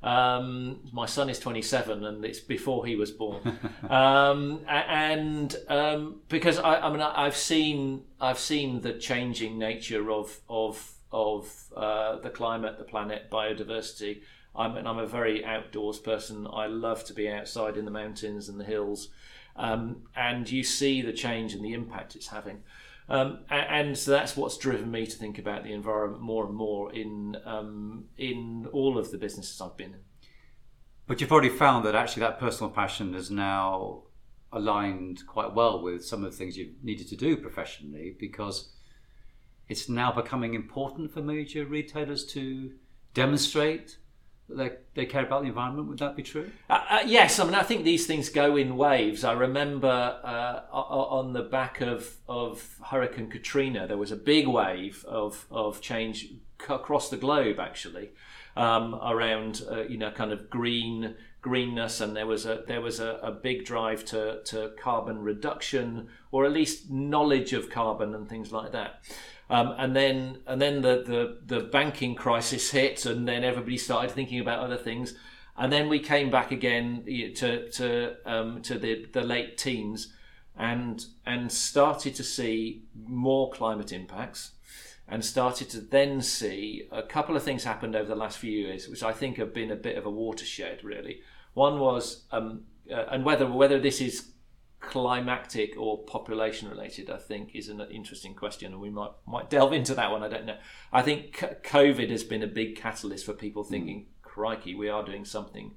Um, 0.03 0.81
my 0.93 1.07
son 1.07 1.31
is 1.31 1.39
27, 1.39 2.05
and 2.05 2.25
it's 2.25 2.41
before 2.41 2.85
he 2.87 2.97
was 2.97 3.13
born. 3.13 3.59
um, 3.89 4.61
and 4.69 5.55
um, 5.69 6.21
because 6.29 6.59
I, 6.59 6.81
I 6.81 6.91
mean, 6.91 7.01
I, 7.01 7.25
have 7.25 7.37
seen 7.37 8.03
I've 8.21 8.39
seen 8.39 8.81
the 8.81 8.95
changing 8.95 9.59
nature 9.59 10.11
of 10.11 10.41
of 10.49 10.92
of 11.13 11.53
uh, 11.77 12.19
the 12.19 12.31
climate, 12.31 12.79
the 12.79 12.85
planet, 12.85 13.31
biodiversity. 13.31 14.23
I'm, 14.55 14.77
and 14.77 14.87
I'm 14.87 14.99
a 14.99 15.07
very 15.07 15.45
outdoors 15.45 15.99
person. 15.99 16.47
I 16.53 16.67
love 16.67 17.05
to 17.05 17.15
be 17.15 17.29
outside 17.29 17.77
in 17.77 17.85
the 17.85 17.91
mountains 17.91 18.49
and 18.49 18.59
the 18.59 18.65
hills. 18.65 19.09
Um, 19.57 20.03
and 20.17 20.51
you 20.51 20.65
see 20.65 21.03
the 21.03 21.13
change 21.13 21.55
and 21.55 21.65
the 21.65 21.73
impact 21.73 22.17
it's 22.17 22.29
having. 22.29 22.63
Um, 23.09 23.41
and, 23.51 23.99
so 23.99 24.11
that's 24.13 24.37
what's 24.37 24.57
driven 24.57 24.91
me 24.91 25.07
to 25.07 25.17
think 25.17 25.39
about 25.39 25.65
the 25.65 25.73
environment 25.73 26.23
more 26.23 26.47
and 26.47 26.55
more 26.55 26.93
in 26.93 27.37
um, 27.45 28.05
in 28.17 28.67
all 28.73 28.97
of 28.97 29.11
the 29.11 29.19
businesses 29.19 29.61
I've 29.61 29.77
been 29.77 29.95
in. 29.95 30.01
But 31.07 31.21
you've 31.21 31.33
already 31.33 31.51
found 31.51 31.85
that 31.85 31.95
actually 31.95 32.21
that 32.21 32.39
personal 32.39 32.71
passion 32.71 33.15
is 33.15 33.31
now 33.31 34.05
aligned 34.53 35.27
quite 35.27 35.53
well 35.53 35.83
with 35.83 36.05
some 36.05 36.25
of 36.25 36.31
the 36.31 36.37
things 36.37 36.57
you've 36.57 36.83
needed 36.83 37.09
to 37.09 37.17
do 37.17 37.37
professionally 37.37 38.15
because 38.19 38.71
it's 39.73 39.89
now 39.89 40.13
becoming 40.13 40.55
important 40.55 41.13
for 41.13 41.23
major 41.23 41.65
retailers 41.65 42.25
to 42.27 42.73
demonstrate 43.15 43.97
that 44.49 44.57
they, 44.95 45.03
they 45.03 45.07
care 45.07 45.25
about 45.25 45.43
the 45.43 45.49
environment. 45.49 45.89
Would 45.89 45.99
that 46.01 46.15
be 46.15 46.23
true? 46.23 46.51
Uh, 46.69 46.85
uh, 46.91 47.03
yes, 47.07 47.39
I 47.41 47.45
mean 47.45 47.55
I 47.55 47.63
think 47.63 47.85
these 47.85 48.07
things 48.07 48.29
go 48.29 48.57
in 48.57 48.77
waves. 48.77 49.25
I 49.25 49.33
remember 49.33 49.89
uh, 50.23 50.61
on 50.73 51.33
the 51.33 51.43
back 51.43 51.81
of 51.81 52.17
of 52.29 52.77
Hurricane 52.85 53.31
Katrina, 53.31 53.87
there 53.87 53.97
was 53.97 54.13
a 54.13 54.17
big 54.17 54.47
wave 54.47 55.05
of 55.09 55.47
of 55.51 55.81
change 55.81 56.29
across 56.69 57.09
the 57.11 57.17
globe 57.17 57.59
actually 57.59 58.11
um, 58.57 58.95
around 59.03 59.63
uh, 59.71 59.83
you 59.83 59.97
know 59.97 60.11
kind 60.11 60.33
of 60.33 60.51
green 60.51 61.15
greenness 61.41 62.01
and 62.01 62.17
there 62.17 62.27
was 62.27 62.47
a 62.47 62.63
there 62.69 62.81
was 62.81 63.01
a, 63.01 63.15
a, 63.23 63.33
big 63.33 63.65
drive 63.65 64.05
to, 64.05 64.41
to 64.45 64.71
carbon 64.79 65.19
reduction 65.19 66.07
or 66.31 66.45
at 66.45 66.53
least 66.53 66.89
knowledge 66.89 67.53
of 67.53 67.69
carbon 67.69 68.15
and 68.15 68.29
things 68.29 68.53
like 68.53 68.71
that 68.71 69.03
um, 69.53 69.75
and 69.77 69.95
then 69.95 70.39
and 70.47 70.61
then 70.63 70.81
the, 70.81 71.05
the, 71.07 71.57
the 71.59 71.65
banking 71.65 72.15
crisis 72.15 72.71
hit, 72.71 73.05
and 73.05 73.29
then 73.29 73.45
everybody 73.45 73.77
started 73.77 74.11
thinking 74.11 74.41
about 74.41 74.61
other 74.61 74.79
things. 74.79 75.15
And 75.59 75.71
then 75.71 75.91
we 75.91 75.99
came 75.99 76.31
back 76.31 76.53
again 76.53 77.05
to 77.37 77.69
to 77.69 78.17
um, 78.25 78.63
to 78.63 78.79
the, 78.79 79.07
the 79.13 79.21
late 79.21 79.59
teens, 79.59 80.15
and 80.57 81.05
and 81.27 81.53
started 81.53 82.15
to 82.15 82.25
see 82.25 82.85
more 83.07 83.51
climate 83.51 83.93
impacts 83.93 84.53
and 85.13 85.23
started 85.23 85.69
to 85.69 85.79
then 85.79 86.23
see 86.23 86.89
a 86.91 87.03
couple 87.03 87.37
of 87.37 87.43
things 87.43 87.65
happened 87.65 87.95
over 87.95 88.09
the 88.09 88.17
last 88.17 88.39
few 88.39 88.51
years, 88.51 88.89
which 88.89 89.03
I 89.03 89.13
think 89.13 89.37
have 89.37 89.53
been 89.53 89.71
a 89.71 89.77
bit 89.77 89.99
of 89.99 90.07
a 90.07 90.11
watershed, 90.11 90.83
really. 90.83 91.21
One 91.53 91.79
was, 91.81 92.25
um, 92.33 92.63
uh, 92.91 93.05
and 93.11 93.23
whether 93.23 93.47
whether 93.47 93.79
this 93.79 94.01
is 94.01 94.31
climactic 94.81 95.75
or 95.77 96.03
population 96.05 96.71
related, 96.71 97.11
I 97.11 97.19
think 97.19 97.55
is 97.55 97.69
an 97.69 97.83
interesting 97.91 98.35
question, 98.35 98.73
and 98.73 98.81
we 98.81 98.89
might 98.89 99.11
might 99.27 99.51
delve 99.51 99.75
into 99.75 99.95
that 99.97 100.11
one. 100.11 100.23
I 100.23 100.29
don't 100.29 100.47
know. 100.47 100.57
I 100.95 101.03
think 101.03 101.37
COVID 101.63 102.09
has 102.09 102.25
been 102.25 102.43
a 102.43 102.47
big 102.47 102.77
catalyst 102.77 103.27
for 103.27 103.35
people 103.35 103.65
thinking, 103.65 104.07
"Crikey, 104.23 104.75
we 104.75 104.89
are 104.89 105.05
doing 105.05 105.27
something." 105.27 105.77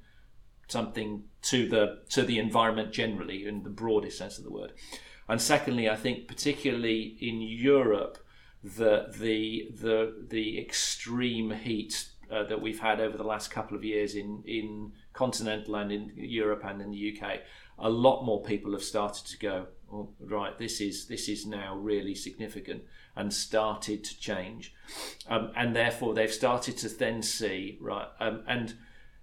something 0.67 1.25
to 1.43 1.69
the 1.69 1.99
to 2.09 2.23
the 2.23 2.39
environment 2.39 2.91
generally 2.91 3.45
in 3.45 3.61
the 3.61 3.69
broadest 3.69 4.17
sense 4.17 4.39
of 4.39 4.43
the 4.43 4.49
word 4.49 4.73
and 5.29 5.39
secondly 5.39 5.87
i 5.87 5.95
think 5.95 6.27
particularly 6.27 7.15
in 7.21 7.39
europe 7.39 8.17
the 8.65 9.13
the 9.19 9.69
the 9.71 10.25
the 10.27 10.59
extreme 10.59 11.51
heat 11.51 12.09
uh, 12.31 12.43
that 12.43 12.59
we've 12.59 12.79
had 12.79 12.99
over 12.99 13.15
the 13.15 13.23
last 13.23 13.51
couple 13.51 13.77
of 13.77 13.83
years 13.83 14.15
in 14.15 14.43
in 14.47 14.91
continental 15.13 15.75
and 15.75 15.91
in 15.91 16.11
Europe 16.15 16.63
and 16.65 16.81
in 16.81 16.89
the 16.89 17.15
UK, 17.15 17.41
a 17.77 17.89
lot 17.89 18.25
more 18.25 18.41
people 18.41 18.71
have 18.71 18.83
started 18.83 19.25
to 19.27 19.37
go. 19.37 19.67
Oh, 19.93 20.09
right, 20.19 20.57
this 20.57 20.81
is 20.81 21.05
this 21.05 21.29
is 21.29 21.45
now 21.45 21.75
really 21.75 22.15
significant 22.15 22.83
and 23.15 23.31
started 23.31 24.03
to 24.03 24.19
change, 24.19 24.73
um, 25.29 25.51
and 25.55 25.75
therefore 25.75 26.15
they've 26.15 26.33
started 26.33 26.75
to 26.77 26.89
then 26.89 27.21
see 27.21 27.77
right, 27.79 28.07
um, 28.19 28.41
and 28.47 28.73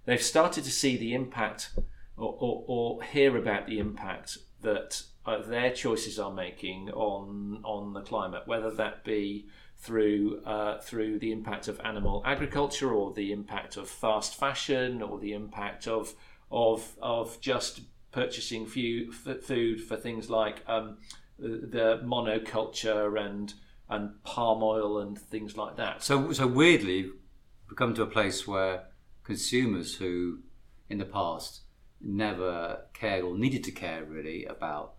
they've 0.05 0.23
started 0.23 0.63
to 0.63 0.71
see 0.71 0.95
the 0.95 1.13
impact 1.13 1.71
or, 2.15 2.37
or, 2.39 2.63
or 2.67 3.03
hear 3.03 3.35
about 3.35 3.67
the 3.67 3.79
impact 3.79 4.37
that 4.61 5.03
uh, 5.25 5.41
their 5.41 5.71
choices 5.71 6.19
are 6.19 6.31
making 6.31 6.89
on 6.91 7.59
on 7.63 7.93
the 7.93 8.01
climate, 8.01 8.43
whether 8.45 8.71
that 8.71 9.03
be 9.03 9.47
through 9.77 10.41
uh, 10.45 10.79
through 10.79 11.19
the 11.19 11.31
impact 11.31 11.67
of 11.67 11.79
animal 11.81 12.21
agriculture 12.25 12.91
or 12.93 13.13
the 13.13 13.31
impact 13.31 13.77
of 13.77 13.89
fast 13.89 14.35
fashion 14.35 15.01
or 15.01 15.19
the 15.19 15.33
impact 15.33 15.87
of 15.87 16.13
of 16.51 16.95
of 17.01 17.39
just 17.41 17.81
purchasing 18.11 18.65
few, 18.65 19.11
f- 19.11 19.41
food 19.41 19.81
for 19.81 19.97
things 19.97 20.29
like 20.29 20.63
um, 20.67 20.97
the 21.37 21.99
monoculture 22.05 23.19
and 23.19 23.53
and 23.89 24.23
palm 24.23 24.63
oil 24.63 24.99
and 24.99 25.19
things 25.19 25.57
like 25.57 25.75
that. 25.75 26.03
So 26.03 26.31
so 26.31 26.47
weirdly, 26.47 27.09
we've 27.67 27.77
come 27.77 27.93
to 27.95 28.03
a 28.03 28.07
place 28.07 28.47
where 28.47 28.85
consumers 29.23 29.95
who 29.95 30.39
in 30.89 30.97
the 30.97 31.05
past 31.05 31.61
never 31.99 32.85
cared 32.93 33.23
or 33.23 33.37
needed 33.37 33.63
to 33.63 33.71
care 33.71 34.03
really 34.03 34.45
about 34.45 34.95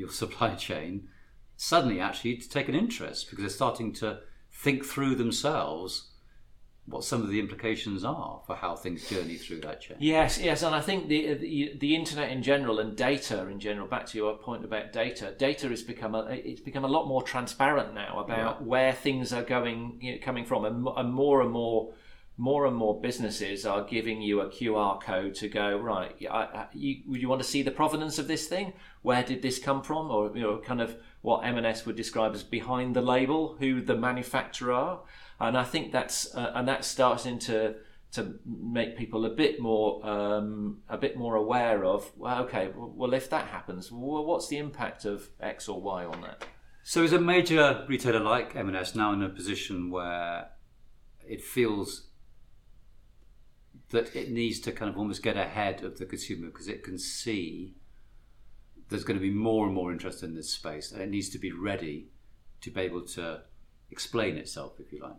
your 0.00 0.10
supply 0.22 0.54
chain 0.54 1.08
suddenly 1.56 2.00
actually 2.00 2.36
to 2.36 2.48
take 2.48 2.68
an 2.68 2.74
interest 2.74 3.28
because 3.28 3.42
they're 3.42 3.50
starting 3.50 3.92
to 3.92 4.20
think 4.50 4.84
through 4.84 5.14
themselves 5.14 6.10
what 6.86 7.04
some 7.04 7.22
of 7.22 7.28
the 7.28 7.38
implications 7.38 8.02
are 8.04 8.40
for 8.46 8.56
how 8.56 8.74
things 8.74 9.08
journey 9.08 9.36
through 9.36 9.60
that 9.60 9.80
chain. 9.80 9.96
Yes, 10.00 10.38
yes, 10.38 10.62
and 10.62 10.74
I 10.74 10.80
think 10.80 11.08
the, 11.08 11.28
uh, 11.28 11.34
the, 11.34 11.76
the 11.78 11.94
internet 11.94 12.30
in 12.30 12.42
general 12.42 12.80
and 12.80 12.96
data 12.96 13.46
in 13.46 13.60
general. 13.60 13.86
Back 13.86 14.06
to 14.06 14.18
your 14.18 14.36
point 14.38 14.64
about 14.64 14.92
data, 14.92 15.34
data 15.38 15.68
has 15.68 15.82
become 15.82 16.14
a, 16.14 16.24
it's 16.30 16.60
become 16.60 16.84
a 16.84 16.88
lot 16.88 17.06
more 17.06 17.22
transparent 17.22 17.94
now 17.94 18.18
about 18.18 18.60
yeah. 18.60 18.66
where 18.66 18.92
things 18.92 19.32
are 19.32 19.42
going, 19.42 19.98
you 20.00 20.12
know, 20.12 20.18
coming 20.20 20.44
from, 20.44 20.64
and, 20.64 20.88
and 20.96 21.12
more 21.12 21.42
and 21.42 21.50
more 21.50 21.92
more 22.40 22.64
and 22.64 22.74
more 22.74 22.98
businesses 22.98 23.66
are 23.66 23.84
giving 23.84 24.22
you 24.22 24.40
a 24.40 24.48
QR 24.48 24.98
code 24.98 25.34
to 25.34 25.46
go 25.46 25.76
right. 25.76 26.16
I, 26.30 26.68
you, 26.72 27.02
you 27.06 27.28
want 27.28 27.42
to 27.42 27.46
see 27.46 27.62
the 27.62 27.70
provenance 27.70 28.18
of 28.18 28.28
this 28.28 28.46
thing? 28.46 28.72
Where 29.02 29.22
did 29.22 29.42
this 29.42 29.58
come 29.58 29.82
from? 29.82 30.10
Or 30.10 30.34
you 30.34 30.40
know, 30.40 30.56
kind 30.56 30.80
of 30.80 30.96
what 31.20 31.40
M&S 31.40 31.84
would 31.84 31.96
describe 31.96 32.34
as 32.34 32.42
behind 32.42 32.96
the 32.96 33.02
label, 33.02 33.56
who 33.58 33.82
the 33.82 33.94
manufacturer 33.94 34.72
are. 34.72 35.00
And 35.38 35.56
I 35.56 35.64
think 35.64 35.92
that's 35.92 36.34
uh, 36.34 36.52
and 36.54 36.66
that's 36.66 36.88
starting 36.88 37.38
to 37.40 37.74
to 38.12 38.36
make 38.46 38.96
people 38.96 39.26
a 39.26 39.30
bit 39.30 39.60
more 39.60 40.04
um, 40.08 40.78
a 40.88 40.96
bit 40.96 41.18
more 41.18 41.34
aware 41.36 41.84
of 41.84 42.10
well, 42.16 42.44
okay, 42.44 42.70
well 42.74 43.12
if 43.12 43.28
that 43.28 43.48
happens, 43.48 43.92
well, 43.92 44.24
what's 44.24 44.48
the 44.48 44.56
impact 44.56 45.04
of 45.04 45.28
X 45.40 45.68
or 45.68 45.78
Y 45.82 46.06
on 46.06 46.22
that? 46.22 46.46
So 46.84 47.02
is 47.02 47.12
a 47.12 47.20
major 47.20 47.84
retailer 47.86 48.20
like 48.20 48.56
M&S 48.56 48.94
now 48.94 49.12
in 49.12 49.22
a 49.22 49.28
position 49.28 49.90
where 49.90 50.48
it 51.28 51.44
feels 51.44 52.09
that 53.90 54.14
it 54.14 54.30
needs 54.30 54.60
to 54.60 54.72
kind 54.72 54.90
of 54.90 54.96
almost 54.96 55.22
get 55.22 55.36
ahead 55.36 55.82
of 55.82 55.98
the 55.98 56.06
consumer 56.06 56.46
because 56.46 56.68
it 56.68 56.82
can 56.82 56.98
see 56.98 57.74
there's 58.88 59.04
going 59.04 59.18
to 59.18 59.22
be 59.22 59.30
more 59.30 59.66
and 59.66 59.74
more 59.74 59.92
interest 59.92 60.22
in 60.22 60.34
this 60.34 60.50
space 60.50 60.90
and 60.90 61.00
it 61.00 61.08
needs 61.08 61.28
to 61.28 61.38
be 61.38 61.52
ready 61.52 62.08
to 62.60 62.70
be 62.70 62.80
able 62.80 63.02
to 63.02 63.40
explain 63.90 64.36
itself 64.36 64.78
if 64.78 64.92
you 64.92 65.02
like 65.02 65.12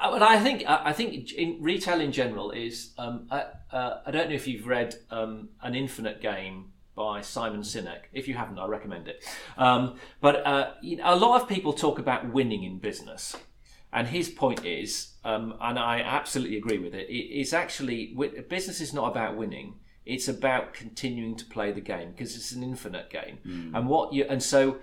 but 0.00 0.22
i 0.22 0.38
think 0.38 0.62
i 0.66 0.92
think 0.92 1.32
in 1.32 1.56
retail 1.62 1.98
in 2.00 2.12
general 2.12 2.50
is 2.50 2.92
um, 2.98 3.26
I, 3.30 3.44
uh, 3.72 4.00
I 4.04 4.10
don't 4.10 4.28
know 4.28 4.34
if 4.34 4.46
you've 4.46 4.66
read 4.66 4.94
um, 5.10 5.48
an 5.62 5.74
infinite 5.74 6.20
game 6.20 6.72
by 6.94 7.22
Simon 7.22 7.62
Sinek. 7.62 8.02
If 8.12 8.28
you 8.28 8.34
haven't, 8.34 8.58
I 8.58 8.66
recommend 8.66 9.08
it. 9.08 9.24
Um, 9.56 9.96
but 10.20 10.46
uh, 10.46 10.72
you 10.82 10.96
know, 10.96 11.14
a 11.14 11.16
lot 11.16 11.40
of 11.40 11.48
people 11.48 11.72
talk 11.72 11.98
about 11.98 12.32
winning 12.32 12.64
in 12.64 12.78
business, 12.78 13.36
and 13.92 14.08
his 14.08 14.28
point 14.28 14.64
is, 14.64 15.11
um, 15.24 15.54
and 15.60 15.78
I 15.78 16.00
absolutely 16.00 16.56
agree 16.56 16.78
with 16.78 16.94
it, 16.94 17.06
it's 17.08 17.52
actually, 17.52 18.16
business 18.48 18.80
is 18.80 18.92
not 18.92 19.10
about 19.10 19.36
winning. 19.36 19.74
It's 20.04 20.26
about 20.26 20.74
continuing 20.74 21.36
to 21.36 21.44
play 21.44 21.70
the 21.70 21.80
game 21.80 22.10
because 22.10 22.34
it's 22.34 22.52
an 22.52 22.62
infinite 22.62 23.08
game. 23.08 23.38
Mm. 23.46 23.76
And 23.76 23.88
what 23.88 24.12
you, 24.12 24.24
and 24.28 24.42
so 24.42 24.78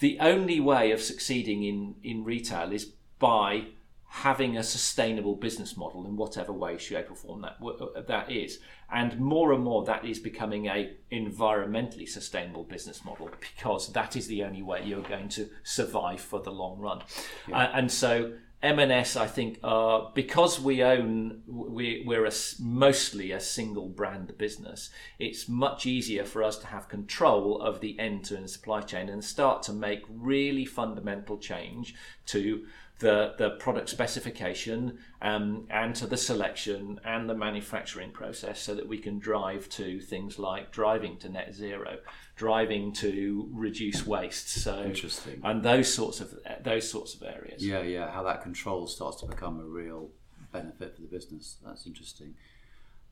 the 0.00 0.18
only 0.20 0.58
way 0.58 0.90
of 0.90 1.00
succeeding 1.00 1.62
in, 1.62 1.94
in 2.02 2.24
retail 2.24 2.72
is 2.72 2.90
by 3.20 3.66
having 4.08 4.56
a 4.56 4.62
sustainable 4.62 5.34
business 5.34 5.76
model 5.76 6.06
in 6.06 6.16
whatever 6.16 6.52
way, 6.52 6.78
shape, 6.78 7.10
or 7.10 7.16
form 7.16 7.42
that 7.42 7.56
uh, 7.60 8.00
that 8.06 8.30
is. 8.30 8.60
And 8.92 9.18
more 9.18 9.52
and 9.52 9.64
more, 9.64 9.84
that 9.86 10.04
is 10.04 10.20
becoming 10.20 10.66
a 10.66 10.92
environmentally 11.10 12.08
sustainable 12.08 12.62
business 12.62 13.04
model 13.04 13.28
because 13.40 13.92
that 13.92 14.14
is 14.14 14.28
the 14.28 14.44
only 14.44 14.62
way 14.62 14.84
you're 14.84 15.02
going 15.02 15.28
to 15.30 15.48
survive 15.64 16.20
for 16.20 16.40
the 16.40 16.52
long 16.52 16.78
run. 16.78 17.02
Yeah. 17.48 17.58
Uh, 17.58 17.70
and 17.74 17.90
so 17.90 18.34
M&S, 18.64 19.14
I 19.14 19.26
think, 19.26 19.58
are 19.62 20.10
because 20.14 20.58
we 20.58 20.82
own, 20.82 21.42
we, 21.46 22.02
we're 22.06 22.24
a, 22.24 22.32
mostly 22.58 23.30
a 23.30 23.38
single 23.38 23.90
brand 23.90 24.38
business. 24.38 24.88
It's 25.18 25.48
much 25.48 25.84
easier 25.84 26.24
for 26.24 26.42
us 26.42 26.56
to 26.60 26.68
have 26.68 26.88
control 26.88 27.60
of 27.60 27.80
the 27.80 28.00
end-to-end 28.00 28.48
supply 28.48 28.80
chain 28.80 29.10
and 29.10 29.22
start 29.22 29.62
to 29.64 29.74
make 29.74 30.02
really 30.08 30.64
fundamental 30.64 31.36
change 31.36 31.94
to 32.26 32.64
the, 33.00 33.34
the 33.36 33.50
product 33.50 33.90
specification 33.90 34.98
um, 35.20 35.66
and 35.68 35.94
to 35.96 36.06
the 36.06 36.16
selection 36.16 36.98
and 37.04 37.28
the 37.28 37.34
manufacturing 37.34 38.12
process 38.12 38.60
so 38.60 38.74
that 38.74 38.88
we 38.88 38.96
can 38.96 39.18
drive 39.18 39.68
to 39.68 40.00
things 40.00 40.38
like 40.38 40.72
driving 40.72 41.18
to 41.18 41.28
net 41.28 41.54
zero 41.54 41.98
driving 42.36 42.92
to 42.92 43.48
reduce 43.52 44.06
waste. 44.06 44.48
So 44.48 44.82
interesting. 44.82 45.40
and 45.44 45.62
those 45.62 45.92
sorts 45.92 46.20
of 46.20 46.34
those 46.62 46.88
sorts 46.90 47.14
of 47.14 47.22
areas. 47.22 47.64
Yeah 47.64 47.82
yeah 47.82 48.10
how 48.10 48.22
that 48.24 48.42
control 48.42 48.86
starts 48.86 49.20
to 49.20 49.26
become 49.26 49.60
a 49.60 49.64
real 49.64 50.10
benefit 50.52 50.94
for 50.94 51.02
the 51.02 51.08
business. 51.08 51.56
That's 51.64 51.86
interesting. 51.86 52.34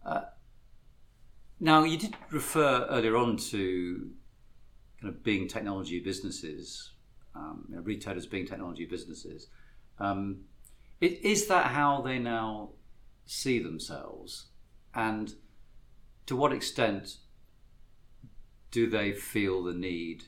Uh, 0.05 0.23
now 1.61 1.85
you 1.85 1.97
did 1.97 2.17
refer 2.31 2.87
earlier 2.91 3.17
on 3.17 3.37
to 3.37 4.11
kind 5.01 5.15
of 5.15 5.23
being 5.23 5.49
technology 5.49 6.01
businesses 6.01 6.93
um, 7.35 7.65
you 7.69 7.77
know, 7.77 7.83
retailers 7.83 8.27
being 8.27 8.47
technology 8.47 8.85
businesses. 8.85 9.49
Um, 9.99 10.43
is 11.01 11.47
that 11.49 11.67
how 11.67 12.01
they 12.03 12.19
now 12.19 12.71
see 13.27 13.59
themselves? 13.59 14.47
And 14.95 15.35
to 16.27 16.37
what 16.37 16.53
extent 16.53 17.17
do 18.73 18.89
they 18.89 19.13
feel 19.13 19.63
the 19.63 19.73
need 19.73 20.25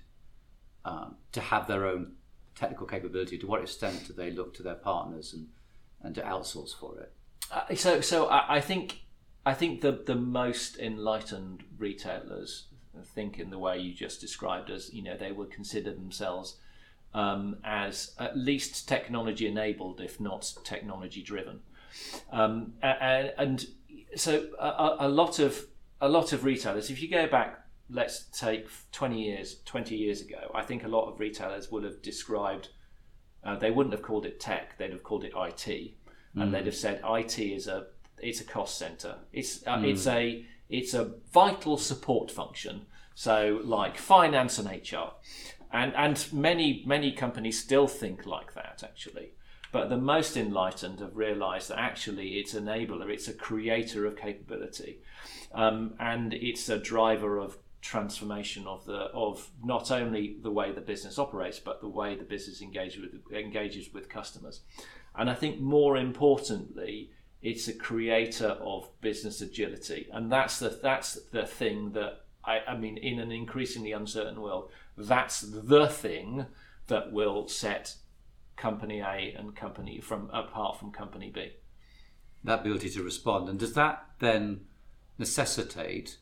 um, 0.84 1.16
to 1.32 1.40
have 1.40 1.66
their 1.66 1.86
own 1.86 2.12
technical 2.54 2.86
capability? 2.86 3.36
To 3.38 3.46
what 3.48 3.60
extent 3.60 4.06
do 4.06 4.12
they 4.12 4.30
look 4.30 4.54
to 4.54 4.62
their 4.62 4.76
partners 4.76 5.34
and, 5.34 5.48
and 6.02 6.14
to 6.14 6.22
outsource 6.22 6.78
for 6.78 7.00
it? 7.00 7.12
Uh, 7.50 7.74
so, 7.74 8.00
so 8.00 8.26
I, 8.26 8.56
I 8.56 8.60
think 8.60 9.00
I 9.44 9.54
think 9.54 9.80
the 9.80 9.92
the 9.92 10.14
most 10.14 10.78
enlightened 10.78 11.64
retailers 11.76 12.66
think 13.02 13.40
in 13.40 13.50
the 13.50 13.58
way 13.58 13.78
you 13.78 13.92
just 13.92 14.20
described 14.20 14.70
as 14.70 14.94
you 14.94 15.02
know 15.02 15.16
they 15.16 15.32
would 15.32 15.50
consider 15.50 15.92
themselves 15.92 16.56
um, 17.14 17.56
as 17.64 18.12
at 18.18 18.36
least 18.36 18.88
technology 18.88 19.46
enabled, 19.46 20.00
if 20.00 20.20
not 20.20 20.52
technology 20.64 21.22
driven. 21.22 21.60
Um, 22.32 22.74
and, 22.82 23.32
and, 23.38 23.66
so 24.16 24.48
a, 24.60 24.96
a, 25.00 25.08
lot 25.08 25.38
of 25.38 25.66
a 26.00 26.08
lot 26.08 26.32
of 26.32 26.44
retailers, 26.44 26.90
if 26.90 27.02
you 27.02 27.08
go 27.08 27.26
back, 27.26 27.63
let's 27.90 28.24
take 28.38 28.66
20 28.92 29.22
years, 29.22 29.56
20 29.64 29.96
years 29.96 30.20
ago, 30.20 30.50
I 30.54 30.62
think 30.62 30.84
a 30.84 30.88
lot 30.88 31.10
of 31.10 31.20
retailers 31.20 31.70
would 31.70 31.84
have 31.84 32.02
described. 32.02 32.70
Uh, 33.42 33.56
they 33.56 33.70
wouldn't 33.70 33.92
have 33.92 34.02
called 34.02 34.24
it 34.24 34.40
tech; 34.40 34.78
they'd 34.78 34.92
have 34.92 35.02
called 35.02 35.24
it 35.24 35.32
IT, 35.36 35.94
and 36.34 36.48
mm. 36.48 36.52
they'd 36.52 36.66
have 36.66 36.74
said 36.74 37.00
IT 37.04 37.38
is 37.38 37.66
a 37.66 37.86
it's 38.18 38.40
a 38.40 38.44
cost 38.44 38.78
center. 38.78 39.16
It's 39.32 39.66
uh, 39.66 39.76
mm. 39.76 39.90
it's 39.90 40.06
a 40.06 40.44
it's 40.68 40.94
a 40.94 41.12
vital 41.32 41.76
support 41.76 42.30
function. 42.30 42.86
So, 43.14 43.60
like 43.62 43.96
finance 43.98 44.58
and 44.58 44.68
HR, 44.68 45.12
and 45.70 45.94
and 45.94 46.26
many 46.32 46.82
many 46.86 47.12
companies 47.12 47.60
still 47.60 47.86
think 47.86 48.26
like 48.26 48.54
that 48.54 48.82
actually. 48.82 49.32
But 49.72 49.88
the 49.88 49.96
most 49.96 50.36
enlightened 50.36 51.00
have 51.00 51.16
realised 51.16 51.68
that 51.68 51.80
actually 51.80 52.38
it's 52.38 52.54
an 52.54 52.66
enabler, 52.66 53.10
it's 53.10 53.26
a 53.26 53.34
creator 53.34 54.06
of 54.06 54.16
capability, 54.16 55.00
um, 55.52 55.94
and 55.98 56.32
it's 56.32 56.68
a 56.68 56.78
driver 56.78 57.38
of 57.38 57.58
transformation 57.84 58.66
of 58.66 58.84
the 58.86 59.10
of 59.12 59.50
not 59.62 59.90
only 59.90 60.36
the 60.42 60.50
way 60.50 60.72
the 60.72 60.80
business 60.80 61.18
operates, 61.18 61.58
but 61.58 61.82
the 61.82 61.88
way 61.88 62.16
the 62.16 62.24
business 62.24 62.62
engages 62.62 63.02
with 63.02 63.32
engages 63.32 63.92
with 63.92 64.08
customers. 64.08 64.62
And 65.14 65.28
I 65.28 65.34
think 65.34 65.60
more 65.60 65.98
importantly, 65.98 67.10
it's 67.42 67.68
a 67.68 67.74
creator 67.74 68.48
of 68.48 68.88
business 69.02 69.42
agility, 69.42 70.08
and 70.12 70.32
that's 70.32 70.58
the 70.58 70.70
that's 70.82 71.14
the 71.30 71.46
thing 71.46 71.92
that 71.92 72.24
I, 72.42 72.60
I 72.68 72.76
mean, 72.76 72.96
in 72.96 73.20
an 73.20 73.30
increasingly 73.30 73.92
uncertain 73.92 74.40
world, 74.40 74.70
that's 74.96 75.42
the 75.42 75.86
thing 75.86 76.46
that 76.86 77.12
will 77.12 77.48
set 77.48 77.96
company 78.56 79.00
A 79.00 79.34
and 79.38 79.54
company 79.54 80.00
from 80.00 80.30
apart 80.32 80.78
from 80.78 80.90
company 80.90 81.30
B. 81.30 81.52
That 82.44 82.60
ability 82.60 82.88
to 82.90 83.02
respond, 83.02 83.50
and 83.50 83.58
does 83.58 83.74
that 83.74 84.06
then 84.20 84.62
necessitate 85.18 86.16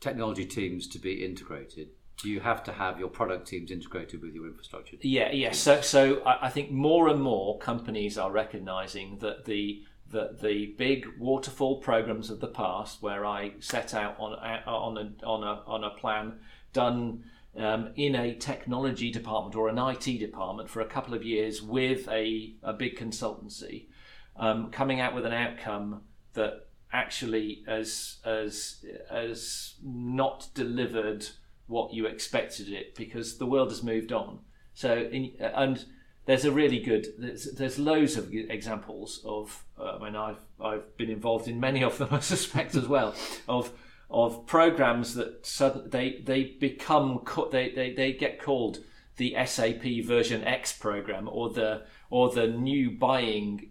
technology 0.00 0.44
teams 0.44 0.86
to 0.88 0.98
be 0.98 1.24
integrated? 1.24 1.88
Do 2.22 2.30
you 2.30 2.40
have 2.40 2.64
to 2.64 2.72
have 2.72 2.98
your 2.98 3.08
product 3.08 3.46
teams 3.46 3.70
integrated 3.70 4.22
with 4.22 4.34
your 4.34 4.46
infrastructure? 4.46 4.96
Yeah, 5.02 5.32
yeah. 5.32 5.52
So, 5.52 5.82
so 5.82 6.22
I 6.24 6.48
think 6.48 6.70
more 6.70 7.08
and 7.08 7.20
more 7.20 7.58
companies 7.58 8.16
are 8.16 8.30
recognizing 8.30 9.18
that 9.18 9.44
the 9.44 9.82
that 10.12 10.40
the 10.40 10.74
big 10.78 11.06
waterfall 11.18 11.80
programs 11.80 12.30
of 12.30 12.40
the 12.40 12.46
past, 12.46 13.02
where 13.02 13.26
I 13.26 13.52
set 13.58 13.92
out 13.92 14.16
on 14.18 14.32
on 14.66 14.96
a 14.96 15.26
on 15.26 15.42
a 15.42 15.62
on 15.66 15.84
a 15.84 15.90
plan 15.90 16.38
done 16.72 17.24
um, 17.58 17.90
in 17.96 18.14
a 18.14 18.34
technology 18.34 19.10
department 19.10 19.56
or 19.56 19.68
an 19.68 19.78
IT 19.78 20.18
department 20.18 20.68
for 20.68 20.80
a 20.80 20.86
couple 20.86 21.14
of 21.14 21.24
years 21.24 21.62
with 21.62 22.08
a, 22.08 22.54
a 22.62 22.72
big 22.72 22.98
consultancy, 22.98 23.86
um, 24.36 24.70
coming 24.70 25.00
out 25.00 25.14
with 25.14 25.24
an 25.24 25.32
outcome 25.32 26.02
that 26.34 26.65
actually 26.92 27.64
as 27.66 28.16
as 28.24 28.84
as 29.10 29.74
not 29.82 30.48
delivered 30.54 31.26
what 31.66 31.92
you 31.92 32.06
expected 32.06 32.68
it 32.68 32.94
because 32.94 33.38
the 33.38 33.46
world 33.46 33.70
has 33.70 33.82
moved 33.82 34.12
on. 34.12 34.38
So 34.74 35.08
in, 35.10 35.32
and 35.40 35.84
there's 36.26 36.44
a 36.44 36.52
really 36.52 36.80
good 36.80 37.06
there's, 37.18 37.52
there's 37.52 37.78
loads 37.78 38.16
of 38.16 38.32
examples 38.32 39.22
of 39.24 39.64
uh, 39.78 39.96
I 40.00 40.04
mean 40.04 40.16
I've 40.16 40.40
I've 40.60 40.96
been 40.96 41.10
involved 41.10 41.48
in 41.48 41.58
many 41.58 41.82
of 41.82 41.98
them 41.98 42.08
I 42.12 42.20
suspect 42.20 42.74
as 42.74 42.86
well 42.86 43.14
of 43.48 43.72
of 44.08 44.46
programs 44.46 45.14
that 45.14 45.44
suddenly 45.46 45.88
they 45.88 46.22
they 46.24 46.44
become 46.44 47.24
they, 47.50 47.70
they 47.70 47.92
they 47.92 48.12
get 48.12 48.40
called 48.40 48.80
the 49.16 49.34
SAP 49.46 49.82
version 50.04 50.44
X 50.44 50.72
program 50.72 51.28
or 51.30 51.50
the 51.50 51.82
or 52.10 52.30
the 52.30 52.46
new 52.46 52.90
buying 52.90 53.70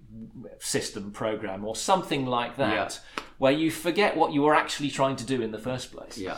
system 0.60 1.12
program 1.12 1.66
or 1.66 1.76
something 1.76 2.26
like 2.26 2.58
that 2.58 3.02
yeah. 3.18 3.24
where 3.38 3.52
you 3.52 3.72
forget 3.72 4.16
what 4.16 4.34
you 4.34 4.42
were 4.42 4.56
actually 4.56 4.90
trying 4.90 5.16
to 5.16 5.26
do 5.26 5.42
in 5.42 5.52
the 5.52 5.60
first 5.60 5.92
place. 5.92 6.18
Yeah. 6.18 6.38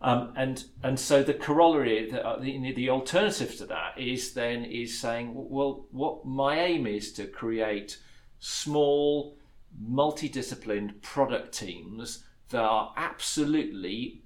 Um, 0.00 0.34
and 0.36 0.62
and 0.82 1.00
so 1.00 1.22
the 1.22 1.34
corollary, 1.34 2.10
the, 2.10 2.24
uh, 2.24 2.38
the, 2.38 2.72
the 2.74 2.90
alternative 2.90 3.56
to 3.56 3.66
that 3.66 3.98
is 3.98 4.34
then 4.34 4.64
is 4.64 4.98
saying, 4.98 5.32
well, 5.34 5.86
what 5.90 6.26
my 6.26 6.60
aim 6.60 6.86
is 6.86 7.12
to 7.14 7.26
create 7.26 7.98
small, 8.38 9.38
multidisciplined 9.82 11.00
product 11.00 11.56
teams 11.56 12.24
that 12.50 12.62
are 12.62 12.92
absolutely 12.96 14.22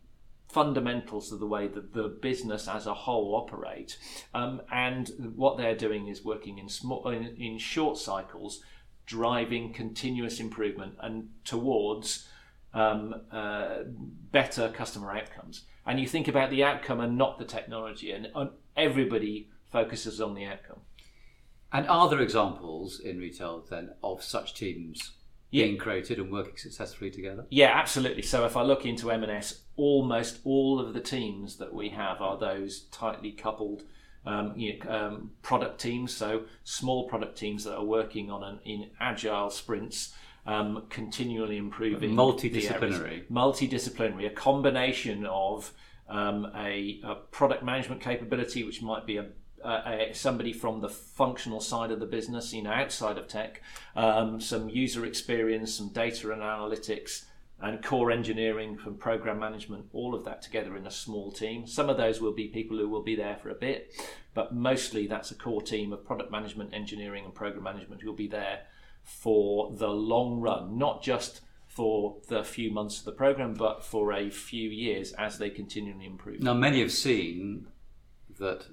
fundamentals 0.52 1.30
of 1.32 1.38
the 1.38 1.46
way 1.46 1.68
that 1.68 1.94
the 1.94 2.08
business 2.08 2.66
as 2.66 2.86
a 2.86 2.94
whole 2.94 3.34
operate. 3.34 3.96
Um, 4.34 4.62
and 4.72 5.10
what 5.36 5.56
they're 5.56 5.76
doing 5.76 6.08
is 6.08 6.24
working 6.24 6.58
in 6.58 6.68
small, 6.68 7.08
in, 7.08 7.36
in 7.36 7.58
short 7.58 7.98
cycles, 7.98 8.62
driving 9.06 9.72
continuous 9.72 10.40
improvement 10.40 10.94
and 11.00 11.28
towards 11.44 12.28
um, 12.74 13.14
uh, 13.32 13.78
better 14.32 14.68
customer 14.68 15.12
outcomes. 15.16 15.62
And 15.86 15.98
you 15.98 16.06
think 16.06 16.28
about 16.28 16.50
the 16.50 16.64
outcome 16.64 17.00
and 17.00 17.16
not 17.16 17.38
the 17.38 17.44
technology, 17.44 18.12
and, 18.12 18.28
and 18.34 18.50
everybody 18.76 19.48
focuses 19.70 20.20
on 20.20 20.34
the 20.34 20.44
outcome. 20.44 20.80
And 21.72 21.86
are 21.88 22.08
there 22.08 22.20
examples 22.20 22.98
in 22.98 23.18
retail 23.18 23.64
then 23.68 23.90
of 24.02 24.22
such 24.22 24.54
teams 24.54 25.12
yeah. 25.50 25.64
being 25.64 25.78
created 25.78 26.18
and 26.18 26.30
working 26.30 26.56
successfully 26.56 27.10
together? 27.10 27.46
Yeah, 27.50 27.70
absolutely. 27.74 28.22
So 28.22 28.44
if 28.44 28.56
I 28.56 28.62
look 28.62 28.86
into 28.86 29.10
M&S, 29.10 29.60
almost 29.76 30.40
all 30.44 30.80
of 30.80 30.94
the 30.94 31.00
teams 31.00 31.56
that 31.56 31.72
we 31.72 31.90
have 31.90 32.20
are 32.20 32.38
those 32.38 32.80
tightly 32.90 33.32
coupled 33.32 33.84
um, 34.26 34.52
you 34.56 34.78
know, 34.78 34.90
um, 34.90 35.30
product 35.42 35.80
teams. 35.80 36.14
So 36.14 36.42
small 36.64 37.08
product 37.08 37.38
teams 37.38 37.64
that 37.64 37.74
are 37.74 37.84
working 37.84 38.30
on 38.30 38.44
an 38.44 38.60
in 38.64 38.90
agile 39.00 39.50
sprints 39.50 40.14
um, 40.46 40.84
continually 40.88 41.56
improving. 41.56 42.14
Multidisciplinary. 42.14 43.26
Multidisciplinary, 43.28 44.26
a 44.26 44.30
combination 44.30 45.26
of 45.26 45.72
um, 46.08 46.50
a, 46.56 47.00
a, 47.04 47.14
product 47.30 47.62
management 47.62 48.00
capability, 48.00 48.64
which 48.64 48.82
might 48.82 49.06
be 49.06 49.18
a, 49.18 49.26
a, 49.64 50.10
somebody 50.12 50.52
from 50.52 50.80
the 50.80 50.88
functional 50.88 51.60
side 51.60 51.90
of 51.90 52.00
the 52.00 52.06
business, 52.06 52.52
you 52.52 52.62
know, 52.62 52.70
outside 52.70 53.18
of 53.18 53.28
tech, 53.28 53.62
um, 53.96 54.40
some 54.40 54.68
user 54.68 55.04
experience, 55.04 55.74
some 55.74 55.88
data 55.88 56.32
and 56.32 56.42
analytics, 56.42 57.24
and 57.62 57.84
core 57.84 58.10
engineering 58.10 58.76
from 58.76 58.96
program 58.96 59.38
management, 59.38 59.86
all 59.92 60.14
of 60.14 60.24
that 60.24 60.40
together 60.40 60.76
in 60.76 60.86
a 60.86 60.90
small 60.90 61.30
team. 61.30 61.66
Some 61.66 61.90
of 61.90 61.98
those 61.98 62.20
will 62.20 62.32
be 62.32 62.48
people 62.48 62.78
who 62.78 62.88
will 62.88 63.02
be 63.02 63.14
there 63.14 63.36
for 63.36 63.50
a 63.50 63.54
bit, 63.54 63.92
but 64.32 64.54
mostly 64.54 65.06
that's 65.06 65.30
a 65.30 65.34
core 65.34 65.60
team 65.60 65.92
of 65.92 66.04
product 66.04 66.30
management, 66.30 66.72
engineering, 66.72 67.24
and 67.24 67.34
program 67.34 67.64
management 67.64 68.00
who 68.00 68.08
will 68.08 68.16
be 68.16 68.28
there 68.28 68.60
for 69.04 69.72
the 69.76 69.88
long 69.88 70.40
run, 70.40 70.78
not 70.78 71.02
just 71.02 71.42
for 71.66 72.16
the 72.28 72.42
few 72.42 72.70
months 72.70 72.98
of 72.98 73.04
the 73.04 73.12
program, 73.12 73.54
but 73.54 73.84
for 73.84 74.12
a 74.12 74.30
few 74.30 74.68
years 74.68 75.12
as 75.12 75.38
they 75.38 75.50
continually 75.50 76.06
improve. 76.06 76.40
Now, 76.42 76.54
many 76.54 76.80
have 76.80 76.92
seen 76.92 77.66
that 78.38 78.66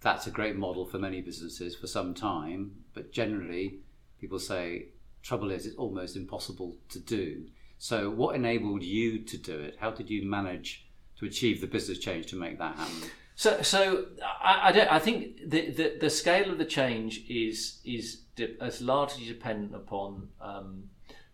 that's 0.00 0.26
a 0.26 0.30
great 0.30 0.56
model 0.56 0.86
for 0.86 0.98
many 0.98 1.20
businesses 1.20 1.76
for 1.76 1.86
some 1.86 2.14
time, 2.14 2.72
but 2.94 3.12
generally, 3.12 3.80
people 4.20 4.38
say 4.38 4.86
trouble 5.22 5.50
is 5.50 5.66
it's 5.66 5.76
almost 5.76 6.16
impossible 6.16 6.76
to 6.88 6.98
do. 6.98 7.46
So, 7.78 8.10
what 8.10 8.34
enabled 8.34 8.82
you 8.82 9.20
to 9.20 9.36
do 9.36 9.58
it? 9.58 9.76
How 9.80 9.90
did 9.90 10.10
you 10.10 10.28
manage 10.28 10.86
to 11.18 11.26
achieve 11.26 11.60
the 11.60 11.66
business 11.66 11.98
change 11.98 12.26
to 12.26 12.36
make 12.36 12.58
that 12.58 12.76
happen? 12.76 13.10
So, 13.34 13.62
so 13.62 14.06
I, 14.22 14.68
I, 14.68 14.72
don't, 14.72 14.92
I 14.92 14.98
think 14.98 15.38
the, 15.46 15.70
the, 15.70 15.96
the 16.00 16.10
scale 16.10 16.50
of 16.50 16.58
the 16.58 16.64
change 16.66 17.24
is 17.28 17.80
is 17.84 18.22
is 18.36 18.82
largely 18.82 19.26
dependent 19.26 19.74
upon 19.74 20.28
um, 20.40 20.84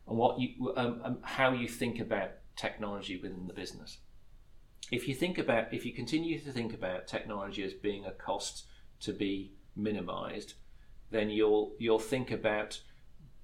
on 0.06 0.16
what 0.16 0.38
you 0.38 0.72
um, 0.76 1.00
um, 1.04 1.18
how 1.22 1.52
you 1.52 1.68
think 1.68 1.98
about 1.98 2.30
technology 2.54 3.16
within 3.20 3.46
the 3.48 3.52
business. 3.52 3.98
If 4.90 5.08
you 5.08 5.14
think 5.14 5.38
about 5.38 5.72
if 5.72 5.84
you 5.84 5.92
continue 5.92 6.38
to 6.38 6.52
think 6.52 6.72
about 6.72 7.06
technology 7.06 7.62
as 7.62 7.74
being 7.74 8.04
a 8.04 8.12
cost 8.12 8.66
to 9.00 9.12
be 9.12 9.52
minimized, 9.74 10.54
then 11.10 11.30
you'll 11.30 11.74
you'll 11.78 11.98
think 11.98 12.30
about 12.30 12.80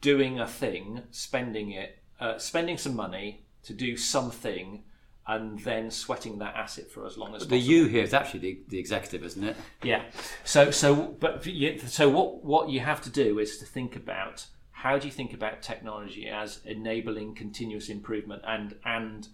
doing 0.00 0.38
a 0.38 0.46
thing, 0.46 1.02
spending 1.10 1.72
it, 1.72 1.98
uh, 2.20 2.38
spending 2.38 2.78
some 2.78 2.96
money 2.96 3.44
to 3.64 3.72
do 3.72 3.96
something 3.96 4.82
and 5.26 5.60
then 5.60 5.90
sweating 5.90 6.38
that 6.38 6.54
asset 6.56 6.90
for 6.90 7.06
as 7.06 7.16
long 7.16 7.34
as 7.34 7.42
but 7.42 7.50
the 7.50 7.56
possible. 7.56 7.74
you 7.74 7.86
here 7.86 8.02
is 8.02 8.12
actually 8.12 8.40
the, 8.40 8.60
the 8.68 8.78
executive, 8.78 9.24
isn't 9.24 9.44
it? 9.44 9.56
Yeah. 9.82 10.02
So 10.44 10.70
so 10.70 11.16
but 11.20 11.44
so 11.86 12.08
what 12.08 12.44
what 12.44 12.68
you 12.68 12.80
have 12.80 13.00
to 13.02 13.10
do 13.10 13.38
is 13.38 13.58
to 13.58 13.64
think 13.64 13.94
about 13.94 14.46
how 14.70 14.98
do 14.98 15.06
you 15.06 15.12
think 15.12 15.32
about 15.32 15.62
technology 15.62 16.28
as 16.28 16.60
enabling 16.64 17.36
continuous 17.36 17.88
improvement 17.88 18.42
and 18.46 18.74
and 18.84 19.28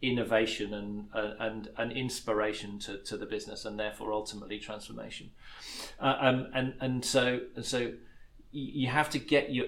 innovation 0.00 0.74
and 0.74 1.08
uh, 1.14 1.34
and 1.40 1.68
and 1.76 1.92
inspiration 1.92 2.78
to, 2.78 2.98
to 2.98 3.16
the 3.16 3.26
business 3.26 3.64
and 3.64 3.78
therefore 3.78 4.12
ultimately 4.12 4.58
transformation. 4.58 5.30
Uh, 6.00 6.16
um, 6.20 6.48
and 6.54 6.74
and 6.80 7.04
so 7.04 7.40
and 7.56 7.64
so 7.64 7.92
you 8.50 8.88
have 8.88 9.10
to 9.10 9.18
get 9.18 9.52
your 9.52 9.66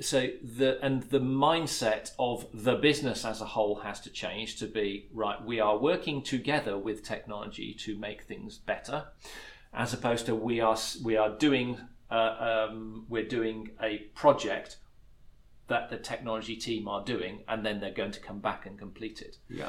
so 0.00 0.28
the 0.42 0.84
and 0.84 1.04
the 1.04 1.20
mindset 1.20 2.10
of 2.18 2.46
the 2.52 2.74
business 2.74 3.24
as 3.24 3.40
a 3.40 3.44
whole 3.44 3.76
has 3.76 4.00
to 4.00 4.10
change 4.10 4.56
to 4.56 4.66
be 4.66 5.08
right 5.12 5.44
we 5.44 5.60
are 5.60 5.78
working 5.78 6.20
together 6.20 6.76
with 6.76 7.04
technology 7.04 7.72
to 7.72 7.96
make 7.96 8.22
things 8.22 8.58
better 8.58 9.04
as 9.72 9.94
opposed 9.94 10.26
to 10.26 10.34
we 10.34 10.60
are 10.60 10.76
we 11.04 11.16
are 11.16 11.30
doing 11.30 11.78
uh, 12.10 12.66
um, 12.68 13.06
we're 13.08 13.26
doing 13.26 13.70
a 13.80 13.98
project 14.14 14.78
that 15.68 15.90
the 15.90 15.96
technology 15.96 16.56
team 16.56 16.88
are 16.88 17.04
doing 17.04 17.42
and 17.48 17.64
then 17.64 17.80
they're 17.80 17.90
going 17.90 18.10
to 18.10 18.20
come 18.20 18.40
back 18.40 18.66
and 18.66 18.78
complete 18.78 19.20
it 19.20 19.38
yeah 19.48 19.68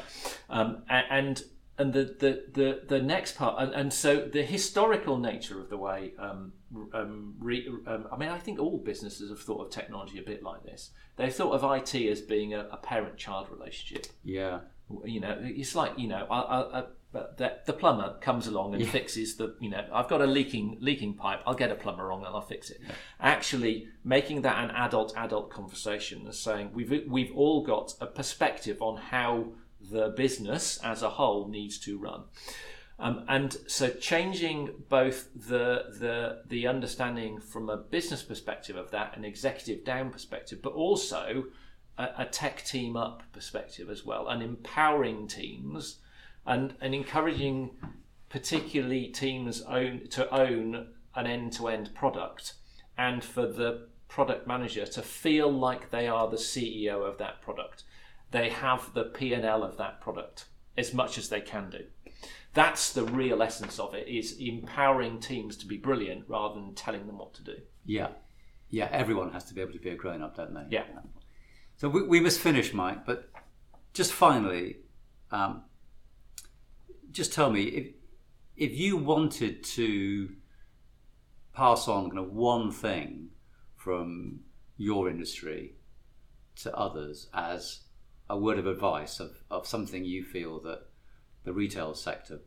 um, 0.50 0.82
and 0.88 1.44
and 1.76 1.92
the, 1.92 2.04
the, 2.04 2.44
the, 2.52 2.82
the 2.86 3.02
next 3.02 3.36
part, 3.36 3.60
and, 3.60 3.72
and 3.74 3.92
so 3.92 4.20
the 4.20 4.42
historical 4.42 5.18
nature 5.18 5.60
of 5.60 5.68
the 5.70 5.76
way, 5.76 6.12
um, 6.20 6.52
um, 6.92 7.34
re, 7.40 7.68
um, 7.86 8.06
I 8.12 8.16
mean, 8.16 8.28
I 8.28 8.38
think 8.38 8.60
all 8.60 8.78
businesses 8.78 9.28
have 9.30 9.40
thought 9.40 9.66
of 9.66 9.70
technology 9.70 10.18
a 10.18 10.22
bit 10.22 10.42
like 10.44 10.62
this. 10.62 10.90
They've 11.16 11.34
thought 11.34 11.52
of 11.52 11.64
IT 11.64 11.94
as 11.94 12.20
being 12.20 12.54
a, 12.54 12.68
a 12.70 12.76
parent 12.76 13.16
child 13.16 13.48
relationship. 13.50 14.06
Yeah. 14.22 14.60
You 15.04 15.18
know, 15.18 15.36
it's 15.40 15.74
like, 15.74 15.98
you 15.98 16.06
know, 16.06 16.26
I, 16.30 16.80
I, 16.80 16.84
I, 17.16 17.26
the, 17.36 17.58
the 17.66 17.72
plumber 17.72 18.16
comes 18.20 18.46
along 18.46 18.74
and 18.74 18.82
Yeah. 18.82 18.90
fixes 18.90 19.36
the, 19.36 19.54
you 19.60 19.70
know, 19.70 19.84
I've 19.92 20.08
got 20.08 20.20
a 20.20 20.26
leaking 20.26 20.78
leaking 20.80 21.14
pipe, 21.14 21.40
I'll 21.46 21.54
get 21.54 21.70
a 21.70 21.74
plumber 21.74 22.06
wrong 22.06 22.24
and 22.24 22.34
I'll 22.34 22.40
fix 22.40 22.70
it. 22.70 22.80
Actually, 23.20 23.88
making 24.04 24.42
that 24.42 24.62
an 24.64 24.70
adult 24.70 25.12
adult 25.16 25.50
conversation 25.50 26.22
and 26.24 26.34
saying 26.34 26.70
we've 26.74 27.04
we've 27.08 27.32
all 27.34 27.62
got 27.64 27.94
a 28.00 28.06
perspective 28.06 28.80
on 28.82 28.96
how 28.96 29.46
the 29.80 30.08
business 30.16 30.78
as 30.82 31.02
a 31.02 31.10
whole 31.10 31.48
needs 31.48 31.78
to 31.78 31.98
run. 31.98 32.22
Um, 32.98 33.24
and 33.28 33.56
so 33.66 33.90
changing 33.90 34.70
both 34.88 35.28
the, 35.34 35.86
the 35.98 36.42
the 36.46 36.66
understanding 36.68 37.40
from 37.40 37.68
a 37.68 37.76
business 37.76 38.22
perspective 38.22 38.76
of 38.76 38.92
that, 38.92 39.16
an 39.16 39.24
executive 39.24 39.84
down 39.84 40.10
perspective, 40.10 40.60
but 40.62 40.72
also 40.74 41.46
a, 41.98 42.08
a 42.18 42.24
tech 42.24 42.64
team 42.64 42.96
up 42.96 43.24
perspective 43.32 43.90
as 43.90 44.04
well, 44.04 44.28
and 44.28 44.42
empowering 44.42 45.26
teams 45.26 45.96
and, 46.46 46.74
and 46.80 46.94
encouraging 46.94 47.70
particularly 48.28 49.06
teams 49.08 49.62
own 49.62 50.08
to 50.10 50.28
own 50.34 50.88
an 51.14 51.26
end 51.26 51.52
to 51.52 51.68
end 51.68 51.94
product 51.94 52.54
and 52.98 53.22
for 53.22 53.46
the 53.46 53.88
product 54.08 54.46
manager 54.46 54.86
to 54.86 55.02
feel 55.02 55.52
like 55.52 55.90
they 55.90 56.06
are 56.06 56.28
the 56.28 56.36
CEO 56.36 57.08
of 57.08 57.18
that 57.18 57.40
product. 57.40 57.84
They 58.30 58.50
have 58.50 58.92
the 58.94 59.04
P&L 59.04 59.62
of 59.62 59.76
that 59.76 60.00
product 60.00 60.46
as 60.76 60.92
much 60.92 61.18
as 61.18 61.28
they 61.28 61.40
can 61.40 61.70
do. 61.70 61.84
That's 62.52 62.92
the 62.92 63.04
real 63.04 63.42
essence 63.42 63.78
of 63.78 63.94
it 63.94 64.08
is 64.08 64.36
empowering 64.38 65.20
teams 65.20 65.56
to 65.58 65.66
be 65.66 65.76
brilliant 65.76 66.24
rather 66.28 66.54
than 66.54 66.74
telling 66.74 67.06
them 67.06 67.18
what 67.18 67.34
to 67.34 67.42
do. 67.42 67.56
Yeah. 67.84 68.08
Yeah, 68.70 68.88
everyone 68.90 69.32
has 69.32 69.44
to 69.44 69.54
be 69.54 69.60
able 69.60 69.72
to 69.72 69.78
be 69.78 69.90
a 69.90 69.96
grown 69.96 70.22
up, 70.22 70.36
don't 70.36 70.54
they? 70.54 70.66
Yeah. 70.70 70.84
So 71.76 71.88
we, 71.88 72.02
we 72.02 72.20
must 72.20 72.40
finish, 72.40 72.72
Mike, 72.72 73.04
but 73.04 73.30
just 73.92 74.12
finally, 74.12 74.78
um, 75.30 75.62
just 77.14 77.32
tell 77.32 77.50
me 77.50 77.62
if, 77.62 77.86
if 78.56 78.78
you 78.78 78.96
wanted 78.96 79.62
to 79.62 80.30
pass 81.54 81.88
on 81.88 82.10
kind 82.10 82.18
of 82.18 82.32
one 82.32 82.70
thing 82.70 83.28
from 83.76 84.40
your 84.76 85.08
industry 85.08 85.74
to 86.56 86.74
others 86.76 87.28
as 87.32 87.80
a 88.28 88.36
word 88.36 88.58
of 88.58 88.66
advice 88.66 89.20
of, 89.20 89.42
of 89.50 89.66
something 89.66 90.04
you 90.04 90.24
feel 90.24 90.60
that 90.60 90.86
the 91.44 91.52
retail 91.52 91.94
sector 91.94 92.40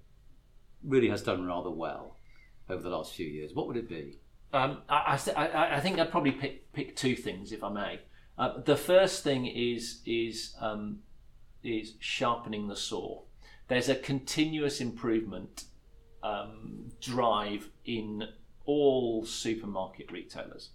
really 0.83 1.09
has 1.09 1.21
done 1.21 1.45
rather 1.45 1.71
well 1.71 2.17
over 2.69 2.81
the 2.81 2.89
last 2.89 3.13
few 3.13 3.25
years, 3.25 3.53
what 3.53 3.67
would 3.67 3.77
it 3.77 3.87
be? 3.87 4.19
Um, 4.53 4.79
I, 4.89 5.19
I, 5.35 5.75
I 5.75 5.79
think 5.79 5.99
I'd 5.99 6.11
probably 6.11 6.31
pick, 6.31 6.73
pick 6.73 6.95
two 6.95 7.15
things, 7.15 7.51
if 7.51 7.63
I 7.63 7.69
may. 7.69 7.99
Uh, 8.37 8.61
the 8.61 8.75
first 8.75 9.23
thing 9.23 9.47
is 9.47 10.01
is 10.05 10.55
um, 10.61 10.99
is 11.63 11.95
sharpening 11.99 12.67
the 12.67 12.75
saw. 12.75 13.23
There's 13.67 13.89
a 13.89 13.95
continuous 13.95 14.79
improvement 14.79 15.65
um, 16.23 16.91
drive 17.01 17.69
in 17.85 18.23
all 18.65 19.25
supermarket 19.25 20.11
retailers 20.11 20.69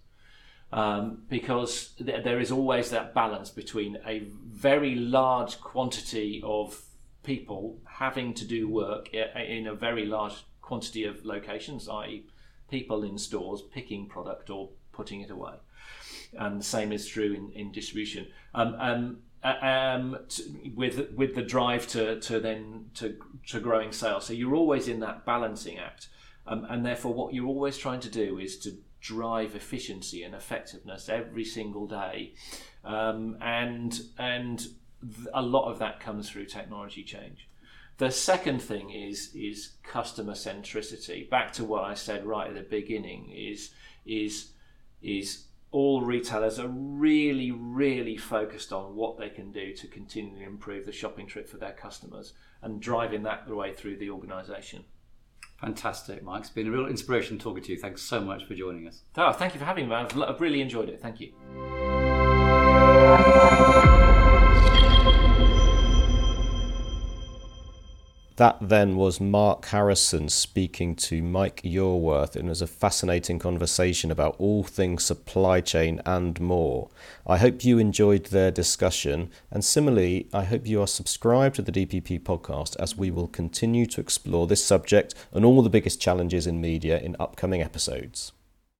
um, 0.71 1.21
because 1.29 1.89
th- 2.03 2.23
there 2.23 2.39
is 2.39 2.51
always 2.51 2.89
that 2.89 3.13
balance 3.13 3.49
between 3.49 3.97
a 4.05 4.23
very 4.47 4.95
large 4.95 5.59
quantity 5.61 6.41
of 6.43 6.81
people 7.23 7.79
having 7.85 8.33
to 8.33 8.45
do 8.45 8.67
work 8.67 9.13
in 9.13 9.67
a 9.67 9.75
very 9.75 10.05
large 10.05 10.45
quantity 10.61 11.03
of 11.05 11.23
locations, 11.25 11.87
i.e., 11.87 12.25
people 12.69 13.03
in 13.03 13.17
stores 13.17 13.61
picking 13.61 14.07
product 14.07 14.49
or 14.49 14.69
putting 14.91 15.21
it 15.21 15.29
away. 15.29 15.53
And 16.33 16.59
the 16.59 16.65
same 16.65 16.91
is 16.91 17.07
true 17.07 17.33
in, 17.33 17.51
in 17.51 17.71
distribution. 17.71 18.27
Um, 18.55 18.75
um, 18.79 19.17
um, 19.43 20.17
t- 20.29 20.71
with 20.75 21.11
with 21.13 21.35
the 21.35 21.41
drive 21.41 21.87
to, 21.87 22.19
to 22.21 22.39
then 22.39 22.85
to, 22.95 23.17
to 23.47 23.59
growing 23.59 23.91
sales, 23.91 24.25
so 24.25 24.33
you're 24.33 24.55
always 24.55 24.87
in 24.87 24.99
that 25.01 25.25
balancing 25.25 25.77
act, 25.77 26.07
um, 26.47 26.65
and 26.69 26.85
therefore 26.85 27.13
what 27.13 27.33
you're 27.33 27.47
always 27.47 27.77
trying 27.77 27.99
to 28.01 28.09
do 28.09 28.39
is 28.39 28.57
to 28.59 28.77
drive 29.01 29.53
efficiency 29.55 30.23
and 30.23 30.33
effectiveness 30.33 31.09
every 31.09 31.43
single 31.43 31.87
day, 31.87 32.33
um, 32.85 33.37
and 33.41 34.01
and 34.17 34.67
a 35.33 35.41
lot 35.41 35.69
of 35.69 35.79
that 35.79 35.99
comes 35.99 36.29
through 36.29 36.45
technology 36.45 37.03
change. 37.03 37.49
The 37.97 38.11
second 38.11 38.61
thing 38.61 38.89
is 38.89 39.31
is 39.35 39.73
customer 39.83 40.33
centricity. 40.33 41.29
Back 41.29 41.53
to 41.53 41.63
what 41.63 41.83
I 41.83 41.93
said 41.93 42.25
right 42.25 42.47
at 42.47 42.55
the 42.55 42.61
beginning 42.61 43.29
is 43.29 43.71
is 44.05 44.51
is 45.01 45.45
all 45.73 46.01
retailers 46.03 46.59
are 46.59 46.69
really 46.69 47.51
really 47.51 48.15
focused 48.15 48.71
on 48.71 48.95
what 48.95 49.17
they 49.17 49.29
can 49.29 49.51
do 49.51 49.73
to 49.73 49.87
continually 49.87 50.43
improve 50.43 50.85
the 50.85 50.91
shopping 50.91 51.27
trip 51.27 51.49
for 51.49 51.57
their 51.57 51.73
customers 51.73 52.33
and 52.61 52.81
driving 52.81 53.23
that 53.23 53.45
the 53.47 53.55
way 53.55 53.73
through 53.73 53.97
the 53.97 54.09
organization. 54.09 54.85
Fantastic, 55.59 56.23
Mike. 56.23 56.41
It's 56.41 56.49
been 56.49 56.67
a 56.67 56.71
real 56.71 56.87
inspiration 56.87 57.39
talking 57.39 57.63
to 57.63 57.71
you. 57.71 57.79
Thanks 57.79 58.01
so 58.01 58.21
much 58.21 58.45
for 58.45 58.53
joining 58.53 58.87
us. 58.87 59.03
Oh, 59.17 59.31
thank 59.31 59.53
you 59.53 59.59
for 59.59 59.65
having 59.65 59.89
me. 59.89 59.95
I've 59.95 60.41
really 60.41 60.61
enjoyed 60.61 60.89
it. 60.89 61.01
Thank 61.01 61.19
you. 61.19 61.33
That 68.37 68.57
then 68.67 68.95
was 68.95 69.21
Mark 69.21 69.65
Harrison 69.65 70.27
speaking 70.27 70.95
to 70.95 71.21
Mike 71.21 71.61
Yorwerth, 71.63 72.35
and 72.35 72.47
it 72.47 72.49
was 72.49 72.63
a 72.63 72.67
fascinating 72.67 73.37
conversation 73.37 74.09
about 74.09 74.35
all 74.39 74.63
things 74.63 75.05
supply 75.05 75.61
chain 75.61 76.01
and 76.03 76.41
more. 76.41 76.89
I 77.27 77.37
hope 77.37 77.63
you 77.63 77.77
enjoyed 77.77 78.25
their 78.25 78.49
discussion, 78.49 79.29
and 79.51 79.63
similarly, 79.63 80.29
I 80.33 80.45
hope 80.45 80.65
you 80.65 80.81
are 80.81 80.87
subscribed 80.87 81.57
to 81.57 81.61
the 81.61 81.71
DPP 81.71 82.21
podcast 82.21 82.75
as 82.79 82.97
we 82.97 83.11
will 83.11 83.27
continue 83.27 83.85
to 83.85 84.01
explore 84.01 84.47
this 84.47 84.65
subject 84.65 85.13
and 85.31 85.45
all 85.45 85.61
the 85.61 85.69
biggest 85.69 86.01
challenges 86.01 86.47
in 86.47 86.59
media 86.59 86.97
in 86.99 87.15
upcoming 87.19 87.61
episodes. 87.61 88.31